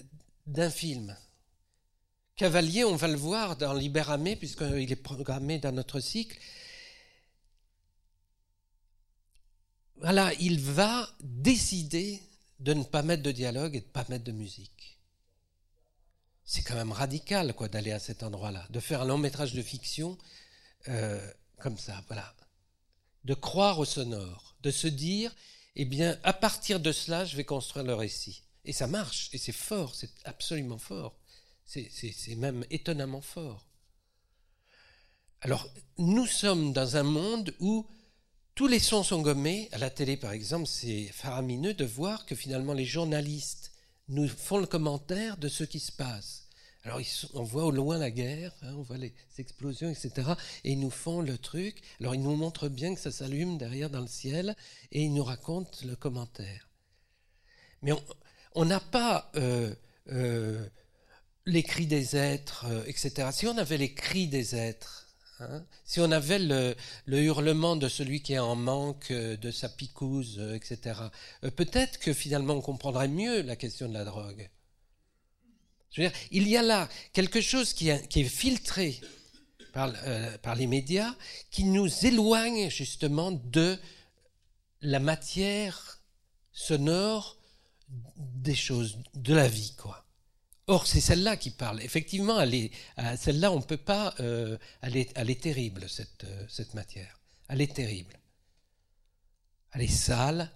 d'un 0.47 0.71
film. 0.71 1.17
Cavalier, 2.37 2.85
on 2.85 2.97
va 2.97 3.09
le 3.09 3.17
voir 3.17 3.57
dans 3.57 3.73
Libéramé, 3.73 4.37
puisqu'il 4.37 4.93
est 4.93 4.97
programmé 4.97 5.59
dans 5.59 5.73
notre 5.73 6.01
cycle. 6.01 6.39
Voilà, 9.97 10.33
il 10.35 10.61
va 10.61 11.09
décider 11.21 12.21
de 12.61 12.75
ne 12.75 12.85
pas 12.85 13.03
mettre 13.03 13.23
de 13.23 13.33
dialogue 13.33 13.77
et 13.77 13.81
de 13.81 13.87
ne 13.87 13.91
pas 13.91 14.05
mettre 14.11 14.25
de 14.25 14.33
musique. 14.33 14.96
C'est 16.47 16.63
quand 16.63 16.77
même 16.77 16.93
radical, 16.93 17.53
quoi, 17.55 17.69
d'aller 17.69 17.91
à 17.91 17.99
cet 17.99 18.23
endroit-là, 18.23 18.67
de 18.71 18.81
faire 18.81 19.03
un 19.03 19.05
long 19.05 19.19
métrage 19.19 19.53
de 19.53 19.63
fiction 19.63 20.17
euh, 20.89 21.21
comme 21.59 21.77
ça, 21.77 22.03
voilà. 22.07 22.35
De 23.25 23.35
croire 23.35 23.81
au 23.81 23.85
sonore, 23.85 24.55
de 24.63 24.71
se 24.71 24.87
dire, 24.87 25.35
eh 25.75 25.85
bien, 25.85 26.19
à 26.23 26.33
partir 26.33 26.79
de 26.79 26.93
cela, 26.93 27.25
je 27.25 27.37
vais 27.37 27.45
construire 27.45 27.85
le 27.85 27.95
récit. 27.95 28.45
Et 28.65 28.73
ça 28.73 28.87
marche, 28.87 29.29
et 29.33 29.39
c'est 29.39 29.53
fort, 29.53 29.95
c'est 29.95 30.11
absolument 30.25 30.79
fort. 30.79 31.19
C'est 31.65 32.37
même 32.37 32.65
étonnamment 32.71 33.21
fort. 33.21 33.67
Alors, 35.41 35.69
nous 35.99 36.27
sommes 36.27 36.73
dans 36.73 36.97
un 36.97 37.03
monde 37.03 37.53
où 37.59 37.87
tous 38.55 38.69
les 38.69 38.79
sons 38.79 39.03
sont 39.03 39.21
gommés. 39.21 39.69
À 39.73 39.79
la 39.79 39.91
télé, 39.91 40.17
par 40.17 40.31
exemple, 40.31 40.69
c'est 40.69 41.09
faramineux 41.09 41.75
de 41.75 41.85
voir 41.85 42.25
que 42.25 42.37
finalement 42.37 42.73
les 42.73 42.85
journalistes 42.85 43.73
nous 44.09 44.29
font 44.29 44.59
le 44.59 44.67
commentaire 44.67 45.37
de 45.37 45.49
ce 45.49 45.65
qui 45.65 45.81
se 45.81 45.93
passe. 45.93 46.47
Alors, 46.87 47.01
on 47.35 47.43
voit 47.43 47.65
au 47.65 47.73
loin 47.73 47.99
la 47.99 48.13
guerre, 48.13 48.53
hein, 48.63 48.73
on 48.77 48.83
voit 48.83 48.97
les 48.97 49.13
explosions, 49.39 49.91
etc. 49.91 50.35
Et 50.63 50.73
ils 50.73 50.79
nous 50.79 50.91
font 50.91 51.21
le 51.21 51.37
truc. 51.37 51.83
Alors, 51.99 52.15
ils 52.15 52.23
nous 52.23 52.37
montrent 52.37 52.69
bien 52.69 52.95
que 52.95 53.01
ça 53.01 53.11
s'allume 53.11 53.59
derrière 53.59 53.91
dans 53.91 54.01
le 54.01 54.07
ciel 54.07 54.55
et 54.93 55.03
ils 55.03 55.13
nous 55.13 55.25
racontent 55.25 55.79
le 55.85 55.97
commentaire. 55.97 56.69
Mais 57.83 57.93
on, 58.55 58.65
n'a 58.65 58.79
pas 58.79 59.33
euh, 59.35 59.75
euh, 60.13 60.65
les 61.45 61.65
cris 61.65 61.89
des 61.89 62.15
êtres, 62.15 62.67
euh, 62.69 62.85
etc. 62.87 63.31
Si 63.33 63.49
on 63.49 63.59
avait 63.59 63.79
les 63.79 63.93
cris 63.93 64.29
des 64.29 64.55
êtres, 64.55 65.06
hein, 65.41 65.65
si 65.85 66.01
on 66.01 66.11
avait 66.11 66.39
le, 66.39 66.75
hurlement 67.07 67.77
de 67.77 67.89
celui 67.89 68.23
qui 68.23 68.35
est 68.35 68.39
en 68.39 68.57
manque 68.57 69.13
de 69.13 69.51
sa 69.51 69.69
picouse, 69.69 70.41
etc., 70.55 71.01
peut-être 71.57 71.99
que 71.99 72.13
finalement 72.13 72.55
on 72.55 72.61
comprendrait 72.61 73.09
mieux 73.09 73.43
la 73.43 73.57
question 73.57 73.89
de 73.89 73.95
la 73.95 74.05
drogue. 74.05 74.49
Je 75.93 76.03
veux 76.03 76.09
dire, 76.09 76.19
il 76.31 76.49
y 76.49 76.57
a 76.57 76.63
là 76.63 76.89
quelque 77.13 77.41
chose 77.41 77.73
qui 77.73 77.89
est 77.89 78.25
filtré 78.25 79.01
par, 79.77 79.93
euh, 80.07 80.39
par 80.39 80.55
les 80.55 80.67
médias 80.67 81.15
qui 81.51 81.65
nous 81.65 81.87
éloignent 82.07 82.71
justement 82.71 83.31
de 83.31 83.79
la 84.81 85.01
matière 85.01 86.01
sonore 86.51 87.37
des 88.17 88.55
choses, 88.55 88.97
de 89.13 89.35
la 89.35 89.49
vie, 89.49 89.75
quoi. 89.77 90.06
Or, 90.69 90.87
c'est 90.87 91.01
celle-là 91.01 91.37
qui 91.37 91.51
parle. 91.51 91.81
Effectivement, 91.83 92.41
euh, 92.41 93.17
celle-là, 93.17 93.53
on 93.53 93.61
ne 93.61 93.65
peut 93.65 93.77
pas. 93.77 94.15
Euh, 94.19 94.59
elle, 94.81 94.97
est, 94.97 95.41
terrible, 95.41 95.89
cette, 95.89 96.25
euh, 96.25 96.45
cette 96.49 96.75
matière. 96.75 97.21
Elle 97.49 97.61
est 97.61 97.73
terrible. 97.73 98.19
Elle 99.73 99.83
est 99.83 99.87
sale. 99.87 100.51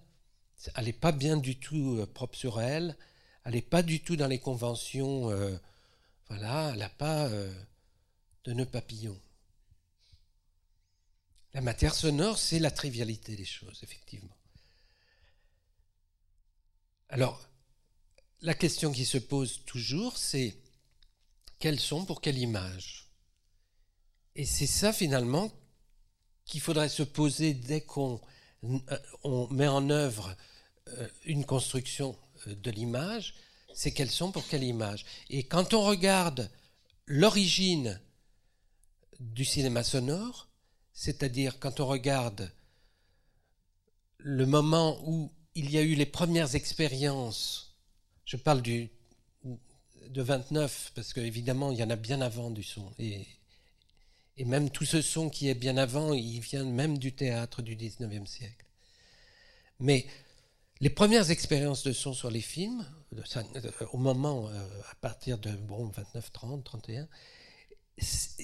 Elle 0.74 0.86
n'est 0.86 0.92
pas 0.92 1.12
bien 1.12 1.36
du 1.36 1.61
tout 1.61 2.04
propre 2.12 2.36
sur 2.36 2.61
elle. 2.61 2.96
Elle 3.44 3.54
n'est 3.54 3.62
pas 3.62 3.82
du 3.82 4.00
tout 4.00 4.16
dans 4.16 4.26
les 4.26 4.40
conventions. 4.40 5.30
Voilà, 6.28 6.70
elle 6.72 6.80
n'a 6.80 6.88
pas 6.90 7.30
de 7.30 8.52
nœud 8.52 8.66
papillon. 8.66 9.18
La 11.54 11.61
matière 11.61 11.94
sonore, 11.94 12.36
c'est 12.36 12.58
la 12.58 12.70
trivialité 12.70 13.36
des 13.36 13.44
choses, 13.44 13.80
effectivement. 13.82 14.36
Alors, 17.08 17.49
la 18.43 18.55
question 18.55 18.93
qui 18.93 19.05
se 19.05 19.18
pose 19.18 19.64
toujours, 19.66 20.16
c'est 20.16 20.57
quels 21.59 21.80
sont 21.80 22.05
pour 22.05 22.20
quelle 22.20 22.38
image? 22.38 23.09
Et 24.34 24.47
c'est 24.47 24.66
ça 24.66 24.93
finalement 24.93 25.53
qu'il 26.45 26.61
faudrait 26.61 26.88
se 26.88 27.03
poser 27.03 27.55
dès 27.55 27.82
qu'on 27.82 28.20
on 29.22 29.49
met 29.49 29.68
en 29.68 29.91
œuvre 29.91 30.36
une 31.24 31.45
construction 31.45 32.16
de 32.47 32.70
l'image, 32.70 33.34
c'est 33.74 33.93
quels 33.93 34.11
sont 34.11 34.32
pour 34.32 34.47
quelle 34.49 34.64
image. 34.64 35.05
Et 35.28 35.45
quand 35.45 35.74
on 35.74 35.84
regarde 35.84 36.51
l'origine 37.07 38.01
du 39.18 39.45
cinéma 39.45 39.82
sonore, 39.82 40.49
c'est-à-dire 40.93 41.59
quand 41.59 41.80
on 41.80 41.86
regarde 41.86 42.53
le 44.18 44.47
moment 44.47 45.01
où 45.07 45.32
il 45.55 45.70
y 45.70 45.78
a 45.78 45.82
eu 45.82 45.95
les 45.95 46.07
premières 46.07 46.55
expériences, 46.55 47.69
je 48.30 48.36
parle 48.36 48.62
de 48.62 48.88
29, 50.22 50.92
parce 50.94 51.12
qu'évidemment, 51.12 51.72
il 51.72 51.78
y 51.78 51.82
en 51.82 51.90
a 51.90 51.96
bien 51.96 52.20
avant 52.20 52.50
du 52.50 52.62
son. 52.62 52.92
Et, 53.00 53.26
même 54.44 54.70
tout 54.70 54.84
ce 54.84 55.02
son 55.02 55.28
qui 55.28 55.48
est 55.48 55.54
bien 55.54 55.76
avant, 55.76 56.14
il 56.14 56.38
vient 56.40 56.64
même 56.64 56.96
du 56.96 57.12
théâtre 57.12 57.60
du 57.60 57.76
19e 57.76 58.26
siècle. 58.26 58.64
Mais 59.80 60.06
les 60.80 60.90
premières 60.90 61.30
expériences 61.30 61.82
de 61.82 61.92
son 61.92 62.14
sur 62.14 62.30
les 62.30 62.40
films, 62.40 62.86
au 63.92 63.98
moment, 63.98 64.48
à 64.48 64.94
partir 65.00 65.36
de 65.38 65.50
bon, 65.50 65.88
29, 65.88 66.32
30, 66.32 66.64
31, 66.64 67.08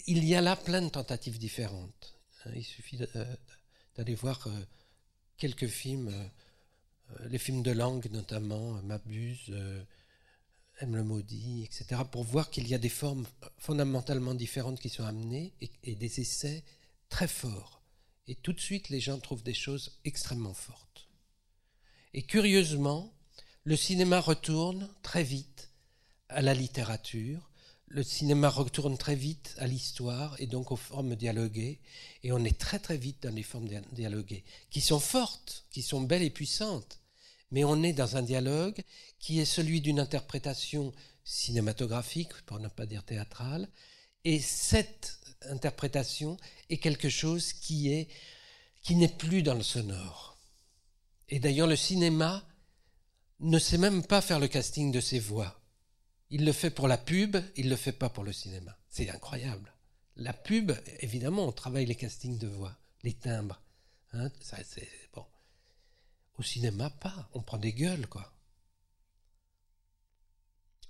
il 0.07 0.25
y 0.25 0.35
a 0.35 0.41
là 0.41 0.57
plein 0.57 0.83
de 0.83 0.89
tentatives 0.89 1.39
différentes. 1.39 2.19
Il 2.55 2.65
suffit 2.65 2.99
d'aller 3.97 4.15
voir 4.17 4.49
quelques 5.39 5.69
films, 5.69 6.13
les 7.29 7.39
films 7.39 7.63
de 7.63 7.71
langue 7.71 8.09
notamment, 8.11 8.81
M'abuse, 8.83 9.53
Aime 10.81 10.95
le 10.95 11.05
maudit, 11.05 11.65
etc., 11.65 12.03
pour 12.11 12.23
voir 12.23 12.51
qu'il 12.51 12.69
y 12.69 12.75
a 12.75 12.79
des 12.79 12.91
formes 12.91 13.27
fondamentalement 13.57 14.35
différentes 14.35 14.79
qui 14.79 14.91
sont 14.91 15.05
amenées 15.05 15.55
et, 15.63 15.71
et, 15.85 15.95
des 15.95 16.21
essais 16.21 16.65
très 17.09 17.29
forts. 17.29 17.81
Et 18.27 18.35
tout 18.35 18.53
de 18.53 18.61
suite, 18.61 18.91
les 18.91 19.01
gens 19.01 19.19
trouvent 19.19 19.43
des 19.43 19.55
choses 19.55 19.99
extrêmement 20.05 20.53
fortes. 20.53 21.09
Et 22.13 22.23
curieusement, 22.23 23.11
le 23.65 23.75
cinéma 23.75 24.21
retourne 24.21 24.89
très 25.03 25.23
vite 25.23 25.71
à 26.29 26.43
la 26.43 26.53
littérature, 26.53 27.51
le 27.89 28.03
cinéma 28.03 28.49
retourne 28.49 28.99
très 28.99 29.15
vite 29.15 29.55
à 29.59 29.67
l'histoire 29.67 30.35
et 30.41 30.47
donc 30.47 30.73
aux 30.73 30.77
formes 30.77 31.15
dialoguées, 31.15 31.81
et 32.23 32.33
on 32.33 32.45
est 32.45 32.59
très 32.59 32.79
très 32.79 32.97
vite 32.97 33.23
dans 33.23 33.35
les 33.35 33.43
formes 33.43 33.69
dialoguées, 33.93 34.45
qui 34.71 34.81
sont 34.81 35.01
fortes, 35.01 35.65
qui 35.71 35.83
sont 35.83 36.01
belles 36.01 36.23
et 36.23 36.31
puissantes, 36.31 36.99
mais 37.51 37.65
on 37.65 37.83
est 37.83 37.93
dans 37.93 38.17
un 38.17 38.23
dialogue 38.23 38.83
qui 39.19 39.39
est 39.41 39.45
celui 39.45 39.81
d'une 39.81 40.01
interprétation 40.01 40.93
cinématographique, 41.25 42.33
pour 42.45 42.59
ne 42.59 42.69
pas 42.69 42.87
dire 42.87 43.05
théâtrale, 43.05 43.69
et 44.25 44.41
cette 44.41 45.19
interprétation 45.43 46.37
est 46.71 46.79
quelque 46.79 47.09
chose 47.09 47.53
qui 47.53 47.93
est 47.93 48.09
qui 48.83 48.95
n'est 48.95 49.09
plus 49.09 49.43
dans 49.43 49.55
le 49.55 49.65
sonore. 49.65 50.39
Et 51.29 51.41
d'ailleurs, 51.41 51.67
le 51.67 51.75
cinéma 51.75 52.47
ne 53.41 53.59
sait 53.59 53.79
même 53.79 54.05
pas 54.05 54.21
faire 54.21 54.39
le 54.39 54.47
casting 54.47 54.93
de 54.93 55.01
ses 55.01 55.19
voix. 55.19 55.61
Il 56.31 56.45
le 56.45 56.53
fait 56.53 56.71
pour 56.71 56.89
la 56.89 56.99
pub, 56.99 57.37
il 57.57 57.67
ne 57.67 57.71
le 57.71 57.77
fait 57.77 57.93
pas 57.93 58.09
pour 58.09 58.25
le 58.25 58.33
cinéma. 58.33 58.77
C'est 58.89 59.11
incroyable. 59.11 59.73
La 60.17 60.33
pub, 60.33 60.73
évidemment, 61.01 61.47
on 61.47 61.53
travaille 61.53 61.87
les 61.87 61.95
castings 61.95 62.39
de 62.39 62.49
voix, 62.49 62.77
les 63.03 63.13
timbres. 63.13 63.61
Hein, 64.13 64.31
bon. 65.13 65.27
Au 66.39 66.43
cinéma, 66.43 66.91
pas. 66.91 67.29
On 67.35 67.43
prend 67.43 67.59
des 67.59 67.73
gueules, 67.73 68.07
quoi. 68.07 68.33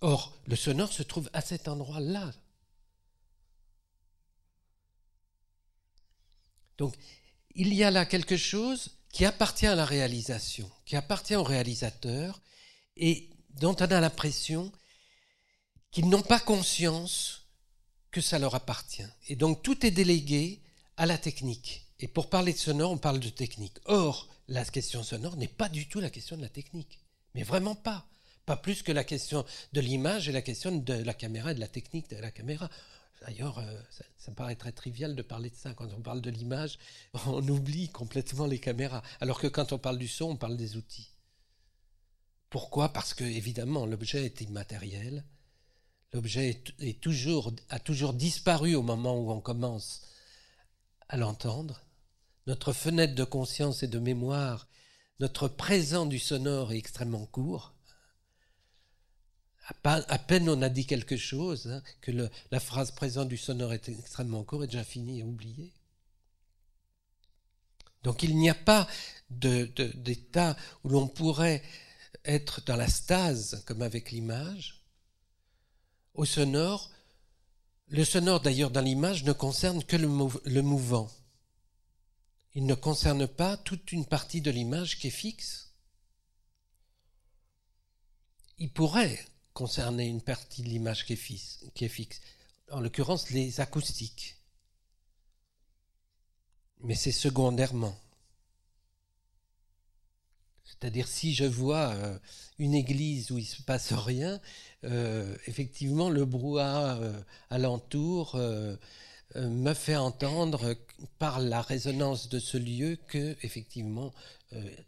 Or, 0.01 0.39
le 0.47 0.57
sonore 0.57 0.93
se 0.93 1.03
trouve 1.03 1.29
à 1.33 1.41
cet 1.41 1.69
endroit-là. 1.69 2.33
Donc, 6.79 6.95
il 7.55 7.73
y 7.73 7.83
a 7.83 7.91
là 7.91 8.05
quelque 8.05 8.37
chose 8.37 8.99
qui 9.11 9.25
appartient 9.25 9.67
à 9.67 9.75
la 9.75 9.87
réalisation, 9.87 10.71
qui 10.85 10.95
appartient 10.95 11.35
au 11.35 11.43
réalisateur, 11.43 12.41
et 12.97 13.31
dont 13.51 13.75
on 13.81 13.85
a 13.85 14.01
l'impression 14.01 14.71
qu'ils 15.91 16.09
n'ont 16.09 16.23
pas 16.23 16.41
conscience 16.41 17.47
que 18.11 18.21
ça 18.21 18.39
leur 18.39 18.55
appartient. 18.55 19.07
Et 19.29 19.37
donc 19.37 19.63
tout 19.63 19.85
est 19.85 19.91
délégué 19.91 20.63
à 20.97 21.07
la 21.07 21.19
technique. 21.19 21.87
Et 22.01 22.09
pour 22.09 22.29
parler 22.29 22.53
de 22.53 22.59
sonore, 22.59 22.93
on 22.93 22.99
parle 22.99 23.21
de 23.21 23.29
technique. 23.29 23.79
Or, 23.87 24.29
la 24.49 24.65
question 24.65 25.03
sonore 25.03 25.37
n'est 25.37 25.49
pas 25.49 25.69
du 25.69 25.89
tout 25.89 26.01
la 26.01 26.11
question 26.11 26.37
de 26.37 26.43
la 26.43 26.49
technique. 26.49 27.01
Mais 27.35 27.43
vraiment 27.43 27.75
pas. 27.75 28.07
Pas 28.45 28.57
plus 28.57 28.83
que 28.83 28.93
la 28.93 29.05
question 29.05 29.45
de 29.73 29.81
l'image 29.81 30.29
et 30.29 30.33
la 30.33 30.43
question 30.43 30.77
de 30.77 30.95
la 30.95 31.15
caméra 31.15 31.53
et 31.53 31.55
de 31.55 31.61
la 31.61 31.69
technique 31.69 32.09
de 32.11 32.17
la 32.17 32.31
caméra. 32.31 32.71
D'ailleurs, 33.23 33.59
euh, 33.59 33.81
ça, 34.19 34.33
paraît 34.33 34.57
très 34.57 34.73
trivial 34.73 35.17
de 35.17 35.23
parler 35.23 35.51
de 35.51 35.57
ça. 35.57 35.75
Quand 35.75 35.89
on 35.97 36.01
parle 36.01 36.21
de 36.21 36.31
l'image, 36.31 36.79
on 37.27 37.47
oublie 37.49 37.89
complètement 37.89 38.47
les 38.47 38.61
caméras. 38.61 39.03
Alors 39.21 39.41
que 39.41 39.47
quand 39.47 39.73
on 39.73 39.79
parle 39.79 39.99
du 39.99 40.09
son, 40.09 40.27
on 40.27 40.37
parle 40.37 40.57
des 40.57 40.77
outils. 40.77 41.11
Pourquoi? 42.51 42.93
Parce 42.93 43.15
que, 43.15 43.25
évidemment, 43.25 43.87
l'objet 43.87 44.25
est 44.25 44.41
immatériel. 44.43 45.25
L'objet 46.13 46.49
est, 46.49 46.75
est 46.81 47.07
a 47.69 47.79
toujours 47.79 48.15
disparu 48.15 48.75
au 48.75 48.83
moment 48.83 49.19
où 49.19 49.31
on 49.31 49.41
commence 49.41 50.03
à 51.09 51.17
l'entendre. 51.17 51.83
Notre 52.47 52.73
fenêtre 52.73 53.15
de 53.15 53.25
conscience 53.25 53.83
et 53.83 53.89
de 53.89 53.99
mémoire, 53.99 54.69
notre 55.21 55.49
présent 55.49 56.07
du 56.07 56.19
sonore 56.19 56.73
est 56.73 56.79
extrêmement 56.79 57.27
court 57.27 57.77
à 59.85 60.19
peine 60.19 60.49
on 60.49 60.63
a 60.63 60.69
dit 60.69 60.87
quelque 60.87 61.17
chose, 61.17 61.67
hein, 61.69 61.83
que 62.01 62.13
la 62.51 62.61
phrase 62.61 62.93
présente 62.93 63.29
du 63.29 63.37
sonore 63.37 63.73
est 63.73 63.89
extrêmement 63.89 64.45
courte 64.45 64.65
et 64.65 64.67
déjà 64.67 64.85
finie 64.85 65.21
et 65.21 65.25
oubliée. 65.25 65.73
Donc 68.03 68.23
il 68.23 68.37
n'y 68.37 68.49
a 68.49 68.55
pas 68.55 68.87
d'état 69.31 70.57
où 70.85 70.91
l'on 70.91 71.09
pourrait 71.09 71.63
être 72.25 72.65
dans 72.65 72.77
la 72.77 72.89
stase, 72.89 73.63
comme 73.67 73.83
avec 73.83 74.13
l'image. 74.13 74.86
Au 76.17 76.25
sonore, 76.25 76.91
le 77.89 78.03
sonore 78.03 78.41
d'ailleurs 78.41 78.71
dans 78.71 78.81
l'image 78.81 79.23
ne 79.25 79.33
concerne 79.33 79.85
que 79.85 79.97
le, 79.97 80.09
mou 80.09 80.33
le 80.47 80.63
mouvant. 80.63 81.11
Il 82.55 82.65
ne 82.65 82.75
concerne 82.75 83.27
pas 83.27 83.59
toute 83.59 83.93
une 83.93 84.07
partie 84.07 84.41
de 84.41 84.51
l'image 84.51 84.99
qui 84.99 85.09
est 85.09 85.11
fixe. 85.11 85.75
Il 88.57 88.73
pourrait 88.73 89.23
concerner 89.53 90.07
une 90.07 90.23
partie 90.23 90.63
de 90.63 90.69
l'image 90.69 91.05
qui, 91.05 91.13
est 91.13 91.89
fixe, 91.89 92.21
en 92.71 92.81
l'occurrence 92.81 93.29
les 93.29 93.61
acoustiques. 93.61 94.39
Mais 96.81 96.95
c'est 96.95 97.13
secondairement. 97.13 97.95
C'est-à-dire 100.67 101.09
si 101.09 101.35
je 101.35 101.45
vois 101.45 101.95
euh, 101.95 102.19
une 102.59 102.75
église 102.75 103.31
où 103.31 103.39
il 103.39 103.47
se 103.47 103.63
passe 103.63 103.93
rien, 103.93 104.41
euh, 104.85 105.35
effectivement 105.47 106.11
le 106.11 106.25
brouhaha 106.25 106.97
euh, 106.97 107.21
alentour 107.51 108.39
me 109.35 109.75
fait 109.75 109.97
entendre 109.97 110.75
par 111.19 111.41
la 111.41 111.61
résonance 111.61 112.29
de 112.29 112.39
ce 112.39 112.57
lieu 112.57 112.97
que 113.09 113.37
effectivement 113.43 114.15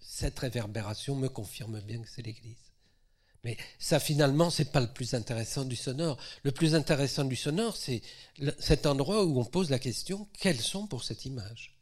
cette 0.01 0.39
réverbération 0.39 1.17
me 1.17 1.29
confirme 1.29 1.81
bien 1.81 2.01
que 2.01 2.09
c'est 2.09 2.23
l'église. 2.23 2.57
Mais 3.45 3.57
ça, 3.79 4.01
finalement, 4.01 4.51
c'est 4.51 4.73
pas 4.73 4.81
le 4.81 4.93
plus 4.93 5.15
intéressant 5.15 5.65
du 5.65 5.77
sonore. 5.77 6.19
Le 6.43 6.53
plus 6.53 6.75
intéressant 6.75 7.25
du 7.25 7.37
sonore, 7.37 7.77
c'est 7.77 8.03
cet 8.59 8.87
endroit 8.87 9.25
où 9.25 9.39
on 9.39 9.45
pose 9.45 9.71
la 9.71 9.79
question 9.79 10.29
quels 10.41 10.61
sont 10.61 10.87
pour 10.87 11.05
cette 11.05 11.25
image? 11.25 11.79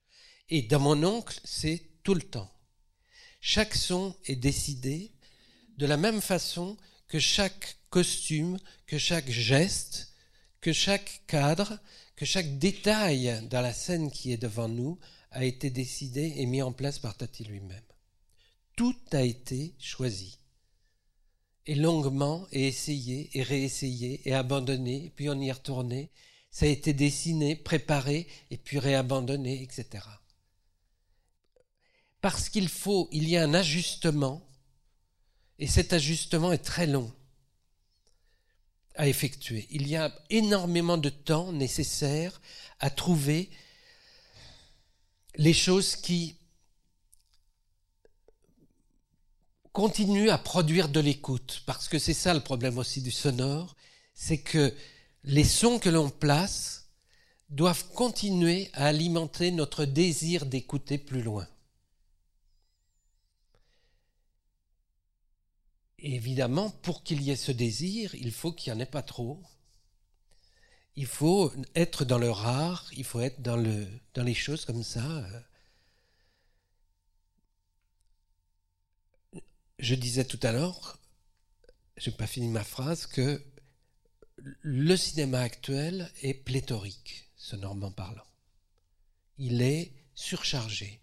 Et 0.49 0.63
dans 0.63 0.81
mon 0.81 1.03
oncle, 1.05 1.39
c'est 1.45 1.83
tout 2.03 2.15
le 2.15 2.23
temps. 2.23 2.51
Chaque 3.41 3.75
son 3.75 4.15
est 4.27 4.37
décidé 4.37 5.13
de 5.79 5.87
la 5.87 5.97
même 5.97 6.21
façon 6.21 6.77
que 7.09 7.19
chaque 7.19 7.77
costume, 7.91 8.59
que 8.87 8.99
chaque 8.99 9.31
geste, 9.31 10.13
que 10.61 10.73
chaque 10.73 11.23
cadre, 11.27 11.79
que 12.17 12.25
chaque 12.25 12.59
détail 12.59 13.47
dans 13.51 13.61
la 13.61 13.73
scène 13.73 14.11
qui 14.11 14.33
est 14.33 14.37
devant 14.37 14.69
nous 14.69 14.99
a 15.31 15.45
été 15.45 15.71
décidé 15.71 16.35
et 16.37 16.47
mis 16.47 16.63
en 16.63 16.73
place 16.73 16.99
par 16.99 17.17
Tati 17.17 17.45
lui-même. 17.45 17.83
Tout 18.75 18.97
a 19.13 19.23
été 19.23 19.75
choisi. 19.79 20.39
Et 21.67 21.75
longuement, 21.75 22.47
et 22.53 22.69
essayé, 22.69 23.31
et 23.35 23.43
réessayé, 23.43 24.21
et 24.25 24.35
abandonné, 24.35 25.13
puis 25.17 25.29
on 25.29 25.41
y 25.41 25.49
est 25.49 25.53
retourné. 25.53 26.11
Ça 26.51 26.67
a 26.67 26.69
été 26.69 26.93
dessiné, 26.93 27.57
préparé, 27.57 28.27
et 28.51 28.57
puis 28.57 28.79
réabandonné, 28.79 29.63
etc. 29.63 30.05
Parce 32.27 32.49
qu'il 32.49 32.69
faut, 32.69 33.09
il 33.13 33.29
y 33.29 33.37
a 33.37 33.45
un 33.45 33.55
ajustement, 33.55 34.45
et 35.61 35.69
cet 35.69 35.93
ajustement 35.93 36.51
est 36.51 36.59
très 36.59 36.89
long 36.89 37.15
à 38.97 39.07
effectuer. 39.07 39.69
Il 39.71 39.87
y 39.87 39.95
a 39.95 40.13
énormément 40.29 40.97
de 40.97 41.09
temps 41.09 41.53
nécessaire 41.53 42.41
à 42.81 42.91
trouver 42.91 43.49
les 45.37 45.53
choses 45.53 45.95
qui 45.95 46.35
continuent 49.71 50.31
à 50.31 50.39
produire 50.39 50.89
de 50.89 50.99
l'écoute, 50.99 51.63
parce 51.65 51.87
que 51.89 52.01
c'est 52.01 52.13
ça 52.13 52.35
le 52.35 52.41
problème 52.41 52.79
aussi 52.79 53.03
du 53.03 53.13
sonore, 53.13 53.77
c'est 54.15 54.39
que 54.39 54.75
les 55.23 55.45
sons 55.45 55.79
que 55.79 55.91
l'on 55.91 56.11
place 56.11 56.89
doivent 57.51 57.87
continuer 57.91 58.69
à 58.73 58.87
alimenter 58.87 59.53
notre 59.53 59.85
désir 59.85 60.45
d'écouter 60.45 60.99
plus 60.99 61.23
loin. 61.23 61.47
Évidemment, 65.99 66.71
pour 66.71 67.03
qu'il 67.03 67.23
y 67.23 67.31
ait 67.31 67.37
ce 67.37 67.53
désir, 67.53 68.15
il 68.15 68.33
faut 68.33 68.53
qu'il 68.53 68.73
n'y 68.73 68.79
en 68.79 68.83
ait 68.83 68.87
pas 68.87 69.03
trop. 69.03 69.43
Il 70.95 71.07
faut 71.07 71.53
être 71.75 72.05
dans 72.05 72.19
le 72.19 72.31
rare, 72.31 72.91
il 72.97 73.05
faut 73.05 73.21
être 73.21 73.43
dans, 73.43 73.57
le, 73.57 73.87
dans 74.15 74.23
les 74.23 74.35
choses 74.35 74.65
comme 74.65 74.83
ça. 74.83 75.27
Je 79.79 79.95
disais 79.95 80.25
tout 80.25 80.41
à 80.43 80.53
l'heure, 80.53 80.99
je 81.97 82.11
n'ai 82.11 82.17
pas 82.17 82.27
fini 82.27 82.49
ma 82.49 82.65
phrase, 82.65 83.07
que 83.07 83.45
le 84.39 84.97
cinéma 84.97 85.41
actuel 85.41 86.11
est 86.23 86.35
pléthorique, 86.35 87.31
sonorement 87.37 87.91
parlant. 87.91 88.27
Il 89.39 89.61
est 89.61 89.93
surchargé. 90.15 91.01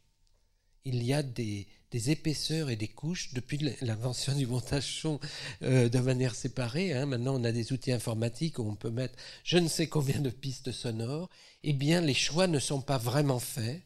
Il 0.85 1.03
y 1.03 1.13
a 1.13 1.23
des, 1.23 1.67
des 1.93 2.09
épaisseurs 2.09 2.71
et 2.71 2.75
des 2.75 2.87
couches 2.87 3.33
depuis 3.33 3.59
l'invention 3.81 4.33
du 4.33 4.47
montage 4.47 4.99
son 4.99 5.19
euh, 5.61 5.89
de 5.89 5.99
manière 5.99 6.33
séparée. 6.33 6.91
Hein. 6.91 7.05
Maintenant, 7.05 7.39
on 7.39 7.43
a 7.43 7.51
des 7.51 7.71
outils 7.71 7.91
informatiques 7.91 8.57
où 8.57 8.67
on 8.67 8.75
peut 8.75 8.89
mettre 8.89 9.15
je 9.43 9.59
ne 9.59 9.67
sais 9.67 9.85
combien 9.85 10.19
de 10.19 10.31
pistes 10.31 10.71
sonores. 10.71 11.29
Eh 11.61 11.71
bien, 11.71 12.01
les 12.01 12.15
choix 12.15 12.47
ne 12.47 12.57
sont 12.57 12.81
pas 12.81 12.97
vraiment 12.97 13.39
faits. 13.39 13.83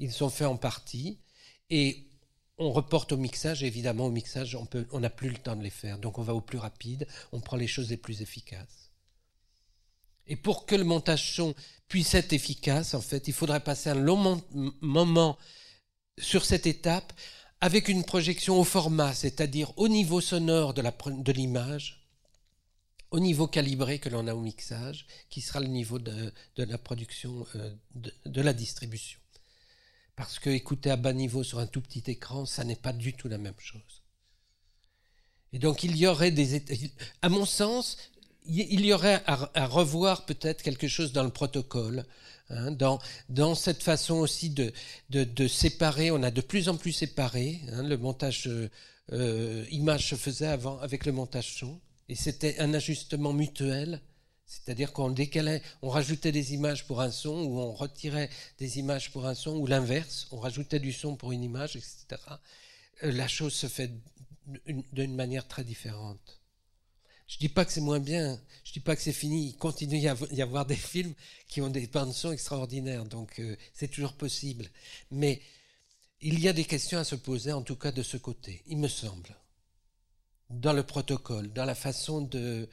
Ils 0.00 0.10
sont 0.10 0.30
faits 0.30 0.48
en 0.48 0.56
partie. 0.56 1.20
Et 1.70 2.08
on 2.58 2.72
reporte 2.72 3.12
au 3.12 3.16
mixage. 3.16 3.62
évidemment, 3.62 4.06
au 4.06 4.10
mixage, 4.10 4.56
on 4.56 4.64
n'a 4.98 5.08
on 5.08 5.10
plus 5.10 5.30
le 5.30 5.38
temps 5.38 5.54
de 5.54 5.62
les 5.62 5.70
faire. 5.70 5.98
Donc, 5.98 6.18
on 6.18 6.22
va 6.22 6.34
au 6.34 6.40
plus 6.40 6.58
rapide. 6.58 7.06
On 7.30 7.38
prend 7.38 7.56
les 7.56 7.68
choses 7.68 7.88
les 7.88 7.96
plus 7.96 8.20
efficaces. 8.20 8.90
Et 10.26 10.34
pour 10.34 10.66
que 10.66 10.74
le 10.74 10.84
montage 10.84 11.34
son 11.34 11.54
puisse 11.86 12.14
être 12.14 12.32
efficace, 12.32 12.94
en 12.94 13.00
fait, 13.00 13.28
il 13.28 13.32
faudrait 13.32 13.60
passer 13.60 13.90
un 13.90 13.94
long 13.94 14.42
moment 14.80 15.38
sur 16.18 16.44
cette 16.44 16.66
étape 16.66 17.12
avec 17.64 17.88
une 17.88 18.04
projection 18.04 18.60
au 18.60 18.64
format, 18.64 19.14
c'est-à-dire 19.14 19.72
au 19.78 19.88
niveau 19.88 20.20
sonore 20.20 20.74
de 20.74 21.32
l'image, 21.32 22.06
au 23.10 23.20
niveau 23.20 23.46
calibré 23.46 23.98
que 23.98 24.10
l'on 24.10 24.26
a 24.26 24.34
au 24.34 24.40
mixage, 24.42 25.06
qui 25.30 25.40
sera 25.40 25.60
le 25.60 25.68
niveau 25.68 25.98
de, 25.98 26.30
la 26.58 26.76
production, 26.76 27.46
euh, 27.54 27.74
de, 28.26 28.42
la 28.42 28.52
distribution. 28.52 29.18
Parce 30.14 30.38
que 30.38 30.50
écouter 30.50 30.90
à 30.90 30.96
bas 30.96 31.14
niveau 31.14 31.42
sur 31.42 31.58
un 31.58 31.66
tout 31.66 31.80
petit 31.80 32.02
écran, 32.06 32.44
ça 32.44 32.64
n'est 32.64 32.76
pas 32.76 32.92
du 32.92 33.14
tout 33.14 33.28
la 33.28 33.38
même 33.38 33.58
chose. 33.58 34.02
Et 35.54 35.58
donc 35.58 35.84
il 35.84 35.96
y 35.96 36.06
aurait 36.06 36.32
des... 36.32 36.62
À 37.22 37.30
mon 37.30 37.46
sens, 37.46 37.96
il 38.46 38.84
y 38.84 38.92
aurait 38.92 39.22
à 39.26 39.66
revoir 39.66 40.26
peut-être 40.26 40.62
quelque 40.62 40.88
chose 40.88 41.12
dans 41.12 41.24
le 41.24 41.30
protocole, 41.30 42.04
Hein, 42.50 42.72
dans, 43.28 43.54
cette 43.54 43.82
façon 43.82 44.16
aussi 44.16 44.50
de, 44.50 45.48
séparer, 45.48 46.10
on 46.10 46.22
a 46.22 46.30
de 46.30 46.40
plus 46.40 46.68
en 46.68 46.76
plus 46.76 46.92
séparé. 46.92 47.60
Hein, 47.72 47.82
le 47.82 47.96
montage 47.96 48.48
euh, 49.12 49.64
image 49.70 50.10
se 50.10 50.14
faisait 50.14 50.46
avant 50.46 50.78
avec 50.80 51.06
le 51.06 51.12
montage 51.12 51.54
son, 51.54 51.80
et 52.08 52.14
c'était 52.14 52.58
un 52.58 52.74
ajustement 52.74 53.32
mutuel. 53.32 54.00
C'est-à-dire 54.46 54.92
qu'on 54.92 55.08
décalait, 55.10 55.62
on 55.80 55.88
rajoutait 55.88 56.32
des 56.32 56.52
images 56.52 56.86
pour 56.86 57.00
un 57.00 57.10
son, 57.10 57.44
ou 57.44 57.58
on 57.58 57.72
retirait 57.72 58.28
des 58.58 58.78
images 58.78 59.10
pour 59.10 59.26
un 59.26 59.34
son, 59.34 59.56
ou 59.56 59.66
l'inverse, 59.66 60.28
on 60.30 60.38
rajoutait 60.38 60.80
du 60.80 60.92
son 60.92 61.16
pour 61.16 61.32
une 61.32 61.42
image, 61.42 61.76
etc. 61.76 62.20
Euh, 63.02 63.10
la 63.10 63.26
chose 63.26 63.54
se 63.54 63.68
fait 63.68 63.90
d'une 64.92 65.14
manière 65.14 65.48
très 65.48 65.64
différente. 65.64 66.43
Je 67.26 67.38
dis 67.38 67.48
pas 67.48 67.64
que 67.64 67.72
c'est 67.72 67.80
moins 67.80 68.00
bien, 68.00 68.40
je 68.64 68.72
dis 68.72 68.80
pas 68.80 68.94
que 68.96 69.02
c'est 69.02 69.12
fini. 69.12 69.48
Il 69.48 69.56
continue 69.56 70.06
à 70.06 70.16
y 70.30 70.42
avoir 70.42 70.66
des 70.66 70.76
films 70.76 71.14
qui 71.48 71.60
ont 71.60 71.70
des 71.70 71.86
bandes 71.86 72.12
son 72.12 72.32
extraordinaires, 72.32 73.04
donc 73.06 73.38
euh, 73.38 73.56
c'est 73.72 73.88
toujours 73.88 74.12
possible. 74.12 74.68
Mais 75.10 75.40
il 76.20 76.38
y 76.38 76.48
a 76.48 76.52
des 76.52 76.64
questions 76.64 76.98
à 76.98 77.04
se 77.04 77.14
poser, 77.14 77.52
en 77.52 77.62
tout 77.62 77.76
cas 77.76 77.92
de 77.92 78.02
ce 78.02 78.16
côté, 78.16 78.62
il 78.66 78.78
me 78.78 78.88
semble, 78.88 79.36
dans 80.50 80.72
le 80.72 80.82
protocole, 80.82 81.52
dans 81.52 81.64
la 81.64 81.74
façon 81.74 82.20
de, 82.20 82.68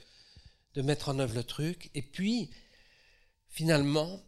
de 0.73 0.81
mettre 0.81 1.09
en 1.09 1.19
œuvre 1.19 1.35
le 1.35 1.43
truc. 1.43 1.89
Et 1.95 2.01
puis, 2.01 2.49
finalement, 3.47 4.21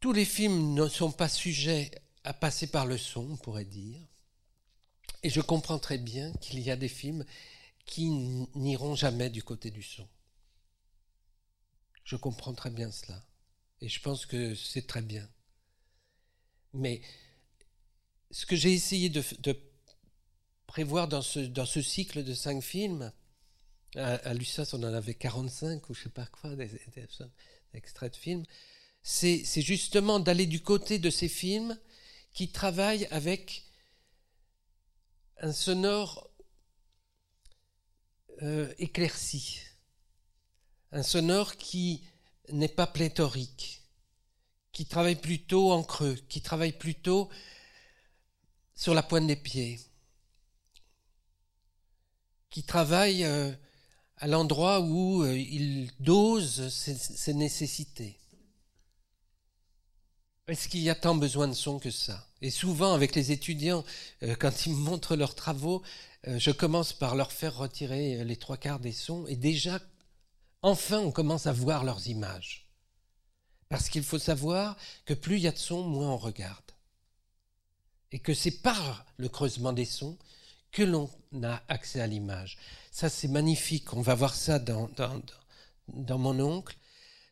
tous 0.00 0.12
les 0.12 0.24
films 0.24 0.74
ne 0.74 0.88
sont 0.88 1.12
pas 1.12 1.28
sujets 1.28 1.90
à 2.24 2.32
passer 2.32 2.66
par 2.66 2.86
le 2.86 2.98
son, 2.98 3.30
on 3.32 3.36
pourrait 3.36 3.64
dire. 3.64 4.00
Et 5.22 5.30
je 5.30 5.40
comprends 5.40 5.78
très 5.78 5.98
bien 5.98 6.32
qu'il 6.34 6.60
y 6.60 6.70
a 6.70 6.76
des 6.76 6.88
films 6.88 7.24
qui 7.86 8.10
n'iront 8.54 8.94
jamais 8.94 9.30
du 9.30 9.42
côté 9.42 9.70
du 9.70 9.82
son. 9.82 10.06
Je 12.04 12.16
comprends 12.16 12.54
très 12.54 12.70
bien 12.70 12.90
cela. 12.90 13.24
Et 13.80 13.88
je 13.88 14.00
pense 14.00 14.26
que 14.26 14.54
c'est 14.54 14.86
très 14.86 15.02
bien. 15.02 15.28
Mais 16.72 17.00
ce 18.30 18.44
que 18.44 18.56
j'ai 18.56 18.72
essayé 18.72 19.08
de, 19.08 19.22
prévoir 20.66 21.08
dans 21.08 21.22
ce, 21.22 21.40
dans 21.40 21.66
ce 21.66 21.80
cycle 21.80 22.22
de 22.22 22.34
cinq 22.34 22.62
films, 22.62 23.12
à, 23.94 24.14
à 24.16 24.34
Lussas 24.34 24.70
on 24.74 24.82
en 24.82 24.92
avait 24.92 25.14
45 25.14 25.88
ou 25.88 25.94
je 25.94 26.02
sais 26.04 26.08
pas 26.08 26.26
quoi, 26.26 26.54
des, 26.56 26.70
extraits 27.72 28.12
de 28.12 28.16
films, 28.16 28.44
c'est 29.02 29.44
justement 29.62 30.18
d'aller 30.18 30.46
du 30.46 30.60
côté 30.60 30.98
de 30.98 31.10
ces 31.10 31.28
films 31.28 31.78
qui 32.32 32.50
travaillent 32.50 33.06
avec 33.06 33.64
un 35.38 35.52
sonore 35.52 36.28
euh, 38.42 38.72
éclairci, 38.78 39.60
un 40.92 41.02
sonore 41.02 41.56
qui 41.56 42.02
n'est 42.52 42.68
pas 42.68 42.86
pléthorique, 42.86 43.82
qui 44.72 44.84
travaille 44.84 45.16
plutôt 45.16 45.72
en 45.72 45.82
creux, 45.82 46.16
qui 46.28 46.42
travaille 46.42 46.72
plutôt 46.72 47.30
sur 48.74 48.92
la 48.92 49.02
pointe 49.02 49.26
des 49.26 49.36
pieds, 49.36 49.80
qui 52.50 52.62
travaille 52.62 53.24
euh, 53.24 53.50
à 54.18 54.26
l'endroit 54.26 54.80
où 54.80 55.22
euh, 55.22 55.38
il 55.38 55.90
dose 56.00 56.68
ses 56.68 57.34
nécessités. 57.34 58.20
Est-ce 60.46 60.68
qu'il 60.68 60.80
y 60.80 60.90
a 60.90 60.94
tant 60.94 61.14
besoin 61.14 61.48
de 61.48 61.54
son 61.54 61.78
que 61.78 61.90
ça? 61.90 62.28
Et 62.42 62.50
souvent, 62.50 62.92
avec 62.92 63.14
les 63.16 63.32
étudiants, 63.32 63.82
quand 64.38 64.66
ils 64.66 64.74
montrent 64.74 65.16
leurs 65.16 65.34
travaux, 65.34 65.82
je 66.26 66.50
commence 66.50 66.92
par 66.92 67.14
leur 67.14 67.32
faire 67.32 67.56
retirer 67.56 68.20
euh, 68.20 68.24
les 68.24 68.36
trois 68.36 68.56
quarts 68.56 68.80
des 68.80 68.92
sons 68.92 69.26
et 69.28 69.36
déjà, 69.36 69.80
enfin, 70.62 70.98
on 70.98 71.12
commence 71.12 71.46
à 71.46 71.52
voir 71.52 71.84
leurs 71.84 72.08
images. 72.08 72.66
Parce 73.68 73.88
qu'il 73.88 74.02
faut 74.02 74.18
savoir 74.18 74.76
que 75.04 75.14
plus 75.14 75.36
il 75.36 75.42
y 75.42 75.48
a 75.48 75.52
de 75.52 75.58
sons, 75.58 75.82
moins 75.82 76.10
on 76.10 76.16
regarde. 76.16 76.64
Et 78.12 78.18
que 78.18 78.34
c'est 78.34 78.62
par 78.62 79.04
le 79.16 79.28
creusement 79.28 79.72
des 79.72 79.84
sons 79.84 80.16
que 80.72 80.82
l'on 80.82 81.10
a 81.42 81.62
accès 81.68 82.00
à 82.00 82.06
l'image. 82.06 82.58
Ça, 82.90 83.08
c'est 83.08 83.28
magnifique. 83.28 83.92
On 83.92 84.02
va 84.02 84.14
voir 84.14 84.34
ça 84.34 84.58
dans, 84.58 84.88
dans, 84.96 85.20
dans 85.88 86.18
mon 86.18 86.38
oncle. 86.40 86.76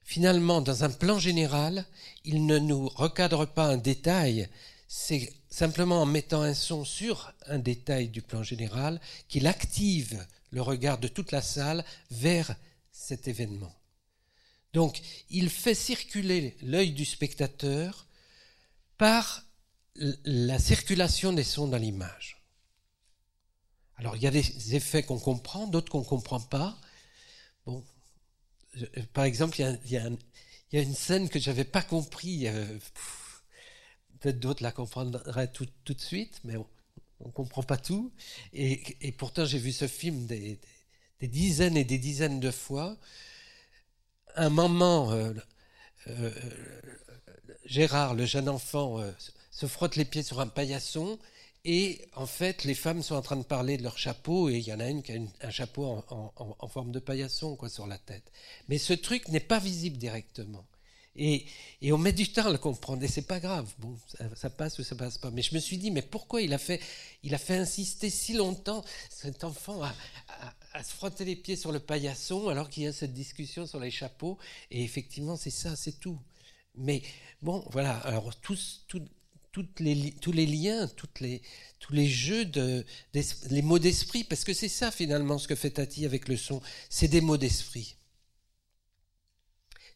Finalement, 0.03 0.61
dans 0.61 0.85
un 0.85 0.91
plan 0.91 1.19
général, 1.19 1.87
il 2.25 2.47
ne 2.47 2.59
nous 2.59 2.89
recadre 2.89 3.47
pas 3.47 3.67
un 3.67 3.77
détail, 3.77 4.49
c'est 4.87 5.33
simplement 5.49 6.03
en 6.03 6.07
mettant 6.07 6.43
un 6.43 6.55
son 6.55 6.85
sur 6.85 7.33
un 7.47 7.59
détail 7.59 8.09
du 8.09 8.23
plan 8.23 8.43
général 8.43 9.01
qu'il 9.29 9.47
active 9.47 10.25
le 10.51 10.63
regard 10.63 10.99
de 10.99 11.09
toute 11.09 11.33
la 11.33 11.43
salle 11.43 11.85
vers 12.11 12.55
cet 12.93 13.29
événement. 13.29 13.75
Donc, 14.73 15.01
il 15.31 15.51
fait 15.51 15.75
circuler 15.75 16.57
l'œil 16.63 16.93
du 16.93 17.05
spectateur 17.05 18.07
par 18.99 19.45
la 19.97 20.59
circulation 20.59 21.33
des 21.33 21.45
sons 21.45 21.69
dans 21.69 21.79
l'image. 21.79 22.43
Alors, 23.97 24.17
il 24.17 24.23
y 24.23 24.27
a 24.27 24.31
des 24.31 24.75
effets 24.75 25.05
qu'on 25.05 25.21
comprend, 25.21 25.67
d'autres 25.69 25.91
qu'on 25.91 26.01
ne 26.01 26.05
comprend 26.05 26.41
pas. 26.41 26.77
Bon, 27.65 27.85
par 29.13 29.25
exemple, 29.25 29.61
il 29.61 29.91
y, 29.93 29.97
a, 29.97 30.83
une 30.83 30.95
scène 30.95 31.29
que 31.29 31.39
j'avais 31.39 31.65
pas 31.65 31.83
compris. 31.83 32.49
Euh, 32.49 32.79
peut-être 34.25 34.41
d'autres 34.41 34.63
la 34.63 34.73
comprendraient 34.73 35.53
tout, 35.53 35.67
de 35.67 36.01
suite, 36.01 36.41
mais 36.45 36.57
on 36.57 37.27
ne 37.27 37.31
comprend 37.31 37.63
pas 37.63 37.77
tout. 37.77 38.11
Et, 38.55 39.13
pourtant, 39.19 39.45
j'ai 39.45 39.59
vu 39.59 39.71
ce 39.71 39.87
film 39.87 40.25
des, 40.27 40.59
dizaines 41.21 41.77
et 41.77 41.85
des 41.85 41.99
dizaines 41.99 42.41
de 42.41 42.51
fois. 42.51 42.97
Un 44.35 44.49
moment, 44.49 45.13
euh, 45.13 45.35
euh, 46.07 46.31
Gérard, 47.67 48.15
le 48.15 48.25
jeune 48.25 48.49
enfant, 48.49 48.99
se 49.51 49.67
frotte 49.67 49.97
les 49.97 50.07
pieds 50.07 50.23
sur 50.23 50.41
un 50.41 50.49
paillasson 50.49 51.19
et 51.67 52.01
en 52.15 52.27
fait, 52.27 52.65
les 52.65 52.75
femmes 52.75 53.03
sont 53.03 53.15
en 53.15 53.23
train 53.23 53.37
de 53.37 53.43
parler 53.43 53.77
de 53.77 53.83
leur 53.83 53.99
chapeau 53.99 54.49
et 54.49 54.57
il 54.57 54.67
y 54.67 54.73
en 54.73 54.81
a 54.81 54.89
une 54.89 55.03
qui 55.03 55.13
a 55.13 55.19
un 55.43 55.51
chapeau 55.51 56.03
en, 56.09 56.69
forme 56.69 56.93
de 56.93 56.99
paillasson 56.99 57.59
sur 57.69 57.87
la 57.87 57.99
tête. 57.99 58.33
Mais 58.69 58.79
ce 58.79 58.95
truc 58.95 59.29
n'est 59.29 59.41
pas 59.41 59.59
visible 59.59 59.99
directement. 59.99 60.65
Et, 61.17 61.47
on 61.93 61.99
met 61.99 62.13
du 62.13 62.29
temps 62.33 62.47
à 62.47 62.51
le 62.51 62.59
comprendre 62.59 63.03
et 63.05 63.09
c'est 63.09 63.27
pas 63.27 63.39
grave. 63.39 63.73
Bon, 63.79 63.97
ça, 64.35 64.51
passe 64.51 64.79
ou 64.79 64.83
ça 64.83 64.97
passe 64.97 65.19
pas. 65.19 65.31
Mais 65.31 65.43
je 65.43 65.55
me 65.55 65.61
suis 65.61 65.79
dit, 65.79 65.91
mais 65.91 66.03
pourquoi 66.03 66.43
il 66.43 66.53
a 66.53 66.59
fait, 66.59 66.81
il 67.23 67.35
a 67.35 67.39
fait 67.39 67.57
insister 67.57 68.11
si 68.11 68.33
longtemps 68.35 68.85
cet 69.11 69.45
enfant 69.45 69.83
à, 69.83 70.83
se 70.83 70.93
frotter 70.93 71.25
les 71.25 71.37
pieds 71.37 71.57
sur 71.57 71.71
le 71.71 71.79
paillasson 71.79 72.49
alors 72.49 72.69
qu'il 72.69 72.83
y 72.83 72.87
a 72.87 72.93
cette 72.93 73.15
discussion 73.15 73.67
sur 73.67 73.79
les 73.79 73.91
chapeaux? 73.91 74.39
Et 74.71 74.83
effectivement, 74.83 75.37
c'est 75.37 75.51
ça, 75.51 75.77
c'est 75.77 76.01
tout. 76.01 76.19
Mais 76.75 77.03
bon, 77.43 77.65
voilà. 77.71 77.97
Alors 77.99 78.35
tous, 78.41 78.85
tout, 78.89 79.03
les, 79.79 80.13
tous 80.21 80.33
les 80.33 80.47
liens, 80.47 80.89
toutes 80.89 81.21
les, 81.21 81.43
tous 81.79 81.93
les 81.93 82.09
jeux, 82.09 82.45
de, 82.45 82.85
les 83.13 83.63
mots 83.63 83.79
d'esprit, 83.79 84.25
parce 84.25 84.43
que 84.43 84.53
c'est 84.53 84.69
ça 84.69 84.91
finalement 84.91 85.39
ce 85.39 85.47
que 85.47 85.55
fait 85.55 85.71
Tati 85.71 86.05
avec 86.05 86.27
le 86.27 86.37
son, 86.37 86.61
c'est 86.91 87.07
des 87.07 87.21
mots 87.21 87.37
d'esprit. 87.37 87.97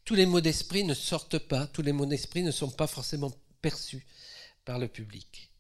Tous 0.09 0.15
les 0.15 0.25
mots 0.25 0.41
d'esprit 0.41 0.85
ne 0.85 0.95
sortent 0.95 1.39
pas, 1.39 1.67
tous 1.67 1.83
les 1.83 1.93
mots 1.93 2.07
d'esprit 2.07 2.43
ne 2.43 2.51
sont 2.51 2.71
pas 2.71 2.87
forcément 2.87 3.31
perçus 3.61 4.07
par 4.65 4.79
le 4.79 4.89
public. 4.89 5.51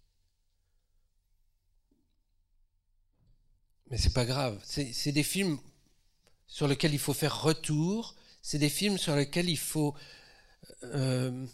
Mais 3.90 3.98
c'est 3.98 4.14
pas 4.14 4.24
grave, 4.24 4.58
c'est 4.64 5.12
des 5.12 5.22
films 5.22 5.58
sur 6.46 6.66
lesquels 6.66 6.94
il 6.94 6.98
faut 6.98 7.12
faire 7.12 7.42
retour, 7.42 8.14
c'est 8.40 8.56
des 8.56 8.70
films 8.70 8.96
sur 8.96 9.14
lesquels 9.14 9.50
il 9.50 9.58
faut... 9.58 9.94
Euh, 10.82 11.46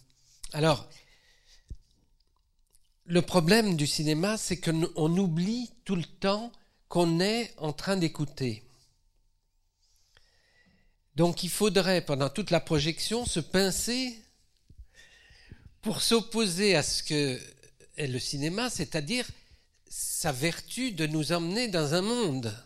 alors, 0.52 0.88
le 3.06 3.22
problème 3.22 3.74
du 3.74 3.88
cinéma, 3.88 4.36
c'est 4.36 4.60
qu'on 4.60 5.16
oublie 5.18 5.68
tout 5.84 5.96
le 5.96 6.04
temps 6.04 6.52
qu'on 6.88 7.18
est 7.18 7.54
en 7.56 7.72
train 7.72 7.96
d'écouter. 7.96 8.62
Donc 11.16 11.44
il 11.44 11.50
faudrait, 11.50 12.04
pendant 12.04 12.28
toute 12.28 12.50
la 12.50 12.60
projection, 12.60 13.24
se 13.24 13.40
pincer 13.40 14.18
pour 15.80 16.02
s'opposer 16.02 16.74
à 16.74 16.82
ce 16.82 17.02
que 17.02 17.40
est 17.96 18.06
le 18.08 18.18
cinéma, 18.18 18.70
c'est-à-dire 18.70 19.26
sa 19.88 20.32
vertu 20.32 20.90
de 20.92 21.06
nous 21.06 21.32
emmener 21.32 21.68
dans 21.68 21.94
un 21.94 22.02
monde. 22.02 22.56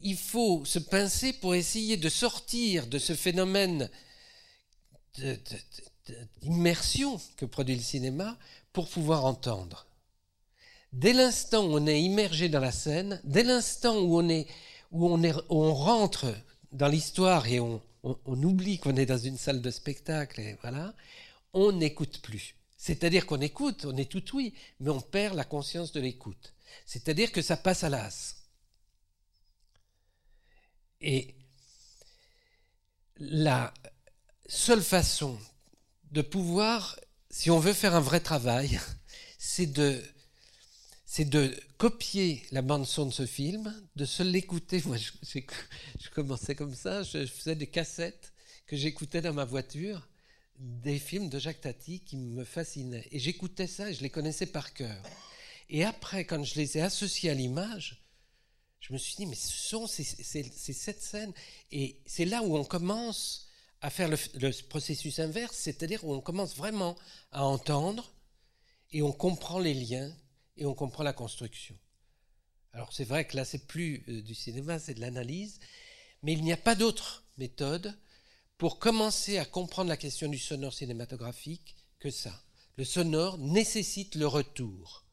Il 0.00 0.16
faut 0.16 0.64
se 0.64 0.78
pincer 0.78 1.32
pour 1.32 1.54
essayer 1.54 1.96
de 1.96 2.08
sortir 2.08 2.86
de 2.86 2.98
ce 2.98 3.14
phénomène 3.14 3.90
d'immersion 6.42 7.20
que 7.36 7.46
produit 7.46 7.74
le 7.74 7.82
cinéma 7.82 8.38
pour 8.72 8.88
pouvoir 8.88 9.24
entendre. 9.24 9.86
Dès 10.92 11.14
l'instant 11.14 11.64
où 11.64 11.78
on 11.78 11.86
est 11.86 12.00
immergé 12.00 12.48
dans 12.48 12.60
la 12.60 12.70
scène, 12.70 13.20
dès 13.24 13.42
l'instant 13.42 13.98
où 13.98 14.20
on 14.20 14.44
où 14.92 15.08
on 15.50 15.74
rentre 15.74 16.32
dans 16.72 16.88
l'histoire 16.88 17.46
et 17.46 17.60
on, 17.60 17.82
oublie 18.26 18.78
qu'on 18.78 18.96
est 18.96 19.06
dans 19.06 19.18
une 19.18 19.36
salle 19.36 19.60
de 19.60 19.70
spectacle 19.70 20.40
et 20.40 20.56
voilà, 20.62 20.94
on 21.52 21.72
n'écoute 21.72 22.20
plus. 22.22 22.54
C'est-à-dire 22.76 23.26
qu'on 23.26 23.40
écoute, 23.40 23.84
on 23.84 23.96
est 23.96 24.10
tout 24.10 24.22
oui, 24.34 24.54
mais 24.78 24.90
on 24.90 25.00
perd 25.00 25.34
la 25.34 25.44
conscience 25.44 25.92
de 25.92 26.00
l'écoute. 26.00 26.54
C'est-à-dire 26.84 27.32
que 27.32 27.42
ça 27.42 27.56
passe 27.56 27.82
à 27.82 27.88
l'as. 27.88 28.36
Et 31.00 31.34
la 33.18 33.72
seule 34.46 34.82
façon 34.82 35.38
de 36.12 36.22
pouvoir 36.22 36.96
si 37.30 37.50
on 37.50 37.58
veut 37.58 37.72
faire 37.72 37.94
un 37.94 38.00
vrai 38.00 38.20
travail, 38.20 38.80
c'est 39.38 39.66
de, 39.66 40.02
c'est 41.16 41.24
de 41.24 41.58
copier 41.78 42.42
la 42.50 42.60
bande 42.60 42.84
son 42.84 43.06
de 43.06 43.10
ce 43.10 43.24
film, 43.24 43.74
de 43.96 44.04
se 44.04 44.22
l'écouter. 44.22 44.82
Moi, 44.84 44.98
je, 44.98 46.10
commençais 46.10 46.54
comme 46.54 46.74
ça, 46.74 47.04
je, 47.04 47.24
faisais 47.24 47.54
des 47.54 47.68
cassettes 47.68 48.34
que 48.66 48.76
j'écoutais 48.76 49.22
dans 49.22 49.32
ma 49.32 49.46
voiture, 49.46 50.06
des 50.58 50.98
films 50.98 51.30
de 51.30 51.38
Jacques 51.38 51.62
Tati 51.62 52.00
qui 52.00 52.18
me 52.18 52.44
fascinaient. 52.44 53.08
Et 53.12 53.18
j'écoutais 53.18 53.66
ça 53.66 53.88
et 53.88 53.94
je 53.94 54.02
les 54.02 54.10
connaissais 54.10 54.44
par 54.44 54.74
cœur. 54.74 55.02
Et 55.70 55.84
après, 55.84 56.26
quand 56.26 56.44
je 56.44 56.56
les 56.56 56.76
ai 56.76 56.82
associés 56.82 57.30
à 57.30 57.34
l'image, 57.34 58.04
je 58.80 58.92
me 58.92 58.98
suis 58.98 59.16
dit, 59.16 59.24
mais 59.24 59.36
ce 59.36 59.70
sont 59.70 59.86
c'est 59.86 60.04
cette 60.04 61.00
scène. 61.00 61.32
Et 61.72 61.98
c'est 62.04 62.26
là 62.26 62.42
où 62.42 62.58
on 62.58 62.64
commence 62.64 63.48
à 63.80 63.88
faire 63.88 64.10
le, 64.10 64.68
processus 64.68 65.18
inverse, 65.18 65.56
c'est-à-dire 65.56 66.04
où 66.04 66.12
on 66.12 66.20
commence 66.20 66.54
vraiment 66.58 66.94
à 67.32 67.42
entendre 67.42 68.12
et 68.92 69.00
on 69.00 69.12
comprend 69.12 69.58
les 69.58 69.72
liens 69.72 70.14
et 70.56 70.66
on 70.66 70.74
comprend 70.74 71.02
la 71.02 71.12
construction. 71.12 71.76
Alors 72.72 72.92
c'est 72.92 73.04
vrai 73.04 73.26
que 73.26 73.36
là 73.36 73.44
c'est 73.44 73.66
plus 73.66 74.04
euh, 74.08 74.22
du 74.22 74.34
cinéma, 74.34 74.78
c'est 74.78 74.94
de 74.94 75.00
l'analyse, 75.00 75.60
mais 76.22 76.32
il 76.32 76.42
n'y 76.42 76.52
a 76.52 76.56
pas 76.56 76.74
d'autre 76.74 77.24
méthode 77.38 77.96
pour 78.58 78.78
commencer 78.78 79.38
à 79.38 79.44
comprendre 79.44 79.88
la 79.88 79.96
question 79.96 80.28
du 80.28 80.38
sonore 80.38 80.72
cinématographique 80.72 81.76
que 81.98 82.10
ça. 82.10 82.42
Le 82.76 82.84
sonore 82.84 83.38
nécessite 83.38 84.14
le 84.14 84.26
retour. 84.26 85.04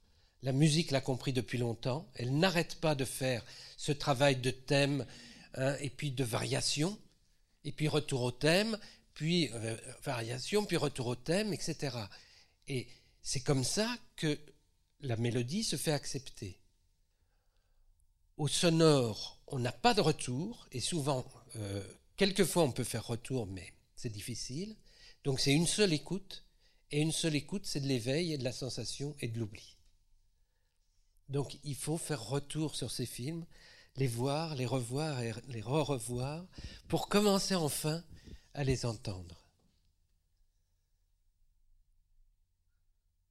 La 0.42 0.52
musique 0.52 0.92
l'a 0.92 1.00
compris 1.00 1.32
depuis 1.32 1.58
longtemps, 1.58 2.10
elle 2.16 2.38
n'arrête 2.38 2.76
pas 2.76 2.96
de 2.96 3.06
faire 3.06 3.46
ce 3.78 3.94
travail 3.94 4.36
de 4.36 4.52
thème 4.52 5.06
hein, 5.56 5.78
et 5.80 5.90
puis 5.90 6.12
de 6.12 6.24
variation, 6.26 6.98
et 7.64 7.72
puis 7.72 7.88
retour 7.88 8.24
au 8.24 8.32
thème, 8.32 8.78
puis 9.14 9.50
euh, 9.54 9.78
variation, 10.04 10.66
puis 10.66 10.76
retour 10.76 11.08
au 11.08 11.16
thème, 11.16 11.54
etc. 11.54 11.98
Et 12.68 12.88
c'est 13.22 13.40
comme 13.40 13.64
ça 13.64 13.96
que 14.18 14.38
la 15.04 15.18
mélodie 15.18 15.64
se 15.64 15.76
fait 15.76 15.92
accepter. 15.92 16.60
Au 18.38 18.48
sonore, 18.48 19.40
on 19.48 19.60
n'a 19.60 19.72
pas 19.72 19.94
de 19.94 20.02
retour, 20.02 20.68
et 20.72 20.80
souvent, 20.80 21.26
euh, 21.58 21.84
quelquefois 22.16 22.64
on 22.64 22.72
peut 22.72 22.84
faire 22.84 23.06
retour, 23.06 23.46
mais 23.46 23.74
c'est 23.96 24.10
difficile. 24.10 24.76
Donc 25.24 25.40
c'est 25.40 25.54
une 25.54 25.68
seule 25.68 25.94
écoute, 25.94 26.46
et 26.90 27.02
une 27.02 27.12
seule 27.12 27.36
écoute, 27.36 27.66
c'est 27.66 27.82
de 27.82 27.88
l'éveil 27.88 28.34
et 28.34 28.38
de 28.38 28.44
la 28.44 28.52
sensation 28.52 29.16
et 29.20 29.28
de 29.28 29.40
l'oubli. 29.40 29.78
Donc 31.30 31.60
il 31.64 31.76
faut 31.76 31.98
faire 31.98 32.24
retour 32.24 32.76
sur 32.76 32.90
ces 32.90 33.06
films 33.06 33.46
les 33.98 34.08
voir, 34.08 34.56
les 34.56 34.66
revoir 34.66 35.22
et 35.22 35.34
les 35.50 35.62
re-revoir 35.62 36.46
pour 36.88 37.10
commencer 37.10 37.56
enfin 37.56 38.04
à 38.54 38.64
les 38.64 38.86
entendre. 38.86 39.43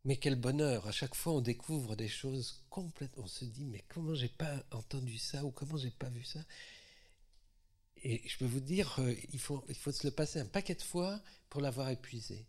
Mais 0.04 0.16
quel 0.16 0.34
bonheur, 0.36 0.86
à 0.88 0.92
chaque 0.92 1.14
fois 1.14 1.34
on 1.34 1.40
découvre 1.40 1.96
des 1.96 2.08
choses 2.08 2.64
complètement, 2.70 3.24
on 3.24 3.28
se 3.28 3.44
dit 3.44 3.64
mais 3.64 3.84
comment 3.88 4.14
j'ai 4.14 4.28
pas 4.28 4.64
entendu 4.72 5.18
ça 5.18 5.44
ou 5.44 5.50
comment 5.50 5.76
j'ai 5.76 5.90
pas 5.90 6.08
vu 6.10 6.24
ça? 6.24 6.40
Et 8.04 8.20
je 8.28 8.36
peux 8.38 8.46
vous 8.46 8.60
dire, 8.60 8.96
euh, 8.98 9.14
il 9.32 9.38
faut, 9.38 9.64
il 9.68 9.76
faut 9.76 9.92
se 9.92 10.06
le 10.06 10.12
passer 10.12 10.40
un 10.40 10.46
paquet 10.46 10.74
de 10.74 10.82
fois 10.82 11.20
pour 11.48 11.60
l'avoir 11.60 11.88
épuisé. 11.90 12.46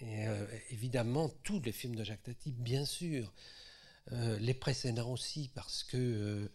Et 0.00 0.26
euh, 0.26 0.46
évidemment, 0.70 1.28
tous 1.44 1.60
les 1.60 1.72
films 1.72 1.94
de 1.94 2.02
Jacques 2.04 2.24
Tati, 2.24 2.50
bien 2.52 2.84
sûr, 2.84 3.32
euh, 4.12 4.38
les 4.40 4.54
précédents 4.54 5.12
aussi, 5.12 5.50
parce 5.54 5.84
que 5.84 6.50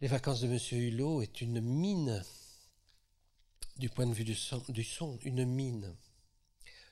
Les 0.00 0.06
vacances 0.06 0.40
de 0.42 0.46
Monsieur 0.46 0.78
Hulot 0.78 1.22
est 1.22 1.40
une 1.40 1.60
mine, 1.60 2.22
du 3.78 3.88
point 3.88 4.06
de 4.06 4.12
vue 4.12 4.22
du 4.22 4.36
son, 4.84 5.18
une 5.24 5.44
mine. 5.44 5.92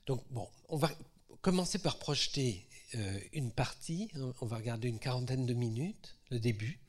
Donc 0.07 0.25
bon, 0.31 0.49
on 0.69 0.77
va 0.77 0.91
commencer 1.41 1.79
par 1.79 1.99
projeter 1.99 2.67
euh, 2.95 3.21
une 3.33 3.51
partie, 3.51 4.09
on 4.41 4.47
va 4.47 4.57
regarder 4.57 4.89
une 4.89 5.01
quarantaine 5.01 5.47
de 5.47 5.55
minutes, 5.55 6.17
le 6.31 6.39
début, 6.39 6.81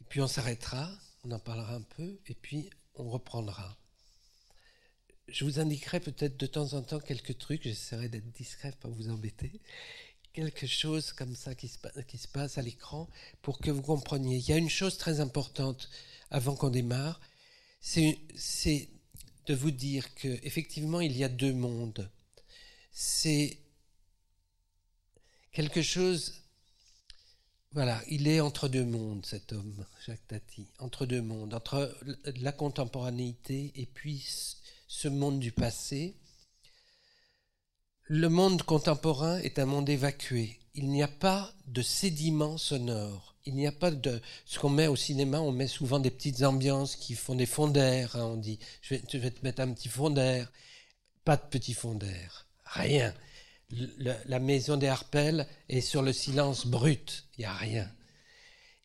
et 0.00 0.04
puis 0.08 0.20
on 0.20 0.28
s'arrêtera, 0.28 0.90
on 1.24 1.30
en 1.30 1.38
parlera 1.38 1.74
un 1.74 1.82
peu, 1.82 2.20
et 2.26 2.34
puis 2.34 2.68
on 2.94 3.08
reprendra. 3.08 3.78
Je 5.28 5.46
vous 5.46 5.58
indiquerai 5.58 6.00
peut-être 6.00 6.36
de 6.36 6.46
temps 6.46 6.74
en 6.74 6.82
temps 6.82 7.00
quelques 7.00 7.38
trucs, 7.38 7.62
j'essaierai 7.62 8.10
d'être 8.10 8.30
discret 8.32 8.72
pour 8.72 8.90
pas 8.90 8.96
vous 8.96 9.08
embêter, 9.08 9.62
quelque 10.34 10.66
chose 10.66 11.12
comme 11.12 11.34
ça 11.34 11.54
qui 11.54 11.68
se 11.68 12.28
passe 12.28 12.58
à 12.58 12.62
l'écran 12.62 13.08
pour 13.40 13.58
que 13.58 13.70
vous 13.70 13.82
compreniez. 13.82 14.36
Il 14.36 14.48
y 14.48 14.52
a 14.52 14.58
une 14.58 14.68
chose 14.68 14.98
très 14.98 15.20
importante 15.20 15.88
avant 16.30 16.54
qu'on 16.54 16.70
démarre, 16.70 17.20
c'est 17.80 18.18
de 19.46 19.54
vous 19.54 19.70
dire 19.70 20.14
que 20.14 20.28
effectivement 20.42 21.00
il 21.00 21.16
y 21.16 21.24
a 21.24 21.28
deux 21.28 21.52
mondes. 21.52 22.10
C'est 22.92 23.58
quelque 25.52 25.82
chose. 25.82 26.42
voilà, 27.72 28.02
il 28.08 28.28
est 28.28 28.40
entre 28.40 28.68
deux 28.68 28.84
mondes, 28.84 29.26
cet 29.26 29.52
homme, 29.52 29.84
Jacques 30.06 30.26
Tati, 30.28 30.68
entre 30.78 31.06
deux 31.06 31.22
mondes, 31.22 31.54
entre 31.54 31.96
la 32.36 32.52
contemporanéité 32.52 33.72
et 33.74 33.86
puis 33.86 34.24
ce 34.86 35.08
monde 35.08 35.40
du 35.40 35.52
passé. 35.52 36.16
Le 38.06 38.28
monde 38.28 38.62
contemporain 38.62 39.38
est 39.38 39.58
un 39.58 39.66
monde 39.66 39.88
évacué. 39.88 40.60
Il 40.74 40.88
n'y 40.88 41.02
a 41.02 41.08
pas 41.08 41.54
de 41.66 41.82
sédiments 41.82 42.58
sonores. 42.58 43.33
Il 43.46 43.54
n'y 43.54 43.66
a 43.66 43.72
pas 43.72 43.90
de 43.90 44.20
ce 44.46 44.58
qu'on 44.58 44.70
met 44.70 44.86
au 44.86 44.96
cinéma. 44.96 45.40
On 45.40 45.52
met 45.52 45.68
souvent 45.68 45.98
des 45.98 46.10
petites 46.10 46.42
ambiances 46.42 46.96
qui 46.96 47.14
font 47.14 47.34
des 47.34 47.46
fonds 47.46 47.68
d'air. 47.68 48.16
Hein, 48.16 48.24
on 48.24 48.36
dit, 48.36 48.58
je 48.80 48.94
vais, 48.94 49.30
te 49.30 49.44
mettre 49.44 49.60
un 49.60 49.72
petit 49.72 49.88
fond 49.88 50.10
d'air. 50.10 50.50
Pas 51.24 51.36
de 51.36 51.46
petit 51.50 51.74
fond 51.74 51.94
d'air. 51.94 52.46
Rien 52.64 53.14
la 54.26 54.38
maison 54.38 54.76
des 54.76 54.88
Harpelles 54.88 55.46
est 55.68 55.80
sur 55.80 56.02
le 56.02 56.12
silence 56.12 56.66
brut, 56.66 57.26
il 57.36 57.40
n'y 57.40 57.46
a 57.46 57.54
rien. 57.54 57.90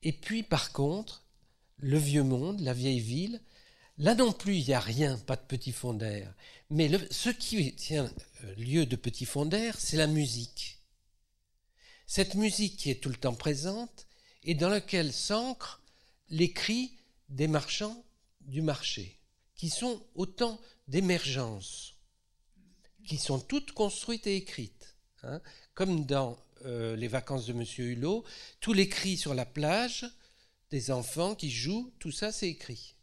Et 0.04 0.14
puis 0.14 0.44
par 0.44 0.72
contre, 0.72 1.24
le 1.78 1.98
vieux 1.98 2.24
monde, 2.24 2.60
la 2.62 2.74
vieille 2.74 3.00
ville, 3.00 3.42
là 3.98 4.16
non 4.16 4.32
plus 4.32 4.58
il 4.58 4.66
n'y 4.66 4.74
a 4.74 4.80
rien, 4.80 5.18
pas 5.18 5.36
de 5.36 5.42
petit 5.42 5.72
fond 5.72 5.94
d'air. 5.94 6.34
Mais 6.70 6.90
ce 7.12 7.30
qui 7.30 7.74
tient 7.76 8.12
euh, 8.44 8.56
lieu 8.56 8.86
de 8.86 8.96
petit 8.96 9.26
fond 9.26 9.46
d'air, 9.46 9.76
c'est 9.80 9.98
la 9.98 10.08
musique. 10.08 10.80
Cette 12.08 12.36
musique 12.36 12.78
qui 12.78 12.90
est 12.90 13.02
tout 13.02 13.10
le 13.10 13.16
temps 13.16 13.36
présente 13.36 14.08
et 14.44 14.56
dans 14.56 14.70
laquelle 14.70 15.14
s'ancrent 15.14 15.82
les 16.30 16.52
cris 16.52 16.94
des 17.30 17.48
marchands 17.48 18.04
du 18.42 18.62
marché, 18.62 19.20
qui 19.56 19.70
sont 19.70 20.02
autant 20.16 20.60
d'émergences 20.88 21.96
qui 23.10 23.18
sont 23.18 23.40
toutes 23.40 23.72
construites 23.72 24.28
et 24.28 24.36
écrites. 24.36 24.96
Hein. 25.24 25.42
Comme 25.74 26.06
dans 26.06 26.38
euh, 26.66 26.96
les 26.96 27.08
vacances 27.08 27.48
de 27.48 27.54
Monsieur 27.54 27.86
Hulot, 27.86 28.24
tous 28.60 28.74
les 28.74 28.88
cris 28.88 29.18
sur 29.18 29.34
la 29.34 29.48
plage, 29.48 30.06
des 30.70 30.92
enfants 30.92 31.34
qui 31.34 31.50
jouent, 31.50 31.92
tout 31.98 32.12
ça 32.12 32.32
c'est 32.32 32.50
écrit. 32.50 32.94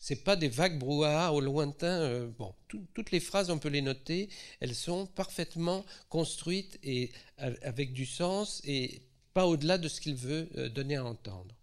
C'est 0.00 0.24
pas 0.24 0.34
des 0.34 0.48
vagues 0.48 0.80
brouhaha 0.80 1.32
au 1.32 1.40
lointain. 1.40 2.00
Euh, 2.00 2.28
bon, 2.36 2.52
toutes 2.66 3.12
les 3.12 3.20
phrases 3.20 3.50
on 3.50 3.58
peut 3.58 3.68
les 3.68 3.82
noter, 3.82 4.28
elles 4.58 4.74
sont 4.74 5.06
parfaitement 5.06 5.84
construites 6.08 6.80
et 6.82 7.12
avec 7.36 7.92
du 7.92 8.04
sens 8.04 8.60
et 8.64 9.05
pas 9.36 9.46
au-delà 9.46 9.76
de 9.76 9.86
ce 9.86 10.00
qu'il 10.00 10.14
veut 10.14 10.48
euh, 10.56 10.70
donner 10.70 10.96
à 10.96 11.04
entendre. 11.04 11.54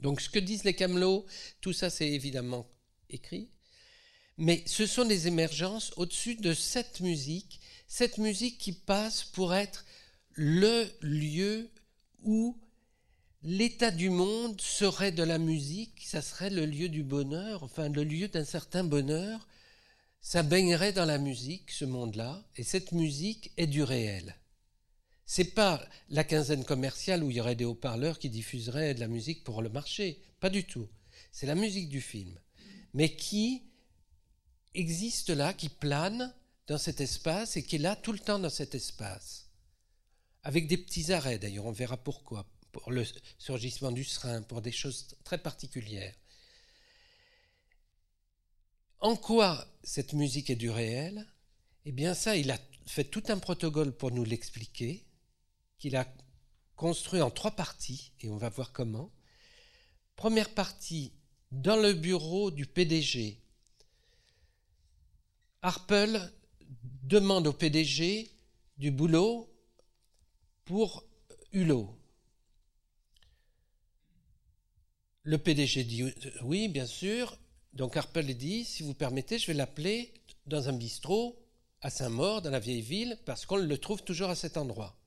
Donc 0.00 0.22
ce 0.22 0.30
que 0.30 0.38
disent 0.38 0.64
les 0.64 0.72
camelots, 0.72 1.26
tout 1.60 1.74
ça 1.74 1.90
c'est 1.90 2.08
évidemment 2.08 2.66
écrit. 3.10 3.50
Mais 4.38 4.62
ce 4.64 4.86
sont 4.86 5.04
des 5.04 5.28
émergences 5.28 5.92
au-dessus 5.98 6.36
de 6.36 6.54
cette 6.54 7.00
musique, 7.00 7.60
cette 7.88 8.16
musique 8.16 8.56
qui 8.56 8.72
passe 8.72 9.22
pour 9.22 9.52
être 9.52 9.84
le 10.30 10.90
lieu 11.02 11.68
où 12.22 12.58
l'état 13.42 13.90
du 13.90 14.08
monde 14.08 14.58
serait 14.58 15.12
de 15.12 15.22
la 15.22 15.36
musique, 15.36 16.02
ça 16.06 16.22
serait 16.22 16.48
le 16.48 16.64
lieu 16.64 16.88
du 16.88 17.02
bonheur, 17.02 17.64
enfin 17.64 17.90
le 17.90 18.02
lieu 18.02 18.28
d'un 18.28 18.46
certain 18.46 18.82
bonheur, 18.82 19.46
ça 20.22 20.42
baignerait 20.42 20.94
dans 20.94 21.04
la 21.04 21.18
musique, 21.18 21.70
ce 21.70 21.84
monde-là, 21.84 22.42
et 22.56 22.62
cette 22.62 22.92
musique 22.92 23.52
est 23.58 23.66
du 23.66 23.82
réel. 23.82 24.36
C'est 25.24 25.54
pas 25.54 25.82
la 26.08 26.24
quinzaine 26.24 26.64
commerciale 26.64 27.22
où 27.22 27.30
il 27.30 27.36
y 27.36 27.40
aurait 27.40 27.54
des 27.54 27.64
haut-parleurs 27.64 28.18
qui 28.18 28.28
diffuseraient 28.28 28.94
de 28.94 29.00
la 29.00 29.08
musique 29.08 29.44
pour 29.44 29.62
le 29.62 29.68
marché, 29.68 30.20
pas 30.40 30.50
du 30.50 30.64
tout. 30.64 30.88
C'est 31.30 31.46
la 31.46 31.54
musique 31.54 31.88
du 31.88 32.00
film, 32.00 32.38
mais 32.92 33.14
qui 33.14 33.62
existe 34.74 35.30
là, 35.30 35.54
qui 35.54 35.68
plane 35.68 36.34
dans 36.66 36.78
cet 36.78 37.00
espace 37.00 37.56
et 37.56 37.62
qui 37.62 37.76
est 37.76 37.78
là 37.78 37.96
tout 37.96 38.12
le 38.12 38.18
temps 38.18 38.38
dans 38.38 38.50
cet 38.50 38.74
espace. 38.74 39.48
Avec 40.42 40.66
des 40.66 40.76
petits 40.76 41.12
arrêts 41.12 41.38
d'ailleurs, 41.38 41.66
on 41.66 41.72
verra 41.72 41.96
pourquoi, 41.96 42.46
pour 42.72 42.90
le 42.90 43.04
surgissement 43.38 43.92
du 43.92 44.04
serin, 44.04 44.42
pour 44.42 44.60
des 44.60 44.72
choses 44.72 45.08
très 45.24 45.38
particulières. 45.38 46.14
En 49.00 49.16
quoi 49.16 49.66
cette 49.82 50.12
musique 50.12 50.50
est 50.50 50.56
du 50.56 50.70
réel? 50.70 51.26
Eh 51.84 51.92
bien 51.92 52.14
ça, 52.14 52.36
il 52.36 52.50
a 52.50 52.58
fait 52.86 53.04
tout 53.04 53.24
un 53.28 53.38
protocole 53.38 53.92
pour 53.92 54.10
nous 54.10 54.24
l'expliquer, 54.24 55.04
qu'il 55.82 55.96
a 55.96 56.06
construit 56.76 57.20
en 57.20 57.30
trois 57.32 57.50
parties, 57.50 58.12
et 58.20 58.28
on 58.28 58.36
va 58.36 58.48
voir 58.48 58.70
comment. 58.72 59.10
Première 60.14 60.54
partie, 60.54 61.12
dans 61.50 61.74
le 61.74 61.92
bureau 61.92 62.52
du 62.52 62.66
PDG, 62.66 63.40
Harpel 65.60 66.32
demande 67.02 67.48
au 67.48 67.52
PDG 67.52 68.30
du 68.78 68.92
boulot 68.92 69.52
pour 70.64 71.04
Hulot. 71.52 71.98
Le 75.24 75.38
PDG 75.38 75.82
dit 75.82 76.04
oui, 76.42 76.68
bien 76.68 76.86
sûr. 76.86 77.36
Donc 77.72 77.96
Harpel 77.96 78.36
dit, 78.36 78.64
si 78.64 78.84
vous 78.84 78.94
permettez, 78.94 79.36
je 79.36 79.48
vais 79.48 79.54
l'appeler 79.54 80.14
dans 80.46 80.68
un 80.68 80.74
bistrot 80.74 81.36
à 81.80 81.90
Saint-Maur, 81.90 82.40
dans 82.40 82.50
la 82.50 82.60
vieille 82.60 82.82
ville, 82.82 83.18
parce 83.24 83.46
qu'on 83.46 83.56
le 83.56 83.78
trouve 83.78 84.04
toujours 84.04 84.30
à 84.30 84.36
cet 84.36 84.56
endroit. 84.56 85.01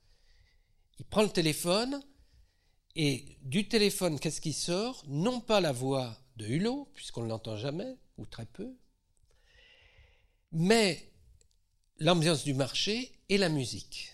Il 1.00 1.06
prend 1.06 1.24
le 1.24 1.30
téléphone, 1.30 2.04
et 2.96 3.38
du 3.42 3.68
téléphone, 3.68 4.20
qu'est-ce 4.20 4.42
qui 4.42 4.54
sort? 4.54 5.04
Non 5.08 5.42
pas 5.42 5.60
la 5.60 5.72
voix 5.72 6.18
de 6.38 6.46
Hulot, 6.46 6.90
puisqu'on 6.94 7.24
ne 7.24 7.30
l'entend 7.30 7.58
jamais, 7.58 7.98
ou 8.18 8.26
très 8.26 8.46
peu, 8.46 8.74
mais 10.52 11.12
l'ambiance 11.98 12.44
du 12.44 12.54
marché 12.54 13.20
et 13.28 13.38
la 13.38 13.50
musique. 13.50 14.14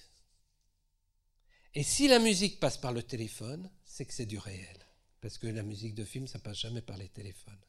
Et 1.74 1.84
si 1.84 2.08
la 2.08 2.20
musique 2.20 2.60
passe 2.60 2.78
par 2.78 2.94
le 2.94 3.04
téléphone, 3.04 3.70
c'est 3.86 4.06
que 4.06 4.14
c'est 4.14 4.26
du 4.26 4.38
réel. 4.38 4.86
Parce 5.22 5.38
que 5.38 5.48
la 5.48 5.64
musique 5.64 5.94
de 5.94 6.04
film, 6.04 6.28
ça 6.28 6.40
passe 6.40 6.58
jamais 6.58 6.82
par 6.82 6.98
les 6.98 7.10
téléphones. 7.10 7.62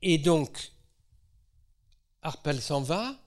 Et 0.00 0.18
donc, 0.18 0.72
Harpel 2.22 2.62
s'en 2.62 2.82
va. 2.82 3.20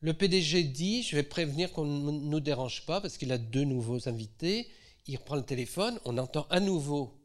Le 0.00 0.14
PDG 0.14 0.62
dit, 0.62 1.02
je 1.02 1.16
vais 1.16 1.24
prévenir 1.24 1.72
qu'on 1.72 1.84
ne 1.84 2.10
nous 2.12 2.40
dérange 2.40 2.86
pas 2.86 3.00
parce 3.00 3.16
qu'il 3.16 3.32
a 3.32 3.38
deux 3.38 3.64
nouveaux 3.64 4.08
invités. 4.08 4.68
Il 5.06 5.16
reprend 5.16 5.36
le 5.36 5.44
téléphone, 5.44 5.98
on 6.04 6.18
entend 6.18 6.46
à 6.50 6.60
nouveau 6.60 7.18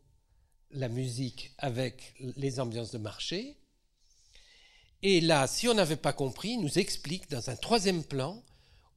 la 0.72 0.90
musique 0.90 1.52
avec 1.60 2.16
les 2.20 2.60
ambiances 2.60 2.92
de 2.92 2.98
marché. 2.98 3.58
Et 5.04 5.22
là, 5.22 5.46
si 5.48 5.68
on 5.68 5.74
n'avait 5.76 5.98
pas 5.98 6.14
compris, 6.14 6.52
il 6.52 6.62
nous 6.62 6.80
explique 6.80 7.30
dans 7.30 7.50
un 7.50 7.56
troisième 7.56 8.04
plan 8.04 8.42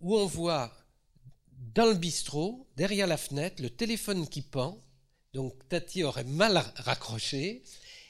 où 0.00 0.16
on 0.16 0.24
voit 0.24 0.72
dans 1.74 1.86
le 1.86 1.94
bistrot, 1.94 2.66
derrière 2.76 3.06
la 3.06 3.16
fenêtre, 3.16 3.60
le 3.62 3.70
téléphone 3.70 4.26
qui 4.26 4.40
pend. 4.40 4.78
Donc 5.34 5.68
Tati 5.68 6.02
aurait 6.04 6.24
mal 6.24 6.64
raccroché 6.76 7.62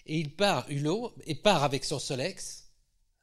et 0.07 0.19
il 0.21 0.31
part, 0.31 0.71
Hulot, 0.71 1.13
et 1.27 1.35
part 1.35 1.65
avec 1.65 1.85
son 1.85 1.99
Solex. 1.99 2.69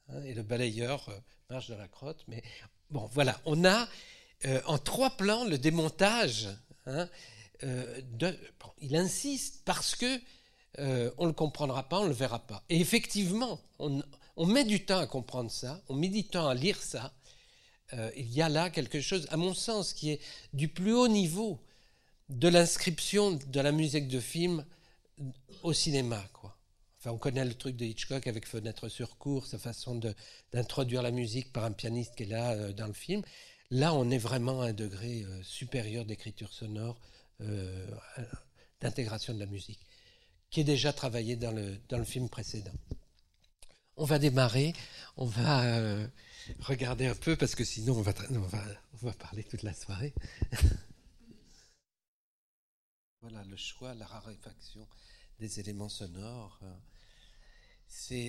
Hein, 0.09 0.21
et 0.23 0.33
le 0.33 0.43
balayeur 0.43 1.07
euh, 1.07 1.17
marche 1.49 1.69
dans 1.69 1.77
la 1.77 1.87
crotte. 1.87 2.23
Mais 2.27 2.43
bon, 2.89 3.09
voilà, 3.13 3.39
on 3.45 3.65
a 3.65 3.87
euh, 4.45 4.61
en 4.65 4.77
trois 4.77 5.11
plans 5.11 5.45
le 5.45 5.57
démontage. 5.57 6.49
Hein, 6.85 7.07
euh, 7.63 8.01
il 8.79 8.95
insiste 8.95 9.61
parce 9.65 9.95
que 9.95 10.19
on 10.77 11.23
ne 11.23 11.27
le 11.27 11.33
comprendra 11.33 11.87
pas, 11.87 11.99
on 11.99 12.05
ne 12.05 12.09
le 12.09 12.15
verra 12.15 12.39
pas. 12.39 12.63
Et 12.67 12.81
effectivement, 12.81 13.59
on, 13.77 14.45
met 14.47 14.63
du 14.63 14.83
temps 14.83 14.97
à 14.97 15.05
comprendre 15.05 15.51
ça, 15.51 15.79
on 15.87 15.93
met 15.93 16.07
du 16.09 16.23
temps 16.23 16.47
à 16.47 16.55
lire 16.55 16.81
ça. 16.81 17.13
Euh, 17.93 18.11
il 18.15 18.31
y 18.33 18.41
a 18.41 18.49
là 18.49 18.69
quelque 18.69 19.01
chose, 19.01 19.27
à 19.29 19.37
mon 19.37 19.53
sens, 19.53 19.93
qui 19.93 20.11
est 20.11 20.21
du 20.53 20.67
plus 20.67 20.93
haut 20.93 21.07
niveau 21.07 21.59
de 22.29 22.47
l'inscription 22.47 23.31
de 23.31 23.59
la 23.59 23.71
musique 23.71 24.07
de 24.07 24.19
film 24.19 24.65
au 25.61 25.73
cinéma. 25.73 26.23
On 27.05 27.17
connaît 27.17 27.43
le 27.43 27.53
truc 27.53 27.75
de 27.75 27.85
Hitchcock 27.85 28.27
avec 28.27 28.47
Fenêtre 28.47 28.87
sur 28.87 29.17
cour, 29.17 29.45
sa 29.45 29.57
façon 29.57 29.99
d'introduire 30.53 31.01
la 31.01 31.11
musique 31.11 31.51
par 31.51 31.65
un 31.65 31.73
pianiste 31.73 32.15
qui 32.15 32.23
est 32.23 32.27
là 32.27 32.53
euh, 32.53 32.71
dans 32.71 32.87
le 32.87 32.93
film. 32.93 33.21
Là, 33.71 33.93
on 33.93 34.09
est 34.09 34.17
vraiment 34.17 34.61
à 34.61 34.67
un 34.67 34.73
degré 34.73 35.23
euh, 35.23 35.43
supérieur 35.43 36.05
d'écriture 36.05 36.53
sonore, 36.53 37.01
d'intégration 38.79 39.33
de 39.33 39.39
la 39.39 39.47
musique, 39.47 39.85
qui 40.49 40.61
est 40.61 40.63
déjà 40.63 40.93
travaillé 40.93 41.35
dans 41.35 41.51
le, 41.51 41.77
dans 41.89 41.97
le 41.97 42.05
film 42.05 42.29
précédent. 42.29 42.71
On 43.97 44.05
va 44.05 44.17
démarrer, 44.17 44.73
on 45.17 45.25
va 45.25 45.65
euh, 45.65 46.07
regarder 46.59 47.07
un 47.07 47.15
peu 47.15 47.35
parce 47.35 47.53
que 47.53 47.65
sinon 47.65 47.97
on 47.97 48.01
va, 48.01 48.13
on 48.31 49.05
va, 49.05 49.13
parler 49.13 49.43
toute 49.43 49.63
la 49.63 49.73
soirée. 49.73 50.13
voilà 53.21 53.43
le 53.43 53.57
choix, 53.57 53.93
la 53.93 54.05
raréfaction 54.05 54.87
des 55.39 55.59
éléments 55.59 55.89
sonores. 55.89 56.61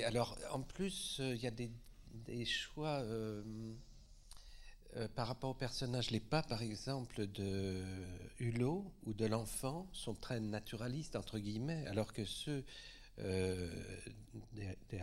Alors 0.07 0.39
en 0.53 0.61
plus 0.61 1.19
euh, 1.21 1.35
il 1.35 1.43
y 1.43 1.47
a 1.47 1.51
des, 1.51 2.45
choix 2.45 3.01
euh, 3.03 3.43
par 5.15 5.27
rapport 5.27 5.51
aux 5.51 5.55
personnages. 5.55 6.11
Les 6.11 6.21
pas 6.21 6.43
par 6.43 6.63
exemple 6.63 7.27
de 7.27 7.83
Hulot 8.39 8.85
ou 9.05 9.15
de 9.15 9.27
l'enfant 9.27 9.89
sont 9.93 10.15
très 10.15 10.41
naturalistes 10.41 11.17
entre 11.17 11.39
guillemets, 11.39 11.87
alors 11.87 12.13
que 12.13 12.25
ceux 12.25 12.65
euh, 13.21 13.69
des, 14.53 14.77
des 14.91 15.01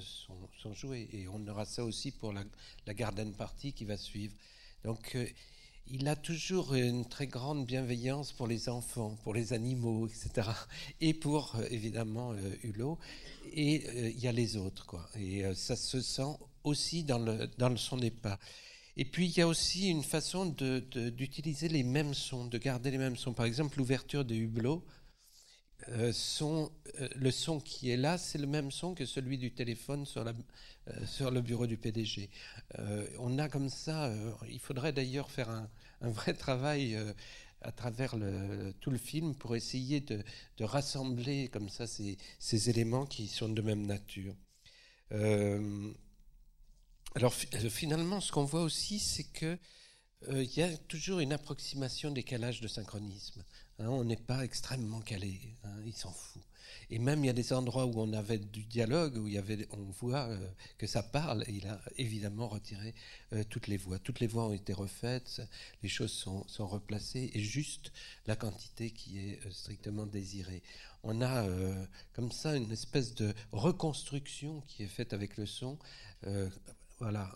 sont, 0.00 0.74
joués. 0.74 1.08
Et 1.12 1.28
on 1.28 1.46
aura 1.48 1.64
ça 1.64 1.84
aussi 1.84 2.12
pour 2.12 2.32
la, 2.32 2.44
la 2.86 2.94
Garden 2.94 3.32
Party 3.34 3.72
qui 3.72 3.84
va 3.84 3.96
suivre. 3.96 4.34
Donc, 4.84 5.14
euh, 5.16 5.26
il 5.88 6.06
a 6.08 6.16
toujours 6.16 6.74
une 6.74 7.04
très 7.04 7.26
grande 7.26 7.66
bienveillance 7.66 8.32
pour 8.32 8.46
les 8.46 8.68
enfants, 8.68 9.16
pour 9.24 9.34
les 9.34 9.52
animaux, 9.52 10.06
etc. 10.06 10.48
Et 11.00 11.14
pour, 11.14 11.56
évidemment, 11.70 12.34
Hulot. 12.62 12.98
Et 13.52 14.10
il 14.10 14.20
y 14.20 14.28
a 14.28 14.32
les 14.32 14.56
autres, 14.56 14.86
quoi. 14.86 15.08
Et 15.18 15.42
ça 15.54 15.76
se 15.76 16.00
sent 16.00 16.36
aussi 16.64 17.04
dans, 17.04 17.18
le, 17.18 17.48
dans 17.58 17.76
son 17.76 17.98
pas. 18.22 18.38
Et 18.96 19.04
puis 19.04 19.26
il 19.26 19.38
y 19.38 19.40
a 19.40 19.46
aussi 19.46 19.88
une 19.88 20.02
façon 20.02 20.46
d'utiliser 20.46 21.68
les 21.68 21.82
mêmes 21.82 22.14
sons, 22.14 22.46
de 22.46 22.58
garder 22.58 22.90
les 22.90 22.98
mêmes 22.98 23.16
sons. 23.16 23.32
Par 23.32 23.46
exemple, 23.46 23.78
l'ouverture 23.78 24.24
des 24.24 24.36
hublots, 24.36 24.84
euh, 25.88 26.12
euh, 26.42 27.08
le 27.16 27.30
son 27.30 27.60
qui 27.60 27.90
est 27.90 27.96
là, 27.96 28.18
c'est 28.18 28.38
le 28.38 28.46
même 28.46 28.70
son 28.70 28.94
que 28.94 29.06
celui 29.06 29.38
du 29.38 29.52
téléphone 29.52 30.04
sur, 30.04 30.26
euh, 30.26 31.30
le 31.30 31.40
bureau 31.40 31.66
du 31.66 31.76
PDG. 31.76 32.30
on 33.18 33.38
a 33.38 33.48
comme 33.48 33.68
ça, 33.68 34.12
il 34.48 34.60
faudrait 34.60 34.92
d'ailleurs 34.92 35.30
faire 35.30 35.48
un, 35.50 35.68
vrai 36.02 36.34
travail 36.34 36.96
à 37.62 37.72
travers 37.72 38.14
tout 38.80 38.90
le 38.90 38.98
film 38.98 39.34
pour 39.34 39.54
essayer 39.56 40.00
de, 40.00 40.22
rassembler 40.60 41.48
comme 41.48 41.68
ça 41.68 41.86
ces, 41.86 42.16
ces, 42.38 42.70
éléments 42.70 43.06
qui 43.06 43.26
sont 43.28 43.48
de 43.48 43.62
même 43.62 43.86
nature. 43.86 44.34
Alors 47.14 47.34
finalement, 47.34 48.20
ce 48.20 48.32
qu'on 48.32 48.44
voit 48.44 48.62
aussi, 48.62 48.98
c'est 48.98 49.24
que 49.24 49.58
il 50.30 50.54
y 50.56 50.62
a 50.62 50.76
toujours 50.76 51.20
une 51.20 51.32
approximation 51.32 52.10
décalage 52.10 52.60
de 52.60 52.68
synchronisme. 52.68 53.42
Hein. 53.80 53.88
on 53.88 54.04
n'est 54.04 54.16
pas 54.16 54.44
extrêmement 54.44 55.00
calé, 55.00 55.40
hein, 55.64 55.74
il 55.84 55.94
s'en 55.94 56.12
fout. 56.12 56.42
Et 56.90 56.98
même 56.98 57.24
il 57.24 57.28
y 57.28 57.30
a 57.30 57.34
des 57.34 57.52
endroits 57.52 57.86
où 57.86 58.00
on 58.00 58.12
avait 58.12 58.38
du 58.38 58.64
dialogue, 58.64 59.16
où 59.16 59.26
il 59.26 59.34
y 59.34 59.38
avait, 59.38 59.66
on 59.72 59.90
voit 60.00 60.28
euh, 60.28 60.38
que 60.78 60.86
ça 60.86 61.02
parle, 61.02 61.42
et 61.46 61.52
il 61.52 61.66
a 61.66 61.80
évidemment 61.96 62.48
retiré 62.48 62.94
toutes 63.48 63.68
les 63.68 63.76
voix. 63.76 63.98
Toutes 63.98 64.20
les 64.20 64.26
voix 64.26 64.46
ont 64.46 64.52
été 64.52 64.72
refaites, 64.72 65.42
les 65.82 65.88
choses 65.88 66.12
sont, 66.12 66.46
sont 66.48 66.66
replacées, 66.66 67.30
et 67.34 67.40
juste 67.40 67.92
la 68.26 68.36
quantité 68.36 68.90
qui 68.90 69.18
est 69.18 69.40
strictement 69.52 70.06
désirée. 70.06 70.62
On 71.02 71.22
a 71.22 71.46
comme 72.12 72.30
ça 72.30 72.56
une 72.56 72.70
espèce 72.72 73.14
de 73.14 73.32
reconstruction 73.52 74.62
qui 74.66 74.82
est 74.82 74.88
faite 74.88 75.12
avec 75.12 75.36
le 75.36 75.46
son 75.46 75.78
voilà. 77.00 77.32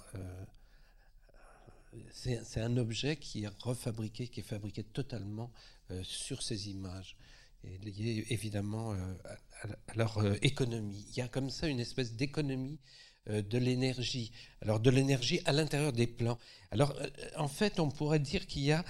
Euh, 1.94 2.38
c'est 2.44 2.60
un 2.60 2.76
objet 2.76 3.16
qui 3.16 3.44
est 3.44 3.62
refabriqué, 3.62 4.28
qui 4.28 4.40
est 4.40 4.44
fabriqué 4.44 4.82
totalement 4.82 5.50
euh, 5.90 6.02
sur 6.02 6.42
ces 6.42 6.70
images, 6.70 7.16
et 7.62 7.78
lié 7.78 8.26
évidemment 8.30 8.92
euh, 8.92 9.14
à, 9.62 9.94
leur 9.94 10.22
économie. 10.44 11.06
Il 11.10 11.16
y 11.16 11.20
a 11.20 11.28
comme 11.28 11.50
ça 11.50 11.68
une 11.68 11.80
espèce 11.80 12.14
d'économie 12.14 12.78
de 13.26 13.56
l'énergie. 13.56 14.32
Alors 14.60 14.80
de 14.80 14.90
l'énergie 14.90 15.40
à 15.46 15.52
l'intérieur 15.52 15.94
des 15.94 16.06
plans. 16.06 16.38
Alors 16.70 16.94
en 17.36 17.48
fait, 17.48 17.80
on 17.80 17.90
pourrait 17.90 18.18
dire 18.18 18.46
qu'il 18.46 18.64
y 18.64 18.72
a 18.72 18.84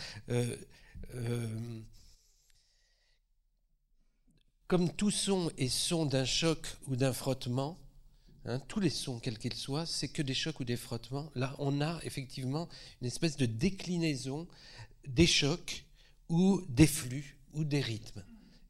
comme 4.66 4.90
tout 4.92 5.12
son 5.12 5.50
est 5.57 5.68
son 5.68 6.05
d'un 6.05 6.24
choc 6.24 6.66
ou 6.88 6.96
d'un 6.96 7.12
frottement, 7.12 7.78
Hein, 8.47 8.61
tous 8.68 8.80
les 8.80 8.90
sons, 8.90 9.20
quels 9.20 9.38
qu'ils 9.38 9.55
soient, 9.55 9.86
c'est 9.86 10.09
que 10.09 10.20
des 10.20 10.34
chocs 10.34 10.61
ou 10.61 10.64
des 10.64 10.76
frottements. 10.76 11.30
Là, 11.34 11.57
on 11.59 11.80
a 11.80 11.99
effectivement 12.05 12.68
une 13.01 13.07
espèce 13.07 13.38
de 13.38 13.47
déclinaison 13.47 14.47
des 15.07 15.26
chocs 15.26 15.84
ou 16.28 16.62
des 16.68 16.86
flux 16.86 17.38
ou 17.55 17.64
des 17.64 17.80
rythmes. 17.80 18.22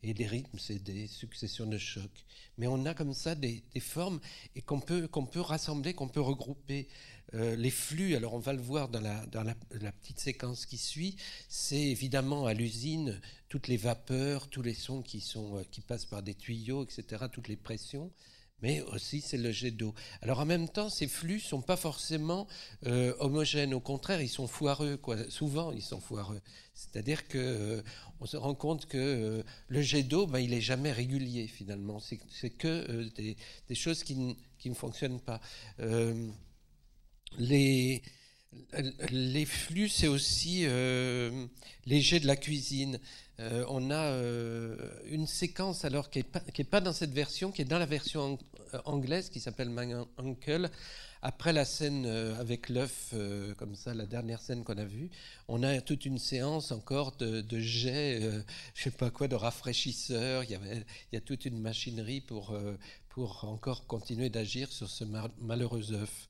Et 0.05 0.12
les 0.12 0.27
rythmes, 0.27 0.59
c'est 0.59 0.83
des 0.83 1.09
successions 1.09 1.66
de 1.66 1.79
chocs. 1.79 2.25
Mais 2.57 2.68
on 2.68 2.85
a 2.87 2.95
comme 2.95 3.14
ça 3.14 3.35
des, 3.35 3.64
formes 3.81 4.20
et 4.55 4.62
qu'on 4.62 4.79
peut, 4.79 5.09
peut 5.09 5.41
rassembler, 5.41 5.93
qu'on 5.95 6.09
peut 6.09 6.20
regrouper. 6.20 6.87
Euh, 7.33 7.57
les 7.57 7.70
flux, 7.70 8.14
alors 8.14 8.35
on 8.35 8.39
va 8.39 8.53
le 8.53 8.61
voir 8.61 8.89
dans, 8.89 9.01
la, 9.01 9.27
dans 9.27 9.43
la, 9.43 9.55
petite 9.93 10.20
séquence 10.20 10.66
qui 10.66 10.77
suit, 10.77 11.16
c'est 11.49 11.81
évidemment 11.81 12.47
à 12.47 12.55
l'usine 12.55 13.20
toutes 13.49 13.66
les 13.66 13.79
vapeurs, 13.79 14.49
tous 14.49 14.62
les 14.62 14.75
sons 14.75 15.03
qui, 15.03 15.20
sont, 15.20 15.57
euh, 15.57 15.62
qui 15.72 15.81
passent 15.81 16.05
par 16.05 16.22
des 16.22 16.35
tuyaux, 16.35 16.85
etc., 16.85 17.25
toutes 17.33 17.49
les 17.49 17.57
pressions 17.57 18.12
mais 18.65 18.81
aussi 18.95 19.21
c'est 19.21 19.37
le 19.37 19.53
jet 19.53 19.71
d'eau. 19.71 19.95
Alors 20.23 20.41
en 20.41 20.47
même 20.47 20.71
temps, 20.71 20.89
ces 20.89 21.07
flux 21.07 21.39
sont 21.39 21.61
pas 21.61 21.77
forcément 21.77 22.49
euh, 22.87 23.12
homogènes. 23.21 23.75
Au 23.75 23.81
contraire, 23.81 24.23
ils 24.23 24.29
sont 24.31 24.47
foireux. 24.47 24.97
Quoi. 24.97 25.19
Souvent, 25.29 25.71
ils 25.71 25.83
sont 25.83 26.01
foireux. 26.01 26.41
C'est-à-dire 26.73 27.29
que 27.29 27.37
euh, 27.37 27.83
on 28.21 28.27
se 28.27 28.39
rend 28.39 28.55
compte 28.55 28.87
que 28.87 28.97
euh, 28.97 29.43
le 29.69 29.83
jet 29.83 30.03
d'eau, 30.03 30.27
ben, 30.27 30.39
il 30.39 30.55
est 30.55 30.62
jamais 30.62 30.93
régulier 30.93 31.47
finalement. 31.47 32.01
C'est 32.01 32.49
que 32.49 33.11
des, 33.15 33.37
des, 33.69 33.75
choses 33.75 34.03
qui, 34.03 34.35
qui, 34.59 34.71
ne 34.71 34.75
fonctionnent 34.75 35.21
pas. 35.21 35.43
les 37.39 38.01
les 39.11 39.45
flux, 39.45 39.89
c'est 39.89 40.09
aussi 40.09 40.62
euh, 40.65 41.47
les 41.87 42.01
jets 42.01 42.21
de 42.21 42.27
la 42.27 42.37
cuisine. 42.37 42.99
Euh, 43.41 43.64
on 43.68 43.91
a 43.91 44.03
euh, 44.12 44.76
une 45.07 45.26
séquence 45.26 45.85
alors 45.85 46.09
qui 46.09 46.24
n'est 46.59 46.64
pas, 46.64 46.80
dans 46.80 46.93
cette 46.93 47.12
version, 47.12 47.51
qui 47.51 47.62
est 47.62 47.66
dans 47.66 47.78
la 47.78 47.87
version 47.87 48.39
anglaise 48.85 49.28
qui 49.28 49.41
s'appelle 49.41 49.70
My 49.70 49.93
Uncle. 50.18 50.70
Après 51.22 51.55
la 51.55 51.64
scène 51.64 52.05
avec 52.39 52.68
l'œuf, 52.68 53.14
comme 53.57 53.74
ça, 53.76 53.95
la 53.95 54.05
dernière 54.05 54.43
scène 54.43 54.62
qu'on 54.62 54.76
a 54.76 54.85
vue, 54.85 55.09
on 55.49 55.62
a 55.62 55.80
toute 55.80 56.05
une 56.05 56.18
séance 56.18 56.70
encore 56.70 57.16
de, 57.16 57.59
jets, 57.59 58.20
je 58.74 58.82
sais 58.82 58.91
pas 58.91 59.11
quoi, 59.11 59.26
de 59.26 59.35
rafraîchisseurs. 59.35 60.45
Il 60.45 60.51
y, 60.51 60.55
il 60.55 61.14
y 61.14 61.16
a 61.16 61.22
toute 61.22 61.47
une 61.47 61.59
machinerie 61.59 62.20
pour, 62.20 62.55
pour 63.09 63.45
encore 63.45 63.87
continuer 63.87 64.28
d'agir 64.28 64.70
sur 64.70 64.91
ce 64.91 65.05
malheureux 65.41 65.95
œuf. 65.95 66.28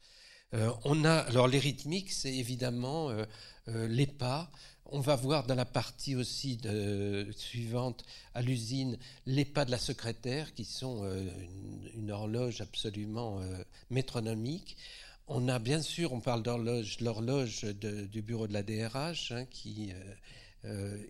Euh, 0.55 0.71
on 0.85 1.05
a 1.05 1.15
alors 1.15 1.49
les 1.49 1.59
rythmiques, 1.59 2.13
c'est 2.13 2.33
évidemment 2.33 3.11
euh, 3.11 3.25
euh, 3.69 3.89
les 3.89 4.07
pas. 4.07 4.51
On 4.87 5.01
va 5.01 5.17
voir 5.17 5.47
dans 5.47 5.55
la 5.55 5.65
partie 5.65 6.15
aussi 6.15 6.61
suivante 7.37 8.05
à 8.35 8.43
l'usine 8.43 8.99
les 9.27 9.45
pas 9.45 9.65
de 9.65 9.71
la 9.71 9.79
secrétaire 9.79 10.55
qui 10.55 10.65
sont 10.65 11.05
une, 11.95 12.11
horloge 12.11 12.61
absolument 12.61 13.41
métronomique. 13.91 14.77
On 15.27 15.49
a 15.49 15.59
bien 15.59 15.81
sûr, 15.81 16.13
on 16.13 16.21
parle 16.21 16.43
d'horloge, 16.43 17.01
l'horloge 17.01 17.65
du 17.65 18.21
bureau 18.21 18.47
de 18.47 18.53
la 18.53 18.63
DRH 18.63 19.33
hein, 19.33 19.47
qui 19.47 19.93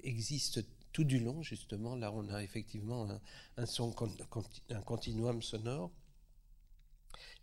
existe 0.04 0.64
tout 0.92 1.04
du 1.04 1.18
long 1.18 1.42
justement. 1.42 1.96
Là, 1.96 2.12
on 2.12 2.28
a 2.32 2.42
effectivement 2.42 3.08
un 3.56 4.80
continuum 4.82 5.42
sonore. 5.42 5.90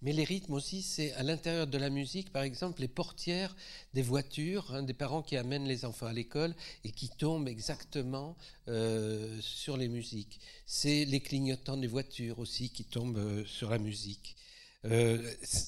Mais 0.01 0.13
les 0.13 0.23
rythmes 0.23 0.53
aussi, 0.53 0.81
c'est 0.81 1.13
à 1.13 1.21
l'intérieur 1.21 1.67
de 1.67 1.77
la 1.77 1.91
musique, 1.91 2.31
par 2.31 2.41
exemple, 2.41 2.81
les 2.81 2.87
portières 2.87 3.55
des 3.93 4.01
voitures, 4.01 4.73
hein, 4.73 4.81
des 4.81 4.95
parents 4.95 5.21
qui 5.21 5.37
amènent 5.37 5.67
les 5.67 5.85
enfants 5.85 6.07
à 6.07 6.13
l'école 6.13 6.55
et 6.83 6.91
qui 6.91 7.09
tombent 7.09 7.47
exactement 7.47 8.35
euh, 8.67 9.37
sur 9.41 9.77
les 9.77 9.87
musiques. 9.87 10.39
C'est 10.65 11.05
les 11.05 11.19
clignotants 11.19 11.77
des 11.77 11.87
voitures 11.87 12.39
aussi 12.39 12.69
qui 12.69 12.83
tombent 12.83 13.19
euh, 13.19 13.45
sur 13.45 13.69
la 13.69 13.77
musique. 13.77 14.35
Euh, 14.85 15.21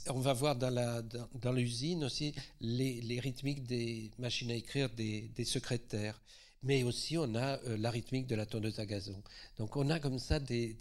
on 0.07 0.19
va 0.19 0.33
voir 0.33 0.55
dans 0.55 1.51
l'usine 1.51 1.99
dans, 1.99 2.07
aussi 2.07 2.33
les, 2.59 3.19
rythmiques 3.19 3.63
des 3.67 4.09
machines 4.17 4.49
à 4.49 4.55
écrire 4.55 4.89
des, 4.89 5.29
secrétaires 5.45 6.19
mais 6.63 6.81
aussi 6.81 7.17
on 7.19 7.35
a 7.35 7.59
la 7.77 7.91
rythmique 7.91 8.25
de 8.25 8.33
la 8.33 8.47
tondeuse 8.47 8.79
à 8.79 8.87
gazon. 8.87 9.21
Donc 9.59 9.75
on 9.75 9.91
a 9.91 9.99
comme 9.99 10.17
ça 10.17 10.39
des, 10.39 10.75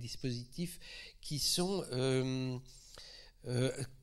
dispositifs 0.00 0.78
qui 1.20 1.38
sont 1.38 1.84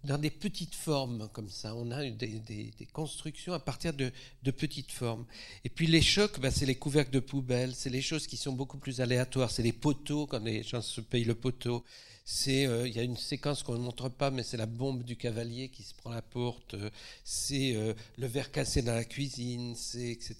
dans 0.04 0.18
des 0.18 0.30
petites 0.30 0.76
formes 0.76 1.28
comme 1.34 1.50
ça. 1.50 1.76
On 1.76 1.92
a 1.92 2.10
des, 2.10 2.72
constructions 2.94 3.54
à 3.54 3.60
partir 3.60 3.94
de, 3.94 4.12
petites 4.52 4.92
formes. 4.92 5.26
Et 5.66 5.70
puis 5.70 5.88
les 5.88 6.02
chocs, 6.02 6.40
bah, 6.40 6.52
c'est 6.52 6.66
les 6.66 6.76
couvercles 6.76 7.12
de 7.12 7.20
poubelle, 7.20 7.76
c'est 7.76 7.90
les 7.90 8.02
choses 8.02 8.26
qui 8.28 8.38
sont 8.38 8.54
beaucoup 8.54 8.78
plus 8.78 9.02
aléatoires. 9.02 9.52
C'est 9.52 9.64
les 9.64 9.74
poteaux 9.74 10.28
quand 10.28 10.44
les 10.44 10.64
gens 10.64 10.82
se 10.82 11.02
payent 11.02 11.26
le 11.26 11.36
poteau. 11.36 11.84
C'est, 12.26 12.66
euh, 12.68 12.88
il 12.88 12.96
y 12.96 13.00
a 13.00 13.04
une 13.04 13.18
séquence 13.18 13.64
qu'on 13.64 13.74
ne 13.74 13.84
montre 13.84 14.08
pas, 14.08 14.32
mais 14.32 14.44
c'est 14.44 14.56
la 14.56 14.66
bombe 14.66 15.04
du 15.04 15.18
cavalier 15.18 15.68
qui 15.68 15.84
se 15.84 15.94
prend 15.94 16.12
la 16.12 16.22
porte. 16.22 16.76
C'est 17.26 17.76
euh, 17.76 17.94
le 18.18 18.28
verre 18.28 18.52
cassé 18.52 18.82
dans 18.82 18.96
la 18.96 19.04
cuisine, 19.04 19.76
c'est 19.76 20.10
etc. 20.10 20.36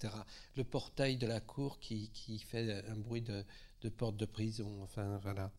Le 0.56 0.64
portail 0.64 1.18
de 1.18 1.26
la 1.26 1.40
cour 1.40 1.78
qui, 1.80 2.10
fait 2.48 2.82
un 2.88 2.96
bruit 2.96 3.20
de, 3.20 3.44
de 3.82 3.88
porte 3.90 4.16
de 4.16 4.24
prison. 4.24 4.82
Enfin 4.82 5.18
voilà. 5.22 5.52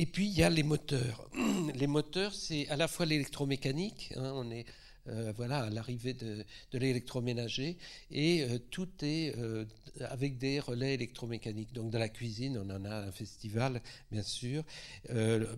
Et 0.00 0.06
puis 0.06 0.26
il 0.28 0.38
y 0.38 0.44
a 0.44 0.48
les 0.48 0.62
moteurs. 0.62 1.28
Les 1.74 1.88
moteurs, 1.88 2.32
c'est 2.32 2.68
à 2.68 2.76
la 2.76 2.86
fois 2.86 3.04
l'électromécanique, 3.04 4.12
hein, 4.16 4.32
on 4.36 4.48
est 4.52 4.64
euh, 5.08 5.32
voilà 5.36 5.64
à 5.64 5.70
l'arrivée 5.70 6.14
de, 6.14 6.44
l'électroménager, 6.72 7.76
et 8.12 8.44
euh, 8.44 8.58
tout 8.70 8.88
est 9.02 9.36
euh, 9.36 9.64
avec 10.00 10.38
des 10.38 10.60
relais 10.60 10.94
électromécaniques. 10.94 11.72
Donc 11.72 11.90
dans 11.90 11.98
la 11.98 12.08
cuisine, 12.08 12.58
on 12.58 12.70
en 12.70 12.84
a 12.84 12.94
un 13.08 13.10
festival, 13.10 13.82
bien 14.12 14.22
sûr. 14.22 14.62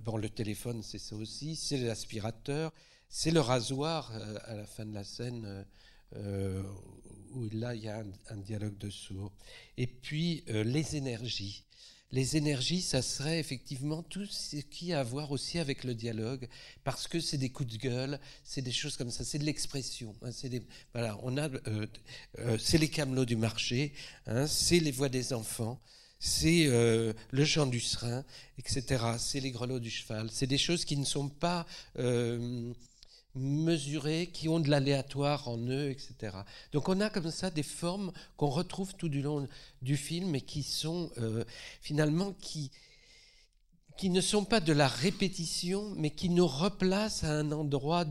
bon, 0.05 0.17
le 0.17 0.31
téléphone, 0.31 0.83
c'est 0.83 0.99
ça 0.99 1.17
aussi. 1.17 1.55
C'est 1.55 1.77
l'aspirateur, 1.77 2.73
c'est 3.11 3.33
le 3.33 3.41
rasoir 3.41 4.11
à 4.47 4.55
la 4.55 4.65
fin 4.65 4.87
de 4.87 4.95
la 4.95 5.05
scène. 5.05 5.67
où 7.35 7.49
là 7.53 7.75
il 7.75 7.83
y 7.85 7.89
a 7.89 7.99
un, 7.99 8.11
un 8.31 8.39
dialogue 8.39 8.79
de 8.79 8.89
sourds. 8.89 9.33
Et 9.77 9.87
puis 9.87 10.45
les 10.47 10.97
énergies. 10.97 11.67
Les 12.13 12.37
énergies, 12.37 12.83
ça 12.83 13.03
serait 13.03 13.39
effectivement 13.39 14.03
tout 14.03 14.27
ce 14.27 14.57
qui 14.57 14.93
a 14.93 15.01
à 15.01 15.03
voir 15.03 15.31
aussi 15.31 15.59
avec 15.59 15.85
le 15.85 15.95
dialogue, 15.95 16.49
parce 16.85 17.07
que 17.07 17.21
c'est 17.21 17.39
des 17.39 17.51
coups 17.51 17.73
de 17.73 17.79
gueule, 17.79 18.21
c'est 18.43 18.63
des 18.63 18.73
choses 18.73 18.97
comme 18.97 19.11
ça, 19.11 19.25
c'est 19.25 19.39
de 19.39 19.45
l'expression. 19.45 20.15
Hein, 20.23 20.31
voilà, 20.93 21.19
on 21.23 21.37
a, 21.37 21.49
euh, 21.49 21.87
euh, 22.39 22.59
c'est 22.59 22.79
les 22.79 22.89
camelots 22.89 23.25
du 23.25 23.37
marché, 23.37 23.93
hein, 24.27 24.47
c'est 24.47 24.81
les 24.81 24.91
voix 24.91 25.09
des 25.09 25.33
enfants, 25.33 25.81
c'est 26.19 26.67
euh, 26.67 27.13
le 27.31 27.45
chant 27.45 27.67
du 27.67 27.81
serin, 27.81 28.25
etc. 28.59 29.05
C'est 29.19 29.41
les 29.41 29.53
grelots 29.53 29.81
du 29.81 29.91
cheval. 29.91 30.29
C'est 30.31 30.47
des 30.47 30.59
choses 30.59 30.85
qui 30.85 30.97
ne 30.99 31.05
sont 31.05 31.31
pas 31.31 31.67
mesurés, 33.35 34.29
qui 34.33 34.49
ont 34.49 34.61
de 34.61 34.69
l'aléatoire 34.69 35.49
en 35.49 35.59
eux, 35.59 35.91
etc. 35.91 36.37
Donc 36.73 36.89
on 36.89 37.01
a 37.01 37.11
comme 37.11 37.31
ça 37.31 37.51
des 37.51 37.63
formes 37.63 38.13
qu'on 38.37 38.49
retrouve 38.49 38.95
tout 38.95 39.09
du 39.09 39.23
long 39.23 39.47
du 39.83 39.97
film 39.97 40.35
et 40.35 40.41
qui 40.41 40.63
sont 40.63 41.11
euh, 41.19 41.45
finalement 41.81 42.33
qui, 42.41 42.71
qui 43.97 44.11
ne 44.11 44.21
sont 44.21 44.45
pas 44.45 44.61
de 44.61 44.73
la 44.73 44.89
répétition, 44.89 45.95
mais 45.97 46.11
qui 46.11 46.29
nous 46.29 46.47
replacent 46.47 47.25
à 47.25 47.33
un 47.39 47.53
endroit 47.53 48.05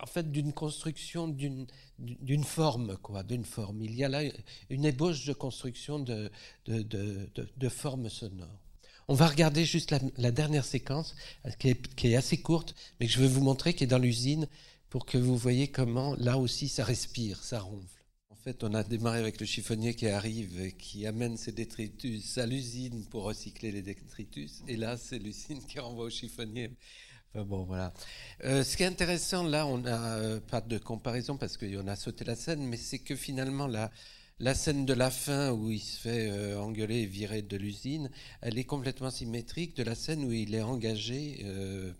en 0.00 0.06
fait 0.06 0.30
d'une 0.32 0.52
construction 0.52 1.28
d'une 1.28 2.44
forme 2.44 2.96
quoi 2.96 3.22
d'une 3.22 3.44
forme 3.44 3.82
il 3.82 3.94
y 3.94 4.02
a 4.02 4.08
là 4.08 4.22
une 4.70 4.86
ébauche 4.86 5.26
de 5.26 5.34
construction 5.34 5.98
de 5.98 6.30
de, 6.64 6.80
de, 6.80 7.28
de, 7.34 7.48
de 7.54 7.68
formes 7.68 8.08
sonores 8.08 8.65
on 9.08 9.14
va 9.14 9.28
regarder 9.28 9.64
juste 9.64 9.94
la, 10.16 10.30
dernière 10.30 10.64
séquence, 10.64 11.14
qui 11.58 11.68
est, 11.68 12.16
assez 12.16 12.38
courte, 12.38 12.74
mais 12.98 13.06
que 13.06 13.12
je 13.12 13.20
veux 13.20 13.28
vous 13.28 13.42
montrer, 13.42 13.74
qui 13.74 13.84
est 13.84 13.88
dans 13.88 13.98
l'usine, 13.98 14.48
pour 14.90 15.06
que 15.06 15.18
vous 15.18 15.36
voyez 15.36 15.68
comment, 15.68 16.14
là 16.16 16.38
aussi, 16.38 16.68
ça 16.68 16.84
respire, 16.84 17.42
ça 17.42 17.60
ronfle. 17.60 17.86
En 18.30 18.36
fait, 18.36 18.64
on 18.64 18.74
a 18.74 18.82
démarré 18.82 19.18
avec 19.18 19.40
le 19.40 19.46
chiffonnier 19.46 19.94
qui 19.94 20.08
arrive 20.08 20.72
qui 20.76 21.06
amène 21.06 21.36
ses 21.36 21.52
détritus 21.52 22.38
à 22.38 22.46
l'usine 22.46 23.04
pour 23.06 23.24
recycler 23.24 23.72
les 23.72 23.82
détritus. 23.82 24.62
Et 24.68 24.76
là, 24.76 24.96
c'est 24.96 25.18
l'usine 25.18 25.64
qui 25.66 25.80
renvoie 25.80 26.06
au 26.06 26.10
chiffonnier. 26.10 26.70
bon, 27.34 27.64
voilà. 27.64 27.92
Euh, 28.44 28.62
ce 28.62 28.76
qui 28.76 28.84
est 28.84 28.86
intéressant, 28.86 29.42
là, 29.42 29.66
on 29.66 29.78
n'a 29.78 30.14
euh, 30.14 30.40
pas 30.40 30.60
de 30.60 30.78
comparaison 30.78 31.36
parce 31.36 31.56
qu'on 31.56 31.88
a 31.88 31.96
sauté 31.96 32.24
la 32.24 32.36
scène, 32.36 32.64
mais 32.64 32.76
c'est 32.76 33.00
que 33.00 33.16
finalement, 33.16 33.66
là, 33.66 33.90
la 34.38 34.54
scène 34.54 34.84
de 34.84 34.92
la 34.92 35.10
fin 35.10 35.50
où 35.52 35.70
il 35.70 35.80
se 35.80 35.98
fait 35.98 36.28
euh, 36.30 36.60
engueuler 36.60 37.00
et 37.00 37.06
virer 37.06 37.40
de 37.40 37.56
l'usine, 37.56 38.10
elle 38.42 38.58
est 38.58 38.64
complètement 38.64 39.10
symétrique 39.10 39.74
de 39.76 39.82
la 39.82 39.94
scène 39.94 40.24
où 40.24 40.32
il 40.32 40.54
est 40.54 40.60
engagé 40.60 41.40
euh, 41.44 41.90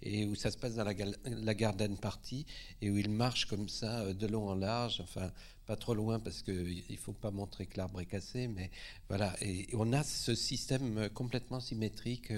et 0.00 0.24
où 0.24 0.36
ça 0.36 0.52
se 0.52 0.56
passe 0.56 0.74
dans 0.74 0.84
la, 0.84 1.54
garden 1.54 1.96
party 1.96 2.46
et 2.80 2.90
où 2.90 2.96
il 2.96 3.10
marche 3.10 3.46
comme 3.46 3.68
ça 3.68 4.02
euh, 4.02 4.14
de 4.14 4.26
long 4.28 4.48
en 4.48 4.54
large, 4.54 5.00
enfin 5.02 5.32
pas 5.66 5.74
trop 5.74 5.94
loin 5.94 6.20
parce 6.20 6.42
qu'il 6.42 6.84
ne 6.88 6.96
faut 6.96 7.12
pas 7.12 7.32
montrer 7.32 7.66
que 7.66 7.76
l'arbre 7.78 8.00
est 8.00 8.06
cassé, 8.06 8.46
mais 8.46 8.70
voilà. 9.08 9.34
Et 9.40 9.66
on 9.72 9.94
a 9.94 10.04
ce 10.04 10.34
système 10.34 11.08
complètement 11.08 11.58
symétrique 11.58 12.30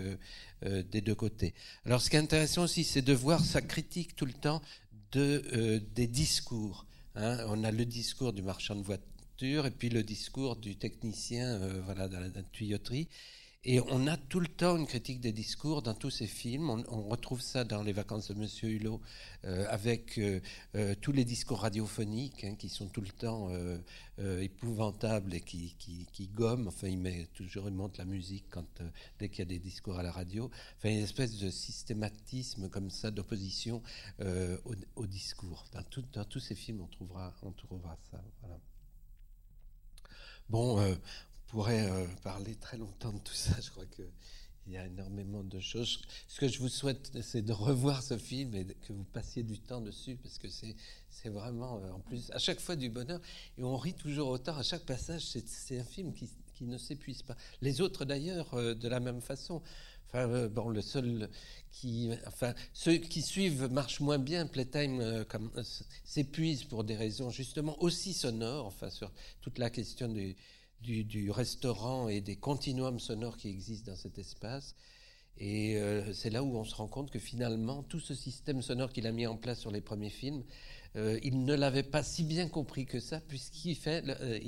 des 0.63 1.01
deux 1.01 1.15
côtés. 1.17 1.53
Alors 1.85 2.01
ce 2.01 2.09
qui 2.09 2.15
est 2.15 2.21
intéressant 2.21 2.63
aussi, 2.63 2.85
c'est 2.85 3.03
de 3.03 3.13
voir 3.13 3.45
sa 3.45 3.63
critique 3.63 4.15
tout 4.15 4.27
le 4.27 4.33
temps 4.33 4.63
de, 5.11 5.83
des 5.93 6.07
discours. 6.07 6.87
Hein. 7.17 7.45
On 7.49 7.65
a 7.65 7.73
le 7.73 7.85
discours 7.85 8.33
du 8.33 8.43
marchand 8.43 8.77
de 8.77 8.83
voitures 8.83 9.16
et 9.43 9.71
puis 9.71 9.91
le 9.91 10.03
discours 10.03 10.57
du 10.57 10.77
technicien 10.77 11.61
euh, 11.61 11.83
voilà, 11.85 12.09
dans 12.09 12.21
la, 12.21 12.43
tuyauterie. 12.53 13.09
Et 13.69 13.81
on 13.81 14.07
a 14.07 14.17
tout 14.17 14.39
le 14.39 14.47
temps 14.47 14.77
une 14.77 14.87
critique 14.87 15.21
des 15.21 15.33
discours 15.33 15.83
dans 15.83 15.95
tous 15.95 16.11
ces 16.11 16.29
films. 16.29 16.71
On, 16.71 17.03
retrouve 17.03 17.41
ça 17.41 17.65
dans 17.65 17.83
Les 17.83 17.93
vacances 17.93 18.29
de 18.29 18.35
Monsieur 18.35 18.69
Hulot, 18.69 19.01
euh, 19.45 19.67
avec 19.69 20.19
euh, 20.19 20.95
tous 21.01 21.11
les 21.11 21.25
discours 21.25 21.63
radiophoniques 21.63 22.45
hein, 22.45 22.55
qui 22.55 22.69
sont 22.69 22.87
tout 22.87 23.01
le 23.01 23.09
temps 23.09 23.51
épouvantables 24.19 25.35
et 25.35 25.41
qui, 25.41 26.31
gomment. 26.33 26.69
Enfin, 26.69 26.87
il 26.87 26.99
met 26.99 27.27
toujours, 27.35 27.69
il 27.69 27.75
monte 27.75 27.99
la 27.99 28.05
musique 28.05 28.45
quand, 28.51 28.83
dès 29.19 29.29
qu'il 29.29 29.41
y 29.41 29.43
a 29.43 29.47
des 29.47 29.59
discours 29.59 29.99
à 29.99 30.05
la 30.05 30.13
radio. 30.13 30.49
Enfin, 30.77 30.91
une 30.91 31.03
espèce 31.03 31.37
de 31.37 31.51
systématisme 31.51 32.69
comme 32.71 32.91
ça 32.91 33.11
d'opposition 33.11 33.83
au, 34.95 35.07
discours. 35.07 35.67
Dans, 35.73 36.25
tous 36.25 36.41
ces 36.41 36.55
films, 36.55 36.83
on 36.83 36.87
trouvera, 36.87 37.35
on 37.43 37.51
trouvera 37.51 37.99
ça. 38.13 38.23
Voilà. 38.43 38.61
Bon, 40.49 40.79
euh, 40.79 40.95
on 40.95 41.51
pourrait 41.51 41.91
euh, 41.91 42.07
parler 42.23 42.55
très 42.55 42.77
longtemps 42.77 43.13
de 43.13 43.19
tout 43.19 43.35
ça. 43.35 43.53
Je 43.61 43.71
crois 43.71 43.87
qu'il 43.87 44.07
y 44.69 44.77
a 44.77 44.87
énormément 44.87 45.43
de 45.43 45.59
choses. 45.59 46.01
Ce 46.29 46.39
que 46.39 46.47
je 46.47 46.61
vous 46.61 46.69
souhaite, 46.69 47.11
c'est 47.21 47.43
de 47.43 47.53
revoir 47.53 48.01
ce 48.01 48.17
film 48.17 48.55
et 48.55 48.65
que 48.65 48.93
vous 48.93 49.05
passiez 49.05 49.43
du 49.43 49.59
temps 49.59 49.81
dessus, 49.81 50.17
parce 50.23 50.39
que 50.39 50.47
c'est, 50.49 50.77
vraiment, 51.29 51.79
euh, 51.79 51.91
en 51.91 51.99
plus, 51.99 52.31
à 52.31 52.39
chaque 52.39 52.61
fois 52.61 52.77
du 52.77 52.91
bonheur. 52.91 53.21
Et 53.59 53.65
on 53.65 53.77
rit 53.77 53.95
toujours 53.95 54.29
autant. 54.29 54.57
À 54.57 54.63
chaque 54.63 54.85
passage, 54.85 55.23
c'est, 55.25 55.81
un 55.81 55.85
film 55.85 56.13
qui, 56.13 56.31
ne 56.61 56.79
s'épuise 56.79 57.23
pas. 57.23 57.37
Les 57.61 57.81
autres, 57.81 58.05
d'ailleurs, 58.05 58.55
de 58.55 58.89
la 58.89 59.01
même 59.01 59.21
façon. 59.21 59.63
Enfin, 60.09 60.47
bon, 60.49 60.69
le 60.69 60.83
seul 60.83 61.29
qui, 61.73 62.11
enfin, 62.27 62.55
ceux 62.73 62.97
qui 62.97 63.23
suivent 63.23 63.69
marchent 63.71 64.01
moins 64.01 64.19
bien. 64.19 64.47
Playtime 64.47 65.25
comme, 65.29 65.51
s'épuise 66.05 66.65
pour 66.65 66.85
des 66.85 66.97
raisons 66.97 67.31
justement 67.31 67.77
aussi 67.83 68.13
sonores, 68.13 68.67
enfin, 68.67 68.89
sur 68.89 69.13
toute 69.41 69.59
la 69.59 69.69
question 69.69 70.09
du, 70.09 70.37
du, 70.81 71.31
restaurant 71.31 72.09
et 72.09 72.21
des 72.21 72.37
continuums 72.37 73.01
sonores 73.01 73.37
qui 73.37 73.49
existent 73.49 73.91
dans 73.91 73.97
cet 73.97 74.19
espace. 74.19 74.75
Et 75.39 75.77
euh, 75.77 76.15
c'est 76.15 76.31
là 76.31 76.43
où 76.43 76.57
on 76.57 76.65
se 76.65 76.75
rend 76.75 76.89
compte 76.89 77.11
que 77.11 77.19
finalement, 77.19 77.83
tout 77.83 78.01
ce 78.01 78.15
système 78.15 78.63
sonore 78.63 78.93
qu'il 78.93 79.07
a 79.07 79.13
mis 79.13 79.27
en 79.27 79.37
place 79.37 79.61
sur 79.61 79.71
les 79.71 79.83
premiers 79.83 80.11
films, 80.11 80.43
euh, 80.97 81.19
il 81.23 81.45
ne 81.45 81.55
l'avait 81.55 81.83
pas 81.83 82.03
si 82.03 82.25
bien 82.25 82.49
compris 82.49 82.87
que 82.87 83.01
ça, 83.01 83.21
puisqu'il 83.21 83.75
fait, 83.75 84.05
euh, 84.07 84.39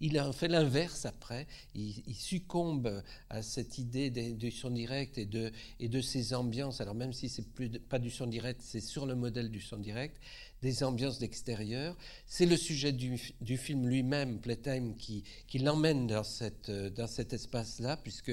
il, 0.00 0.32
fait 0.32 0.48
l'inverse 0.48 1.04
après. 1.04 1.46
Il, 1.74 2.14
succombe 2.14 3.02
à 3.28 3.42
cette 3.42 3.78
idée 3.78 4.10
du 4.10 4.50
son 4.50 4.70
direct 4.70 5.18
et 5.18 5.26
de, 5.26 5.50
et 5.80 5.88
de 5.88 6.00
ces 6.00 6.34
ambiances. 6.34 6.80
Alors 6.80 6.94
même 6.94 7.12
si 7.12 7.28
c'est 7.28 7.46
plus 7.52 7.68
pas 7.68 7.98
du 7.98 8.10
son 8.10 8.26
direct, 8.26 8.60
c'est 8.62 8.80
sur 8.80 9.06
le 9.06 9.14
modèle 9.14 9.50
du 9.50 9.60
son 9.60 9.76
direct, 9.76 10.16
des 10.62 10.84
ambiances 10.84 11.18
d'extérieur. 11.18 11.96
C'est 12.26 12.46
le 12.46 12.56
sujet 12.56 12.92
du, 12.92 13.18
film 13.58 13.86
lui-même, 13.86 14.40
Playtime, 14.40 14.94
qui, 14.96 15.24
l'emmène 15.54 16.22
cette, 16.24 16.70
dans 16.70 17.08
cet 17.08 17.32
espace-là, 17.32 17.96
puisque 17.96 18.32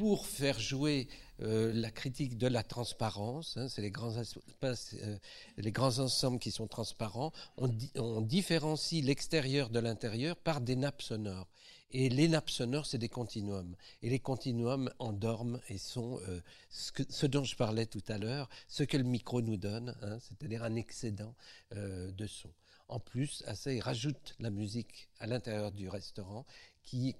pour 0.00 0.24
faire 0.24 0.58
jouer 0.58 1.08
euh, 1.42 1.74
la 1.74 1.90
critique 1.90 2.38
de 2.38 2.46
la 2.46 2.62
transparence, 2.62 3.58
hein, 3.58 3.68
c'est 3.68 3.82
les 3.82 3.90
grands 3.90 4.16
euh, 4.16 5.18
les 5.58 5.72
grands 5.72 5.98
ensembles 5.98 6.38
qui 6.38 6.50
sont 6.50 6.66
transparents, 6.66 7.32
on, 7.58 8.22
différencie 8.22 9.04
l'extérieur 9.04 9.68
de 9.68 9.78
l'intérieur 9.78 10.36
par 10.38 10.62
des 10.62 10.74
nappes 10.74 11.02
sonores. 11.02 11.48
Et 11.90 12.08
les 12.08 12.28
nappes 12.28 12.48
sonores, 12.48 12.86
c'est 12.86 12.96
des 12.96 13.10
continuums. 13.10 13.76
Et 14.00 14.08
les 14.08 14.20
continuums 14.20 14.90
endorment 14.98 15.60
et 15.68 15.76
sont 15.76 16.18
euh, 16.28 16.40
ce, 16.70 17.26
dont 17.26 17.44
je 17.44 17.54
parlais 17.54 17.84
tout 17.84 18.04
à 18.08 18.16
l'heure, 18.16 18.48
ce 18.68 18.84
que 18.84 18.96
le 18.96 19.04
micro 19.04 19.42
nous 19.42 19.58
donne, 19.58 19.94
hein, 20.00 20.16
c'est-à-dire 20.18 20.64
un 20.64 20.76
excédent 20.76 21.34
de 21.72 22.26
son. 22.26 22.48
En 22.88 23.00
plus, 23.00 23.44
à 23.46 23.54
ça, 23.54 23.70
il 23.70 23.82
rajoute 23.82 24.34
la 24.38 24.48
musique 24.48 25.10
à 25.18 25.26
l'intérieur 25.26 25.72
du 25.72 25.90
restaurant 25.90 26.46
qui, 26.82 27.14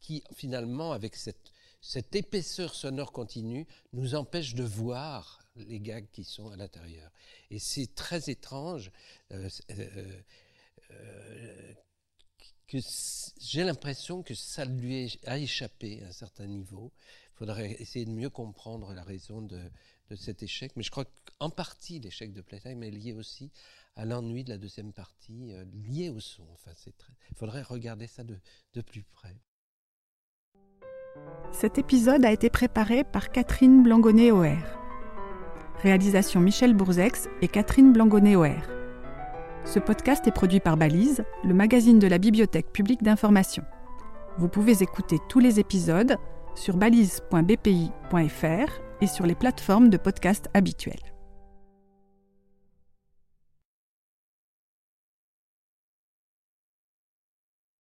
qui 0.00 0.24
finalement, 0.34 0.90
avec 0.90 1.14
cette 1.14 1.52
cette 1.80 2.14
épaisseur 2.14 2.74
sonore 2.74 3.12
continue 3.12 3.66
nous 3.92 4.14
empêche 4.14 4.54
de 4.54 4.64
voir 4.64 5.40
les 5.56 5.80
gags 5.80 6.08
qui 6.12 6.24
sont 6.24 6.50
à 6.50 6.56
l'intérieur. 6.56 7.10
Et 7.50 7.58
c'est 7.58 7.94
très 7.94 8.30
étrange 8.30 8.90
euh, 9.32 9.48
euh, 9.70 10.22
euh, 10.90 11.74
que 12.66 12.78
j'ai 13.40 13.64
l'impression 13.64 14.22
que 14.22 14.34
ça 14.34 14.64
lui 14.64 15.18
a 15.24 15.38
échappé 15.38 16.02
à 16.04 16.08
un 16.08 16.12
certain 16.12 16.46
niveau. 16.46 16.92
Il 17.34 17.38
faudrait 17.38 17.72
essayer 17.80 18.04
de 18.04 18.10
mieux 18.10 18.30
comprendre 18.30 18.92
la 18.92 19.02
raison 19.02 19.40
de, 19.40 19.60
cet 20.16 20.42
échec. 20.42 20.72
Mais 20.76 20.82
je 20.82 20.90
crois 20.90 21.06
qu'en 21.38 21.50
partie, 21.50 21.98
l'échec 21.98 22.32
de 22.32 22.42
Playtime 22.42 22.82
est 22.82 22.90
lié 22.90 23.12
aussi 23.14 23.50
à 23.96 24.04
l'ennui 24.04 24.44
de 24.44 24.50
la 24.50 24.58
deuxième 24.58 24.92
partie, 24.92 25.52
lié 25.72 26.10
au 26.10 26.20
son. 26.20 26.46
Enfin, 26.52 26.72
Il 27.30 27.36
faudrait 27.36 27.62
regarder 27.62 28.06
ça 28.06 28.24
de 28.24 28.80
plus 28.82 29.04
près. 29.04 29.36
Cet 31.52 31.78
épisode 31.78 32.24
a 32.24 32.32
été 32.32 32.48
préparé 32.48 33.04
par 33.04 33.30
Catherine 33.30 33.82
Blangonnet-Oher. 33.82 34.58
Réalisation 35.82 36.40
Michel 36.40 36.74
Bourzex 36.74 37.28
et 37.42 37.48
Catherine 37.48 37.92
Blangonnet-Oher. 37.92 38.62
Ce 39.64 39.78
podcast 39.78 40.26
est 40.26 40.32
produit 40.32 40.60
par 40.60 40.76
Balise, 40.76 41.24
le 41.44 41.52
magazine 41.52 41.98
de 41.98 42.06
la 42.06 42.18
Bibliothèque 42.18 42.72
publique 42.72 43.02
d'information. 43.02 43.62
Vous 44.38 44.48
pouvez 44.48 44.82
écouter 44.82 45.18
tous 45.28 45.38
les 45.38 45.60
épisodes 45.60 46.16
sur 46.54 46.76
balise.bpi.fr 46.76 48.72
et 49.00 49.06
sur 49.06 49.26
les 49.26 49.34
plateformes 49.34 49.90
de 49.90 49.96
podcast 49.96 50.48
habituelles. 50.54 51.12